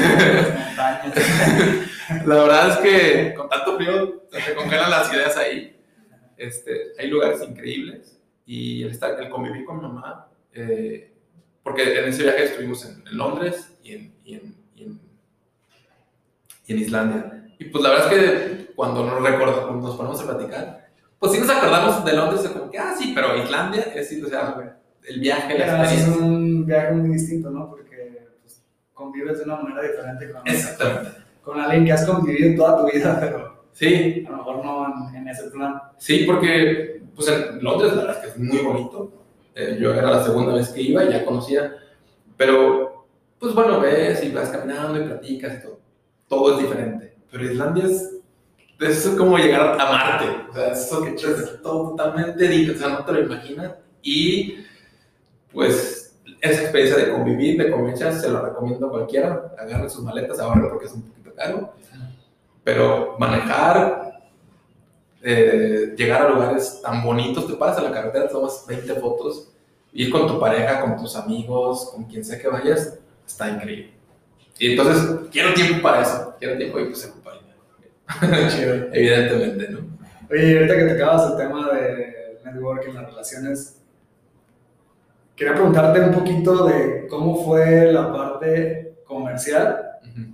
montañas. 0.68 1.16
la 2.26 2.36
verdad 2.36 2.70
es 2.70 2.78
que 2.78 3.34
con 3.34 3.50
tanto 3.50 3.78
frío 3.78 4.24
se 4.32 4.56
congelan 4.56 4.92
las 4.92 5.14
ideas 5.14 5.38
ahí. 5.38 5.76
Este, 6.38 6.94
hay 6.98 7.10
lugares 7.10 7.42
increíbles 7.44 8.18
y 8.46 8.84
el, 8.84 8.92
estar, 8.92 9.22
el 9.22 9.30
convivir 9.30 9.66
con 9.66 9.82
mamá, 9.82 10.30
eh, 10.54 11.14
porque 11.64 12.00
en 12.00 12.06
ese 12.06 12.24
viaje 12.24 12.46
estuvimos 12.46 12.86
en, 12.86 13.04
Londres 13.18 13.76
y 13.84 13.94
en, 13.94 14.16
y, 14.24 14.34
en, 14.36 14.56
y, 14.76 14.84
en, 14.84 15.02
y 16.66 16.74
en, 16.74 16.80
Islandia. 16.80 17.54
Y 17.60 17.66
pues 17.66 17.84
la 17.84 17.90
verdad 17.90 18.14
es 18.14 18.20
que 18.20 18.74
cuando 18.74 19.06
nos, 19.06 19.22
recordamos, 19.22 19.84
nos 19.84 19.96
ponemos 19.98 20.22
a 20.22 20.26
platicar, 20.26 20.89
pues 21.20 21.34
sí 21.34 21.40
nos 21.40 21.50
acordamos 21.50 22.06
de 22.06 22.14
Londres, 22.14 22.44
de 22.44 22.50
como 22.52 22.72
que, 22.72 22.80
ah, 22.80 22.94
sí, 22.98 23.12
pero 23.14 23.36
Islandia 23.36 23.82
es, 23.94 24.24
o 24.24 24.28
sea, 24.28 24.78
el 25.04 25.20
viaje, 25.20 25.58
la 25.58 25.66
experiencia. 25.66 26.14
Es 26.14 26.18
un 26.18 26.66
viaje 26.66 26.92
muy 26.94 27.10
distinto, 27.10 27.50
¿no? 27.50 27.70
Porque 27.70 28.28
pues, 28.42 28.64
convives 28.94 29.40
de 29.40 29.44
una 29.44 29.58
manera 29.58 29.82
diferente 29.82 30.32
con, 30.32 30.42
Exactamente. 30.46 31.12
con 31.44 31.60
alguien 31.60 31.86
que 31.86 31.92
has 31.92 32.06
convivido 32.06 32.56
toda 32.56 32.78
tu 32.78 32.92
vida, 32.94 33.18
pero 33.20 33.66
sí. 33.74 34.26
a 34.28 34.32
lo 34.32 34.38
mejor 34.38 34.66
no 34.66 35.10
en, 35.10 35.16
en 35.16 35.28
ese 35.28 35.50
plan. 35.50 35.82
Sí, 35.98 36.24
porque 36.26 37.04
pues 37.16 37.28
en 37.28 37.62
Londres 37.62 37.94
la 37.94 38.04
verdad 38.04 38.16
es 38.16 38.22
que 38.22 38.28
es 38.30 38.38
muy 38.38 38.60
bonito. 38.60 39.12
Eh, 39.56 39.78
yo 39.80 39.94
era 39.94 40.10
la 40.10 40.24
segunda 40.24 40.54
vez 40.54 40.70
que 40.70 40.82
iba 40.82 41.04
y 41.04 41.12
ya 41.12 41.26
conocía, 41.26 41.76
pero 42.38 43.08
pues 43.40 43.54
bueno, 43.54 43.80
ves 43.82 44.24
y 44.24 44.32
vas 44.32 44.50
caminando 44.50 45.02
y 45.02 45.06
platicas 45.06 45.58
y 45.58 45.62
todo. 45.64 45.80
Todo 46.28 46.54
es 46.54 46.62
diferente. 46.62 47.16
Pero 47.32 47.44
Islandia 47.44 47.86
es, 47.86 48.19
es 48.80 49.08
como 49.18 49.38
llegar 49.38 49.80
a 49.80 49.92
Marte. 49.92 50.26
O 50.50 50.54
sea, 50.54 50.72
eso 50.72 51.04
que 51.04 51.16
es 51.16 51.62
totalmente 51.62 52.48
diferente. 52.48 52.72
O 52.72 52.88
sea, 52.88 53.00
no 53.00 53.06
te 53.06 53.12
lo 53.12 53.22
imaginas. 53.22 53.74
Y 54.02 54.66
pues 55.52 56.18
esa 56.42 56.62
experiencia 56.62 57.06
de 57.06 57.12
convivir, 57.12 57.62
de 57.62 57.72
convencer, 57.72 58.14
se 58.14 58.30
lo 58.30 58.46
recomiendo 58.46 58.88
a 58.88 58.92
cualquiera. 58.92 59.54
Agarren 59.58 59.90
sus 59.90 60.04
maletas 60.04 60.40
ahora 60.40 60.70
porque 60.70 60.86
es 60.86 60.94
un 60.94 61.04
poquito 61.04 61.34
caro. 61.36 61.74
Pero 62.64 63.16
manejar 63.20 64.10
eh, 65.22 65.94
llegar 65.98 66.26
a 66.26 66.30
lugares 66.30 66.82
tan 66.82 67.04
bonitos, 67.04 67.48
te 67.48 67.54
paras 67.54 67.78
a 67.78 67.82
la 67.82 67.92
carretera, 67.92 68.30
tomas 68.30 68.64
20 68.68 68.94
fotos, 68.96 69.50
ir 69.92 70.10
con 70.12 70.28
tu 70.28 70.40
pareja, 70.40 70.82
con 70.82 70.96
tus 70.98 71.16
amigos, 71.16 71.92
con 71.94 72.06
quien 72.06 72.24
sea 72.24 72.40
que 72.40 72.48
vayas, 72.48 72.98
está 73.28 73.50
increíble. 73.50 73.92
Y 74.58 74.72
entonces, 74.72 75.30
quiero 75.32 75.54
tiempo 75.54 75.82
para 75.82 76.02
eso, 76.04 76.36
quiero 76.40 76.58
tiempo 76.58 76.80
y 76.80 76.86
pues 76.86 77.14
ocupa 78.18 78.90
Evidentemente, 78.94 79.70
¿no? 79.70 79.80
Oye, 80.30 80.58
ahorita 80.58 80.76
que 80.76 80.86
te 80.86 80.92
acabas 80.92 81.32
el 81.32 81.38
tema 81.38 81.74
de 81.74 82.40
networking, 82.46 82.94
las 82.94 83.10
relaciones, 83.10 83.82
quería 85.36 85.54
preguntarte 85.54 86.02
un 86.02 86.12
poquito 86.12 86.66
de 86.66 87.08
cómo 87.08 87.44
fue 87.44 87.92
la 87.92 88.12
parte 88.12 89.02
comercial, 89.06 89.86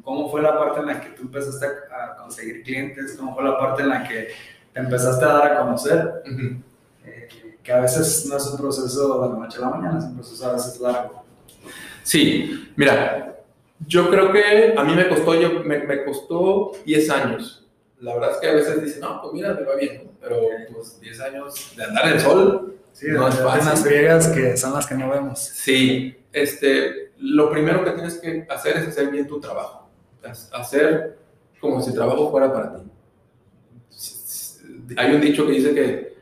cómo 0.03 0.29
fue 0.29 0.41
la 0.41 0.57
parte 0.57 0.79
en 0.81 0.87
la 0.87 0.99
que 0.99 1.09
tú 1.09 1.23
empezaste 1.23 1.65
a 1.65 2.15
conseguir 2.17 2.63
clientes, 2.63 3.15
cómo 3.17 3.35
fue 3.35 3.43
la 3.43 3.57
parte 3.57 3.83
en 3.83 3.89
la 3.89 4.03
que 4.03 4.29
empezaste 4.73 5.23
a 5.23 5.29
dar 5.29 5.51
a 5.53 5.59
conocer, 5.59 6.23
eh, 7.05 7.27
que 7.63 7.71
a 7.71 7.79
veces 7.79 8.25
no 8.27 8.37
es 8.37 8.45
un 8.47 8.57
proceso 8.57 9.21
de 9.21 9.29
la 9.29 9.39
noche 9.39 9.57
a 9.57 9.61
la 9.61 9.69
mañana, 9.69 9.99
es 9.99 10.05
un 10.05 10.15
proceso 10.15 10.49
a 10.49 10.53
veces 10.53 10.79
largo. 10.79 11.23
Sí, 12.03 12.71
mira, 12.75 13.37
yo 13.87 14.09
creo 14.09 14.31
que 14.31 14.75
a 14.77 14.83
mí 14.83 14.95
me 14.95 15.07
costó, 15.07 15.39
yo, 15.39 15.63
me, 15.63 15.79
me 15.79 16.03
costó 16.03 16.73
10 16.85 17.09
años. 17.09 17.64
La 18.05 18.13
verdad 18.13 18.31
es 18.31 18.37
que 18.37 18.47
a 18.47 18.53
veces 18.53 18.83
dicen, 18.83 19.01
no, 19.01 19.21
pues 19.21 19.33
mira, 19.33 19.53
me 19.53 19.63
va 19.63 19.75
bien, 19.75 20.11
pero 20.21 20.41
pues 20.73 20.99
10 21.01 21.21
años 21.21 21.73
de 21.75 21.83
andar 21.83 22.11
en 22.11 22.19
sol. 22.19 22.77
Sí, 22.91 23.07
no 23.09 23.27
es 23.27 23.35
fácil. 23.35 23.65
las 23.65 23.83
griegas 23.83 24.27
que 24.29 24.55
son 24.55 24.73
las 24.73 24.85
que 24.85 24.95
no 24.95 25.09
vemos. 25.09 25.39
Sí, 25.39 26.15
este, 26.31 27.11
lo 27.17 27.49
primero 27.49 27.83
que 27.83 27.91
tienes 27.91 28.17
que 28.19 28.45
hacer 28.49 28.77
es 28.77 28.87
hacer 28.87 29.09
bien 29.09 29.27
tu 29.27 29.39
trabajo. 29.39 29.89
Hacer 30.53 31.17
como 31.59 31.81
si 31.81 31.89
el 31.89 31.95
trabajo 31.95 32.31
fuera 32.31 32.51
para 32.53 32.75
ti 32.75 32.83
hay 34.97 35.15
un 35.15 35.21
dicho 35.21 35.45
que 35.45 35.53
dice 35.53 35.73
que 35.73 36.15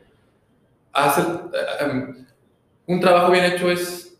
hace, 0.92 1.22
em, 1.80 2.26
un 2.86 3.00
trabajo 3.00 3.32
bien 3.32 3.44
hecho 3.44 3.70
es 3.70 4.16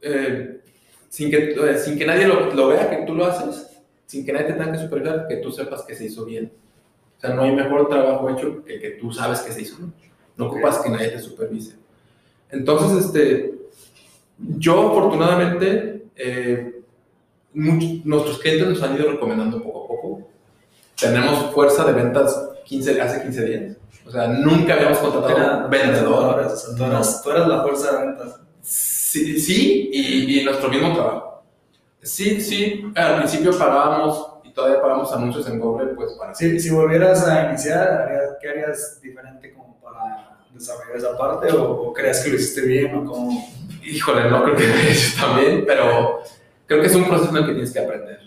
eh, 0.00 0.60
sin, 1.08 1.30
que, 1.30 1.52
eh, 1.52 1.78
sin 1.78 1.98
que 1.98 2.06
nadie 2.06 2.26
lo, 2.26 2.52
lo, 2.52 2.68
vea 2.68 2.90
que 2.90 3.04
tú 3.06 3.14
lo 3.14 3.26
haces, 3.26 3.75
sin 4.06 4.24
que 4.24 4.32
nadie 4.32 4.46
te 4.46 4.52
tenga 4.54 4.72
que 4.72 4.78
supervisar, 4.78 5.26
que 5.28 5.36
tú 5.36 5.50
sepas 5.52 5.82
que 5.82 5.94
se 5.94 6.04
hizo 6.06 6.24
bien. 6.24 6.52
O 7.16 7.20
sea, 7.20 7.30
no 7.34 7.42
hay 7.42 7.52
mejor 7.54 7.88
trabajo 7.88 8.28
hecho 8.30 8.64
que 8.64 8.78
que 8.80 8.90
tú 8.90 9.12
sabes 9.12 9.40
que 9.40 9.52
se 9.52 9.62
hizo. 9.62 9.78
No, 9.80 9.92
no 10.36 10.46
ocupas 10.46 10.78
que 10.78 10.90
nadie 10.90 11.08
te 11.08 11.18
supervise. 11.18 11.74
Entonces, 12.50 13.04
este, 13.06 13.52
Yo, 14.38 14.90
afortunadamente, 14.90 16.08
eh, 16.14 16.80
muchos- 17.54 18.04
nuestros 18.04 18.38
clientes 18.38 18.68
nos 18.68 18.82
han 18.82 18.94
ido 18.96 19.10
recomendando 19.10 19.62
poco 19.62 19.84
a 19.84 19.88
poco. 19.88 20.28
Tenemos 21.00 21.52
fuerza 21.54 21.84
de 21.86 21.92
ventas 21.94 22.50
15, 22.66 23.00
hace 23.00 23.22
15 23.22 23.44
días. 23.46 23.76
O 24.06 24.10
sea, 24.10 24.28
nunca 24.28 24.74
habíamos 24.74 24.98
contratado 24.98 25.36
Era- 25.38 25.64
un 25.64 25.70
vendedor. 25.70 26.38
o 26.40 26.54
sea, 26.56 26.76
tú, 26.76 26.84
eras, 26.84 27.22
tú 27.22 27.30
eras 27.30 27.48
la 27.48 27.62
fuerza 27.62 27.92
de 27.98 28.06
ventas. 28.06 28.40
Sí, 28.60 29.40
sí 29.40 29.88
y, 29.92 30.40
y 30.40 30.44
nuestro 30.44 30.68
mismo 30.68 30.92
trabajo. 30.94 31.35
Sí, 32.06 32.40
sí, 32.40 32.84
al 32.94 33.16
principio 33.18 33.56
pagábamos 33.58 34.28
y 34.44 34.50
todavía 34.52 34.80
pagamos 34.80 35.12
anuncios 35.12 35.48
en 35.48 35.58
Google, 35.58 35.94
pues 35.94 36.12
para 36.12 36.34
Si, 36.34 36.58
si 36.60 36.70
volvieras 36.70 37.26
a 37.26 37.48
iniciar, 37.48 37.88
¿harías- 38.02 38.36
¿qué 38.40 38.48
harías 38.48 39.00
diferente 39.02 39.52
como 39.52 39.76
para 39.80 40.38
desarrollar 40.54 40.96
esa 40.96 41.18
parte? 41.18 41.50
¿O, 41.52 41.62
o 41.88 41.92
crees 41.92 42.20
que 42.22 42.30
lo 42.30 42.36
hiciste 42.36 42.60
bien? 42.62 42.94
¿O 42.94 43.04
cómo? 43.04 43.48
Híjole, 43.84 44.30
no 44.30 44.44
creo 44.44 44.56
que 44.56 44.90
eso 44.90 45.20
también, 45.20 45.64
pero 45.66 46.20
creo 46.66 46.80
que 46.80 46.86
es 46.86 46.94
un 46.94 47.04
proceso 47.08 47.30
en 47.30 47.36
el 47.38 47.46
que 47.46 47.52
tienes 47.52 47.72
que 47.72 47.80
aprender. 47.80 48.20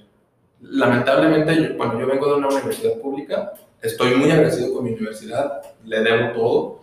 Lamentablemente, 0.61 1.55
yo, 1.55 1.77
bueno, 1.77 1.99
yo 1.99 2.05
vengo 2.07 2.27
de 2.27 2.35
una 2.35 2.47
universidad 2.49 2.95
pública, 3.01 3.53
estoy 3.81 4.15
muy 4.15 4.29
agradecido 4.29 4.73
con 4.73 4.83
mi 4.83 4.91
universidad, 4.91 5.61
le 5.85 6.01
debo 6.01 6.31
todo. 6.33 6.79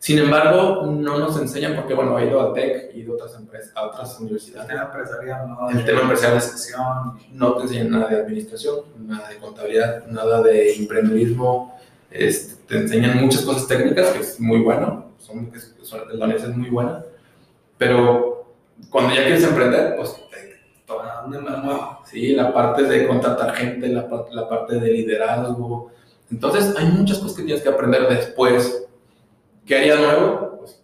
Sin 0.00 0.18
embargo, 0.18 0.86
no 0.86 1.18
nos 1.18 1.40
enseñan, 1.40 1.74
porque 1.74 1.92
bueno, 1.94 2.16
he 2.18 2.26
ido 2.26 2.40
a 2.40 2.54
TEC 2.54 2.94
y 2.94 3.04
a 3.04 3.12
otras, 3.12 3.34
empresas, 3.34 3.72
a 3.74 3.82
otras 3.86 4.16
El 4.16 4.26
universidades, 4.26 4.68
tema 4.68 4.82
empresarial, 4.84 5.48
¿no? 5.48 5.70
El 5.70 5.84
tema 5.84 6.00
empresarial 6.02 6.38
es- 6.38 6.74
no 7.32 7.54
te 7.56 7.62
enseñan 7.64 7.90
nada 7.90 8.08
de 8.08 8.16
administración, 8.20 8.76
nada 8.96 9.28
de 9.28 9.38
contabilidad, 9.38 10.06
nada 10.06 10.40
de 10.42 10.74
emprendedurismo, 10.76 11.76
te 12.68 12.76
enseñan 12.78 13.18
muchas 13.20 13.42
cosas 13.42 13.66
técnicas, 13.66 14.08
que 14.10 14.20
es 14.20 14.38
muy 14.40 14.60
bueno, 14.60 15.12
son, 15.18 15.50
es- 15.54 15.74
son- 15.82 16.00
la 16.16 16.24
universidad 16.26 16.52
es 16.52 16.56
muy 16.56 16.70
buena, 16.70 17.04
pero 17.76 18.52
cuando 18.90 19.14
ya 19.14 19.22
quieres 19.24 19.42
emprender, 19.44 19.96
pues 19.96 20.14
te- 20.30 20.48
¿A 20.90 21.22
dónde 21.22 21.38
me 21.40 21.56
muevo? 21.58 21.98
Sí, 22.06 22.34
la 22.34 22.52
parte 22.54 22.84
de 22.84 23.06
contratar 23.06 23.54
gente, 23.56 23.88
la, 23.88 24.08
la 24.32 24.48
parte 24.48 24.76
de 24.80 24.90
liderazgo. 24.90 25.90
Entonces, 26.30 26.74
hay 26.78 26.86
muchas 26.86 27.18
cosas 27.18 27.36
que 27.36 27.42
tienes 27.42 27.62
que 27.62 27.68
aprender 27.68 28.08
después. 28.08 28.86
¿Qué 29.68 29.76
haría 29.76 29.96
nuevo? 29.96 30.56
Pues 30.60 30.82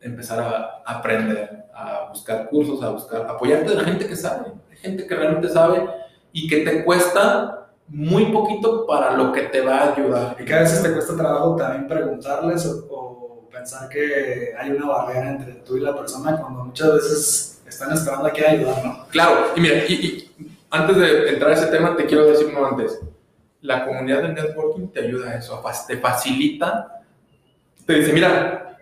empezar 0.00 0.40
a 0.40 0.82
aprender, 0.90 1.66
a 1.74 2.08
buscar 2.08 2.48
cursos, 2.48 2.82
a 2.82 2.88
buscar, 2.88 3.26
apoyarte 3.28 3.68
de 3.68 3.74
la 3.76 3.84
gente 3.84 4.06
que 4.06 4.16
sabe, 4.16 4.52
de 4.70 4.76
gente 4.76 5.06
que 5.06 5.14
realmente 5.14 5.50
sabe 5.50 5.86
y 6.32 6.48
que 6.48 6.64
te 6.64 6.82
cuesta 6.82 7.68
muy 7.88 8.32
poquito 8.32 8.86
para 8.86 9.12
lo 9.12 9.32
que 9.32 9.42
te 9.42 9.60
va 9.60 9.76
a 9.76 9.92
ayudar. 9.94 10.36
Y 10.40 10.46
que 10.46 10.54
a 10.54 10.60
veces 10.60 10.82
te 10.82 10.92
cuesta 10.92 11.14
trabajo 11.14 11.54
también 11.56 11.86
preguntarles 11.86 12.64
o, 12.64 12.86
o 12.90 13.48
pensar 13.50 13.86
que 13.90 14.54
hay 14.58 14.70
una 14.70 14.86
barrera 14.86 15.32
entre 15.32 15.52
tú 15.56 15.76
y 15.76 15.80
la 15.80 15.94
persona 15.94 16.38
cuando 16.38 16.64
muchas 16.64 16.94
veces 16.94 17.62
están 17.66 17.92
esperando 17.92 18.28
a 18.28 18.32
que 18.32 18.46
ayudar, 18.46 18.82
¿no? 18.82 19.06
Claro, 19.10 19.48
y 19.54 19.60
mira, 19.60 19.84
y, 19.86 19.92
y 19.92 20.54
antes 20.70 20.96
de 20.96 21.28
entrar 21.28 21.50
a 21.50 21.54
ese 21.54 21.66
tema, 21.66 21.94
te 21.94 22.06
quiero 22.06 22.26
decir 22.26 22.46
uno 22.46 22.64
antes. 22.64 22.98
La 23.60 23.84
comunidad 23.84 24.22
de 24.22 24.28
networking 24.30 24.88
te 24.88 25.00
ayuda 25.00 25.32
a 25.32 25.34
eso, 25.34 25.62
a 25.66 25.86
te 25.86 25.98
facilita, 25.98 26.99
te 27.90 28.00
dice, 28.00 28.12
mira, 28.12 28.78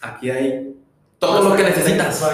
aquí 0.00 0.30
hay 0.30 0.76
todo 1.18 1.48
lo 1.48 1.56
que 1.56 1.62
necesitas. 1.62 2.24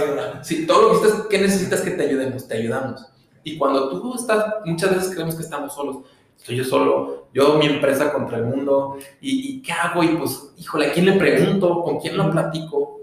Sí, 0.43 0.67
todo 0.67 0.83
lo 0.83 0.89
que 0.89 1.05
necesitas, 1.05 1.27
¿qué 1.29 1.39
necesitas 1.39 1.81
que 1.83 1.91
te 1.91 2.03
ayudemos? 2.05 2.49
Te 2.49 2.57
ayudamos. 2.57 3.07
Y 3.45 3.59
cuando 3.59 3.91
tú 3.91 4.15
estás, 4.15 4.47
muchas 4.65 4.95
veces 4.95 5.13
creemos 5.13 5.35
que 5.35 5.43
estamos 5.43 5.75
solos. 5.75 5.99
Estoy 6.37 6.57
yo 6.57 6.65
solo, 6.65 7.29
yo 7.33 7.59
mi 7.59 7.67
empresa 7.67 8.13
contra 8.13 8.39
el 8.39 8.45
mundo, 8.45 8.99
¿y, 9.21 9.57
y 9.57 9.63
qué 9.63 9.73
hago? 9.73 10.03
Y 10.05 10.09
pues, 10.09 10.53
híjole, 10.59 10.87
¿a 10.87 10.93
quién 10.93 11.07
le 11.07 11.13
pregunto? 11.15 11.83
¿Con 11.83 11.99
quién 11.99 12.17
lo 12.17 12.31
platico? 12.31 13.01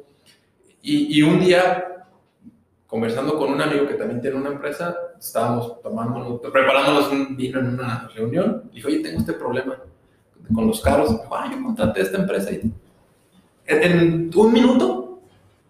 Y, 0.82 1.18
y 1.20 1.24
un 1.24 1.40
día 1.40 2.06
conversando 2.88 3.38
con 3.38 3.52
un 3.52 3.60
amigo 3.60 3.88
que 3.88 3.96
también 3.96 4.22
tiene 4.22 4.38
una 4.38 4.50
empresa, 4.50 4.96
estábamos 5.20 5.82
tomando, 5.82 6.40
preparándonos 6.40 7.12
un 7.12 7.36
vino 7.36 7.60
en 7.60 7.74
una 7.74 8.08
reunión. 8.14 8.64
Le 8.68 8.76
dije, 8.76 8.88
oye, 8.88 9.00
tengo 9.00 9.20
este 9.20 9.34
problema 9.34 9.78
con 10.54 10.68
los 10.68 10.80
carros. 10.80 11.10
Dijo, 11.10 11.36
ah, 11.36 11.50
yo 11.52 11.62
contraté 11.64 12.02
esta 12.02 12.20
empresa 12.20 12.52
y 12.52 12.72
en, 13.66 14.32
un 14.36 14.54
minuto 14.54 15.22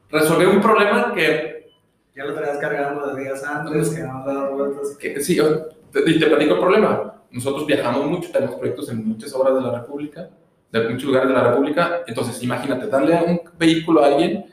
resolví 0.09 0.45
un 0.45 0.61
problema 0.61 1.13
que, 1.13 1.71
Ya 2.15 2.25
lo 2.25 2.33
traías 2.35 2.57
cargando 2.59 3.07
de 3.13 3.23
días 3.23 3.43
antes, 3.43 3.89
que 3.89 4.01
no 4.03 4.23
dado 4.25 4.55
vueltas. 4.55 4.95
que 4.99 5.19
sí, 5.21 5.35
yo- 5.35 5.65
te, 5.91 6.01
te 6.01 6.25
platico 6.27 6.53
el 6.55 6.59
problema. 6.59 7.21
Nosotros 7.31 7.65
viajamos 7.65 8.05
mucho, 8.05 8.31
tenemos 8.31 8.55
proyectos 8.55 8.89
en 8.89 9.07
muchas 9.07 9.33
obras 9.33 9.55
de 9.55 9.61
la 9.61 9.79
República, 9.79 10.29
de 10.71 10.89
muchos 10.89 11.03
lugares 11.05 11.29
de 11.29 11.33
la 11.35 11.49
República. 11.49 12.01
Entonces, 12.07 12.41
imagínate, 12.43 12.87
darle 12.87 13.15
un 13.23 13.41
vehículo 13.57 14.03
a 14.03 14.07
alguien 14.07 14.45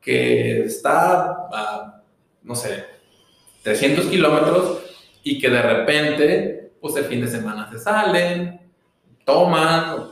que 0.00 0.64
está 0.64 1.30
a, 1.52 2.02
no 2.42 2.54
sé, 2.54 2.84
300 3.62 4.06
kilómetros 4.06 4.82
y 5.22 5.38
que 5.40 5.48
de 5.48 5.62
repente, 5.62 6.72
pues 6.80 6.96
el 6.96 7.04
fin 7.04 7.20
de 7.20 7.28
semana 7.28 7.70
se 7.70 7.78
salen, 7.78 8.60
toman. 9.24 10.08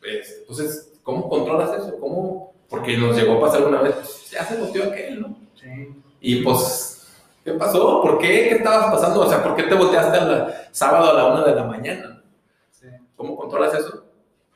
pues, 0.00 0.38
Entonces, 0.40 0.91
¿cómo 1.02 1.28
controlas 1.28 1.78
eso? 1.78 1.98
¿Cómo? 1.98 2.54
Porque 2.68 2.96
nos 2.96 3.16
llegó 3.16 3.34
a 3.34 3.40
pasar 3.40 3.64
una 3.64 3.82
vez, 3.82 3.94
pues, 3.94 4.30
ya 4.30 4.44
se 4.44 4.56
volteó 4.56 4.84
aquel, 4.84 5.20
¿no? 5.20 5.36
Sí. 5.54 5.94
Y 6.20 6.42
pues, 6.42 7.08
¿qué 7.44 7.52
pasó? 7.52 8.00
¿Por 8.02 8.18
qué? 8.18 8.48
¿Qué 8.48 8.54
estabas 8.56 8.92
pasando? 8.92 9.20
O 9.20 9.28
sea, 9.28 9.42
¿por 9.42 9.56
qué 9.56 9.64
te 9.64 9.74
volteaste 9.74 10.18
el 10.18 10.44
sábado 10.70 11.10
a 11.10 11.14
la 11.14 11.26
una 11.26 11.44
de 11.44 11.54
la 11.54 11.64
mañana? 11.64 12.22
sí. 12.70 12.86
¿Cómo 13.16 13.36
controlas 13.36 13.74
eso? 13.74 14.04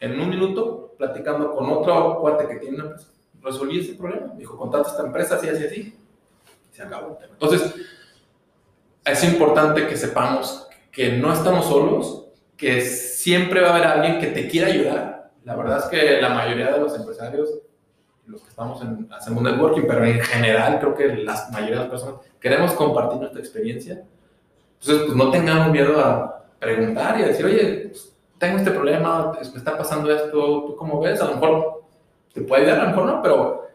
En 0.01 0.19
un 0.21 0.29
minuto, 0.29 0.95
platicando 0.97 1.55
con 1.55 1.69
otro 1.71 2.19
cuate 2.21 2.49
que 2.49 2.57
tiene 2.57 2.77
una 2.77 2.85
empresa, 2.87 3.09
resolví 3.43 3.81
ese 3.81 3.95
problema. 3.95 4.33
Dijo, 4.37 4.57
contrata 4.57 4.91
esta 4.91 5.07
empresa, 5.07 5.37
así, 5.37 5.49
así, 5.49 5.65
así. 5.65 5.99
Y 6.73 6.77
se 6.77 6.83
acabó 6.83 7.13
el 7.13 7.19
tema. 7.19 7.33
Entonces, 7.33 7.75
es 9.05 9.25
importante 9.25 9.87
que 9.87 9.97
sepamos 9.97 10.67
que 10.91 11.13
no 11.13 11.33
estamos 11.33 11.67
solos, 11.67 12.27
que 12.57 12.81
siempre 12.81 13.61
va 13.61 13.69
a 13.69 13.71
haber 13.77 13.87
alguien 13.87 14.19
que 14.19 14.29
te 14.29 14.49
quiera 14.49 14.69
ayudar. 14.69 15.16
La 15.47 15.55
verdad 15.55 15.79
es 15.79 15.85
que 15.85 16.21
la 16.21 16.31
mayoría 16.31 16.73
de 16.73 16.81
los 16.81 16.97
empresarios, 16.97 17.49
los 18.27 18.43
que 18.43 18.49
estamos 18.49 18.83
en, 18.83 19.09
hacemos 19.13 19.45
networking, 19.45 19.83
pero 19.87 20.05
en 20.05 20.21
general 20.21 20.81
creo 20.81 20.95
que 20.97 21.23
la 21.23 21.49
mayoría 21.53 21.77
de 21.77 21.81
las 21.83 21.89
personas 21.89 22.17
queremos 22.41 22.73
compartir 22.73 23.21
nuestra 23.21 23.41
experiencia. 23.41 24.05
Entonces, 24.81 25.05
pues 25.07 25.17
no 25.17 25.31
tengamos 25.31 25.71
miedo 25.71 26.01
a 26.01 26.45
preguntar 26.59 27.21
y 27.21 27.23
a 27.23 27.29
decir, 27.29 27.47
oye, 27.47 27.87
pues, 27.91 28.13
tengo 28.39 28.59
este 28.59 28.73
problema, 28.73 29.35
me 29.35 29.59
está 29.59 29.79
pasando 29.79 30.11
esto, 30.11 30.65
¿tú 30.67 30.77
cómo 30.77 31.01
ves? 31.01 31.21
A 31.21 31.27
lo 31.27 31.35
mejor 31.35 31.85
te 32.35 32.41
puede 32.41 32.63
ayudar, 32.63 32.81
a 32.81 32.83
lo 32.83 32.89
mejor 32.91 33.07
no, 33.07 33.23
pero 33.23 33.69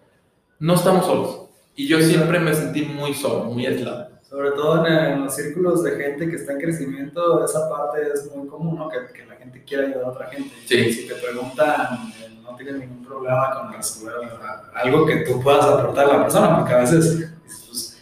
no 0.59 0.73
estamos 0.73 1.05
solos. 1.05 1.45
Y 1.77 1.87
yo 1.87 2.01
siempre 2.01 2.37
me 2.37 2.53
sentí 2.53 2.81
muy 2.81 3.13
solo, 3.13 3.45
muy 3.45 3.65
aislado. 3.65 4.10
Sobre 4.31 4.51
todo 4.51 4.87
en, 4.87 4.93
en 4.93 5.25
los 5.25 5.35
círculos 5.35 5.83
de 5.83 5.91
gente 5.91 6.29
que 6.29 6.37
está 6.37 6.53
en 6.53 6.61
crecimiento, 6.61 7.43
esa 7.43 7.69
parte 7.69 7.99
es 8.13 8.33
muy 8.33 8.47
común, 8.47 8.77
¿no? 8.77 8.87
Que, 8.87 8.99
que 9.13 9.25
la 9.25 9.35
gente 9.35 9.61
quiera 9.65 9.83
ayudar 9.83 10.05
a 10.05 10.07
otra 10.07 10.27
gente. 10.27 10.49
Y 10.63 10.67
Sí. 10.69 10.93
Si 10.93 11.07
te 11.09 11.15
preguntan, 11.15 12.13
eh, 12.23 12.39
no 12.41 12.55
tienes 12.55 12.75
ningún 12.75 13.03
problema 13.05 13.51
con 13.53 13.73
resolver 13.73 14.13
algo 14.73 15.05
que 15.05 15.17
tú 15.17 15.41
puedas 15.41 15.65
aportar 15.65 16.05
a 16.05 16.13
la 16.13 16.21
persona, 16.23 16.57
porque 16.59 16.73
a 16.73 16.77
veces, 16.77 17.29
pues, 17.67 18.01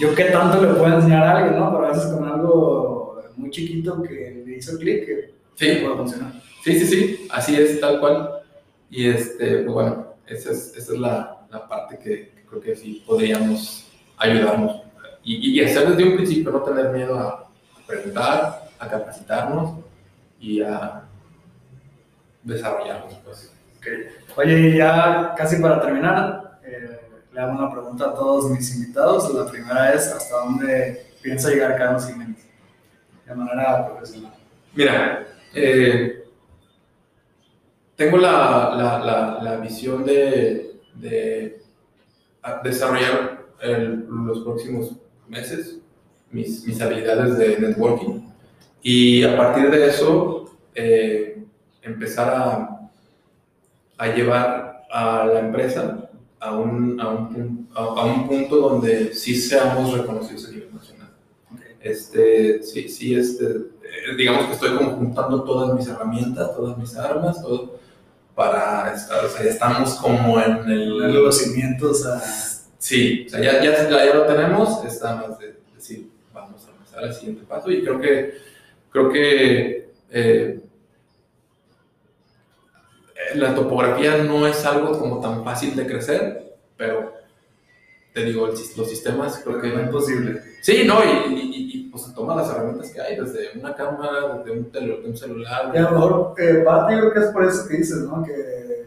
yo 0.00 0.12
qué 0.16 0.24
tanto 0.24 0.60
le 0.60 0.74
puedo 0.74 0.92
enseñar 0.96 1.22
a 1.22 1.36
alguien, 1.36 1.56
¿no? 1.60 1.72
Pero 1.72 1.86
a 1.86 1.90
veces 1.92 2.06
con 2.12 2.28
algo 2.28 3.22
muy 3.36 3.50
chiquito 3.50 4.02
que 4.02 4.42
le 4.44 4.56
hizo 4.56 4.76
clic, 4.76 5.06
que 5.06 5.34
Sí, 5.54 5.78
puede 5.84 5.96
funcionar. 5.98 6.32
Sí, 6.64 6.80
sí, 6.80 6.86
sí, 6.86 7.28
así 7.30 7.54
es, 7.54 7.80
tal 7.80 8.00
cual. 8.00 8.40
Y 8.90 9.06
este, 9.08 9.58
pues 9.58 9.72
bueno, 9.72 10.14
esa 10.26 10.50
es, 10.50 10.74
esa 10.76 10.92
es 10.94 10.98
la, 10.98 11.46
la 11.48 11.68
parte 11.68 11.96
que, 11.96 12.30
que 12.34 12.44
creo 12.44 12.60
que 12.60 12.74
sí 12.74 13.04
podríamos 13.06 13.88
ayudarnos. 14.16 14.87
Y, 15.30 15.60
y 15.60 15.62
hacer 15.62 15.90
desde 15.90 16.08
un 16.08 16.16
principio, 16.16 16.50
no 16.50 16.62
tener 16.62 16.88
miedo 16.90 17.18
a 17.18 17.50
preguntar, 17.86 18.70
a 18.78 18.88
capacitarnos 18.88 19.84
y 20.40 20.62
a 20.62 21.02
desarrollarnos. 22.42 23.12
Pues. 23.22 23.52
Oye, 24.36 24.58
y 24.58 24.76
ya 24.78 25.34
casi 25.36 25.60
para 25.60 25.82
terminar, 25.82 26.58
eh, 26.64 27.00
le 27.30 27.40
hago 27.40 27.58
una 27.58 27.70
pregunta 27.70 28.06
a 28.06 28.14
todos 28.14 28.50
mis 28.50 28.74
invitados. 28.74 29.34
La 29.34 29.44
primera 29.50 29.92
es, 29.92 30.06
¿hasta 30.06 30.34
dónde 30.36 31.12
piensa 31.20 31.50
llegar 31.50 31.76
Carlos 31.76 32.06
Jiménez? 32.06 32.48
De 33.26 33.34
manera 33.34 33.86
profesional. 33.86 34.32
Mira, 34.74 35.26
eh, 35.52 36.24
tengo 37.96 38.16
la, 38.16 38.72
la, 38.74 38.98
la, 39.04 39.42
la 39.42 39.56
visión 39.56 40.06
de, 40.06 40.80
de 40.94 41.62
desarrollar 42.64 43.42
los 43.60 44.40
próximos 44.40 44.92
meses 45.28 45.78
mis, 46.30 46.66
mis 46.66 46.80
habilidades 46.80 47.38
de 47.38 47.58
networking 47.58 48.20
y 48.82 49.24
a 49.24 49.36
partir 49.36 49.70
de 49.70 49.86
eso 49.86 50.56
eh, 50.74 51.42
empezar 51.82 52.28
a, 52.28 52.90
a 53.96 54.06
llevar 54.08 54.84
a 54.90 55.26
la 55.26 55.40
empresa 55.40 56.10
a 56.40 56.56
un, 56.56 57.00
a, 57.00 57.08
un, 57.08 57.68
a, 57.74 58.04
un 58.04 58.28
punto 58.28 58.56
donde 58.56 59.12
sí 59.12 59.34
seamos 59.34 59.92
reconocidos 59.96 60.46
a 60.46 60.50
nivel 60.50 60.72
nacional. 60.72 61.08
Este, 61.80 62.62
sí, 62.62 62.88
sí, 62.88 63.14
este, 63.14 63.44
eh, 63.44 64.16
digamos 64.16 64.46
que 64.46 64.52
estoy 64.52 64.76
como 64.76 64.92
juntando 64.92 65.42
todas 65.42 65.74
mis 65.74 65.88
herramientas, 65.88 66.54
todas 66.54 66.78
mis 66.78 66.96
armas, 66.96 67.42
todo 67.42 67.78
para 68.34 68.94
estar, 68.94 69.24
o 69.24 69.28
sea, 69.28 69.44
ya 69.44 69.50
estamos 69.50 69.94
como 69.96 70.40
en 70.40 70.70
el... 70.70 71.12
Los 71.24 71.38
cimientos 71.38 72.06
a... 72.06 72.22
Sí, 72.78 73.24
o 73.26 73.30
sea, 73.30 73.40
ya, 73.40 73.62
ya, 73.62 73.88
ya 73.88 74.14
lo 74.14 74.24
tenemos, 74.24 74.84
está 74.84 75.16
más 75.16 75.38
de 75.38 75.56
decir, 75.74 76.08
vamos 76.32 76.66
a 76.68 76.78
pasar 76.78 77.04
al 77.04 77.14
siguiente 77.14 77.44
paso 77.44 77.70
y 77.70 77.82
creo 77.82 78.00
que, 78.00 78.34
creo 78.90 79.10
que 79.10 79.90
eh, 80.10 80.60
la 83.34 83.54
topografía 83.54 84.18
no 84.18 84.46
es 84.46 84.64
algo 84.64 84.96
como 84.98 85.20
tan 85.20 85.44
fácil 85.44 85.74
de 85.74 85.86
crecer, 85.86 86.54
pero 86.76 87.12
te 88.14 88.24
digo, 88.24 88.46
el, 88.46 88.52
los 88.52 88.88
sistemas 88.88 89.40
creo 89.44 89.60
que... 89.60 89.68
No 89.68 89.80
es 89.80 89.88
posible. 89.90 90.40
Sí, 90.62 90.84
no, 90.86 91.00
y, 91.04 91.34
y, 91.34 91.70
y, 91.74 91.88
pues 91.90 92.12
toma 92.14 92.36
las 92.36 92.48
herramientas 92.48 92.90
que 92.90 93.00
hay, 93.00 93.16
desde 93.16 93.58
una 93.58 93.74
cámara, 93.74 94.38
desde 94.38 94.58
un, 94.58 94.70
tele, 94.70 95.00
un 95.04 95.16
celular. 95.16 95.70
Y 95.74 95.78
a 95.78 95.82
lo 95.82 95.90
mejor, 95.90 96.34
eh, 96.38 96.62
parte 96.64 96.94
yo 96.94 97.00
creo 97.00 97.12
que 97.12 97.20
es 97.20 97.26
por 97.26 97.44
eso 97.44 97.68
que 97.68 97.76
dices, 97.76 97.98
¿no? 97.98 98.22
Que 98.22 98.86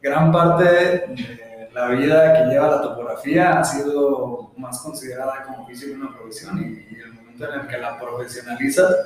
gran 0.00 0.30
parte 0.30 0.64
de 0.64 1.45
la 1.76 1.88
vida 1.88 2.32
que 2.32 2.48
lleva 2.48 2.70
la 2.70 2.80
topografía 2.80 3.60
ha 3.60 3.62
sido 3.62 4.50
más 4.56 4.80
considerada 4.80 5.44
como 5.44 5.64
oficio 5.64 5.88
que 5.88 5.94
una 5.94 6.16
profesión 6.16 6.58
y, 6.58 6.94
y, 6.94 7.00
el 7.00 7.12
momento 7.12 7.52
en 7.52 7.60
el 7.60 7.66
que 7.66 7.76
la 7.76 8.00
profesionalizas, 8.00 8.96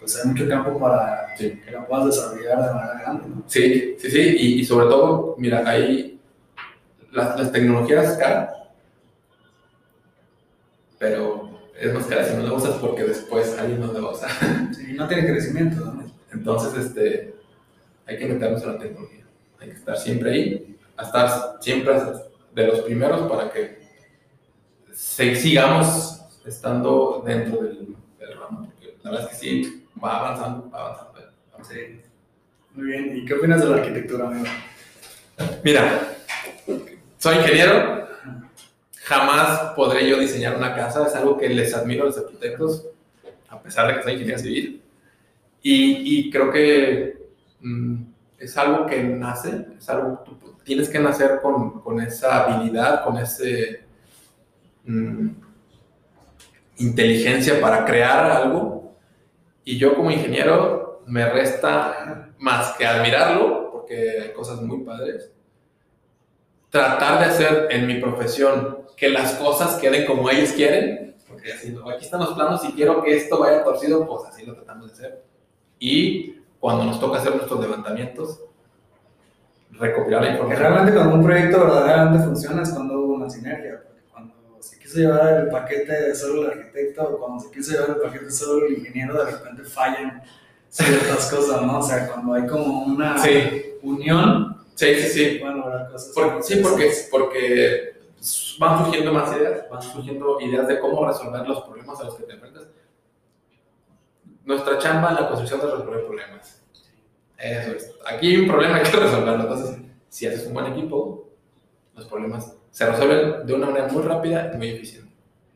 pues 0.00 0.16
hay 0.16 0.28
mucho 0.28 0.48
campo 0.48 0.76
para 0.80 1.36
Sí. 1.36 1.60
que 1.64 1.70
la 1.70 1.86
puedas 1.86 2.06
desarrollar 2.06 2.58
de 2.60 2.74
manera 2.74 3.00
grande, 3.00 3.28
¿no? 3.28 3.44
Sí, 3.46 3.94
sí, 4.00 4.10
sí, 4.10 4.36
y, 4.36 4.60
y 4.60 4.64
sobre 4.64 4.86
todo, 4.88 5.36
mira, 5.38 5.62
hay 5.64 6.20
las, 7.12 7.38
las 7.38 7.52
tecnologías 7.52 8.18
caras, 8.18 8.50
pero 10.98 11.50
es 11.80 11.94
más 11.94 12.04
cara 12.06 12.24
si 12.24 12.34
no 12.34 12.42
la 12.42 12.52
usas 12.52 12.74
porque 12.78 13.04
después 13.04 13.56
alguien 13.60 13.78
no 13.80 13.92
la 13.92 14.00
va 14.00 14.08
a 14.08 14.12
usar. 14.14 14.30
Sí, 14.74 14.92
no 14.94 15.06
tiene 15.06 15.24
crecimiento, 15.24 15.84
¿no? 15.84 16.04
Entonces, 16.32 16.84
este, 16.86 17.36
hay 18.06 18.18
que 18.18 18.26
meternos 18.26 18.60
en 18.64 18.72
la 18.72 18.78
tecnología, 18.80 19.24
hay 19.60 19.68
que 19.68 19.74
estar 19.76 19.96
siempre 19.96 20.32
ahí, 20.32 20.77
a 20.98 21.04
estar 21.04 21.56
siempre 21.60 21.94
de 22.52 22.66
los 22.66 22.80
primeros 22.80 23.30
para 23.30 23.50
que 23.50 23.78
sigamos 24.92 26.20
estando 26.44 27.22
dentro 27.24 27.62
del, 27.62 27.96
del 28.18 28.38
ramo, 28.38 28.66
porque 28.66 28.96
la 29.02 29.10
verdad 29.10 29.26
es 29.26 29.38
que 29.38 29.44
sí, 29.44 29.86
va 30.02 30.18
avanzando, 30.18 30.70
va 30.70 30.80
avanzando. 30.80 31.12
va 31.12 31.54
avanzando. 31.54 31.86
Sí. 31.86 32.00
Muy 32.74 32.86
bien. 32.86 33.16
¿Y 33.16 33.24
qué 33.24 33.34
opinas 33.34 33.60
de 33.60 33.68
la 33.68 33.76
arquitectura, 33.76 34.26
amigo? 34.26 34.46
Mira, 35.62 36.16
soy 37.16 37.36
ingeniero, 37.36 38.08
jamás 39.04 39.72
podré 39.76 40.08
yo 40.08 40.18
diseñar 40.18 40.56
una 40.56 40.74
casa, 40.74 41.06
es 41.06 41.14
algo 41.14 41.38
que 41.38 41.48
les 41.48 41.74
admiro 41.74 42.02
a 42.02 42.06
los 42.06 42.18
arquitectos, 42.18 42.86
a 43.48 43.60
pesar 43.62 43.86
de 43.86 43.94
que 43.94 44.02
soy 44.02 44.12
ingeniero 44.14 44.38
civil. 44.38 44.82
Y, 45.62 46.18
y 46.18 46.30
creo 46.30 46.50
que 46.50 47.18
mm, 47.60 48.02
es 48.38 48.56
algo 48.56 48.86
que 48.86 49.02
nace, 49.02 49.66
es 49.76 49.88
algo 49.88 50.20
tú 50.24 50.38
tienes 50.62 50.88
que 50.88 50.98
nacer 50.98 51.40
con, 51.42 51.80
con 51.80 52.00
esa 52.00 52.44
habilidad, 52.44 53.04
con 53.04 53.16
ese 53.18 53.84
mm, 54.84 55.28
inteligencia 56.78 57.60
para 57.60 57.84
crear 57.84 58.30
algo. 58.30 58.94
Y 59.64 59.78
yo 59.78 59.94
como 59.94 60.10
ingeniero 60.10 61.02
me 61.06 61.28
resta 61.28 62.32
más 62.38 62.76
que 62.76 62.86
admirarlo, 62.86 63.70
porque 63.72 64.20
hay 64.22 64.32
cosas 64.32 64.60
muy 64.60 64.84
padres, 64.84 65.32
tratar 66.70 67.20
de 67.20 67.24
hacer 67.24 67.68
en 67.70 67.86
mi 67.86 68.00
profesión 68.00 68.86
que 68.96 69.08
las 69.08 69.32
cosas 69.34 69.76
queden 69.76 70.06
como 70.06 70.28
ellos 70.30 70.52
quieren, 70.52 71.16
porque 71.26 71.52
así, 71.52 71.74
aquí 71.94 72.04
están 72.04 72.20
los 72.20 72.34
planos 72.34 72.64
y 72.64 72.72
quiero 72.72 73.02
que 73.02 73.16
esto 73.16 73.38
vaya 73.38 73.64
torcido, 73.64 74.06
pues 74.06 74.24
así 74.28 74.44
lo 74.44 74.54
tratamos 74.54 74.88
de 74.88 74.92
hacer. 74.92 75.24
Y 75.78 76.37
cuando 76.60 76.84
nos 76.84 76.98
toca 77.00 77.18
hacer 77.18 77.34
nuestros 77.36 77.60
levantamientos, 77.60 78.40
recopilar 79.72 80.22
la 80.22 80.26
Que 80.28 80.32
información. 80.34 80.62
realmente 80.62 80.94
cuando 80.96 81.14
un 81.16 81.24
proyecto 81.24 81.60
verdaderamente 81.60 82.24
funciona 82.24 82.62
es 82.62 82.70
cuando 82.70 83.00
hubo 83.00 83.14
una 83.14 83.30
sinergia. 83.30 83.82
Porque 83.84 84.02
cuando 84.10 84.34
se 84.60 84.78
quiso 84.78 84.98
llevar 84.98 85.34
el 85.42 85.48
paquete 85.50 86.14
solo 86.14 86.42
el 86.50 86.58
arquitecto 86.58 87.02
o 87.04 87.18
cuando 87.18 87.40
se 87.44 87.50
quiso 87.50 87.72
llevar 87.72 87.90
el 87.90 87.96
paquete 88.02 88.30
solo 88.30 88.66
el 88.66 88.78
ingeniero, 88.78 89.24
de 89.24 89.30
repente 89.30 89.64
fallan 89.64 90.22
ciertas 90.68 91.26
cosas, 91.32 91.62
¿no? 91.62 91.78
O 91.78 91.82
sea, 91.82 92.08
cuando 92.08 92.34
hay 92.34 92.46
como 92.46 92.84
una 92.84 93.18
Sí, 93.18 93.74
unión, 93.82 94.56
sí, 94.74 94.94
sí, 94.96 95.08
sí. 95.08 95.38
lograr 95.38 95.90
cosas. 95.90 96.12
Por- 96.14 96.42
sí, 96.42 96.56
porque, 96.62 96.90
porque 97.10 97.98
van 98.58 98.84
surgiendo 98.84 99.12
más 99.12 99.36
ideas, 99.36 99.64
van 99.70 99.82
surgiendo 99.82 100.40
ideas 100.40 100.66
de 100.66 100.80
cómo 100.80 101.06
resolver 101.06 101.46
los 101.46 101.62
problemas 101.62 102.00
a 102.00 102.04
los 102.04 102.14
que 102.16 102.24
te 102.24 102.32
enfrentas. 102.32 102.64
Nuestra 104.48 104.78
chamba 104.78 105.10
en 105.10 105.16
la 105.16 105.28
construcción 105.28 105.60
es 105.60 105.66
resolver 105.66 106.06
problemas. 106.06 106.62
Eso 107.36 107.72
es. 107.72 107.92
Aquí 108.06 108.28
hay 108.28 108.38
un 108.38 108.48
problema, 108.48 108.82
que 108.82 108.90
resolverlo. 108.96 109.42
Entonces, 109.42 109.76
si 110.08 110.26
haces 110.26 110.46
un 110.46 110.54
buen 110.54 110.72
equipo, 110.72 111.28
los 111.94 112.06
problemas 112.06 112.56
se 112.70 112.90
resuelven 112.90 113.46
de 113.46 113.52
una 113.52 113.66
manera 113.66 113.88
muy 113.88 114.02
rápida 114.02 114.50
y 114.54 114.56
muy 114.56 114.70
eficiente. 114.70 115.12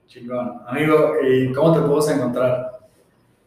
Chingón. 0.09 0.61
Amigo, 0.66 1.14
¿y 1.22 1.51
cómo 1.55 1.72
te 1.72 1.80
podemos 1.80 2.11
encontrar? 2.11 2.80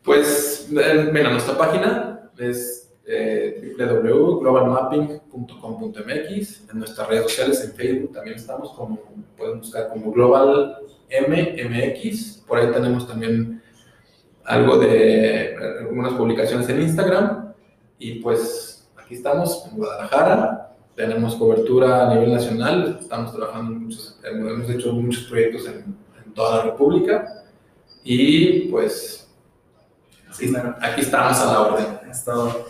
Pues, 0.02 0.68
mira, 0.72 1.30
nuestra 1.30 1.56
página 1.56 2.28
es 2.40 2.92
eh, 3.06 3.76
www.globalmapping.com.mx. 3.78 6.70
En 6.72 6.80
nuestras 6.80 7.08
redes 7.08 7.26
sociales, 7.26 7.64
en 7.64 7.74
Facebook 7.74 8.14
también 8.14 8.38
estamos, 8.38 8.72
como 8.72 8.98
pueden 9.38 9.60
buscar 9.60 9.90
como 9.90 10.12
Global 10.12 10.78
MMX. 11.12 12.44
Por 12.48 12.58
ahí 12.58 12.72
tenemos 12.72 13.08
también 13.08 13.62
algo 14.46 14.78
de 14.78 15.56
algunas 15.80 16.14
publicaciones 16.14 16.68
en 16.70 16.82
Instagram. 16.82 17.54
Y 18.00 18.20
pues 18.20 18.90
aquí 18.98 19.16
estamos 19.16 19.68
en 19.70 19.78
Guadalajara. 19.78 20.76
Tenemos 20.96 21.36
cobertura 21.36 22.08
a 22.10 22.14
nivel 22.14 22.34
nacional. 22.34 23.00
Estamos 23.02 23.36
trabajando 23.36 23.74
en 23.74 23.84
muchos, 23.84 24.20
hemos 24.24 24.70
hecho 24.70 24.94
muchos 24.94 25.24
proyectos 25.26 25.68
en, 25.68 25.96
en 26.26 26.34
toda 26.34 26.58
la 26.58 26.64
República. 26.72 27.44
Y 28.04 28.70
pues 28.70 29.26
Sí. 30.38 30.54
Aquí 30.82 31.02
estamos 31.02 31.40
a 31.40 31.46
la 31.46 31.62
orden. 31.62 31.86
Es 32.10 32.26
todo. 32.26 32.68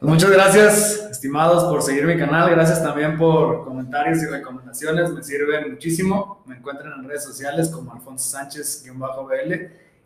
Muchas 0.00 0.30
gracias, 0.30 1.08
estimados, 1.10 1.64
por 1.64 1.82
seguir 1.82 2.06
mi 2.06 2.16
canal. 2.16 2.50
Gracias 2.50 2.82
también 2.82 3.16
por 3.18 3.64
comentarios 3.64 4.22
y 4.22 4.26
recomendaciones. 4.26 5.10
Me 5.10 5.22
sirven 5.22 5.72
muchísimo. 5.72 6.42
Me 6.46 6.56
encuentran 6.56 6.92
en 6.98 7.08
redes 7.08 7.24
sociales 7.24 7.68
como 7.70 7.92
Alfonso 7.92 8.30
Sánchez-BL 8.30 9.52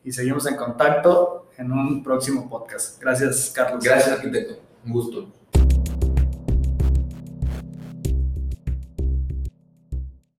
y 0.07 0.12
seguimos 0.12 0.46
en 0.46 0.54
contacto 0.54 1.48
en 1.59 1.72
un 1.72 2.00
próximo 2.00 2.48
podcast. 2.48 3.02
Gracias, 3.02 3.50
Carlos. 3.52 3.82
Gracias, 3.82 4.16
arquitecto. 4.16 4.61
Un 4.84 4.92
gusto. 4.92 5.32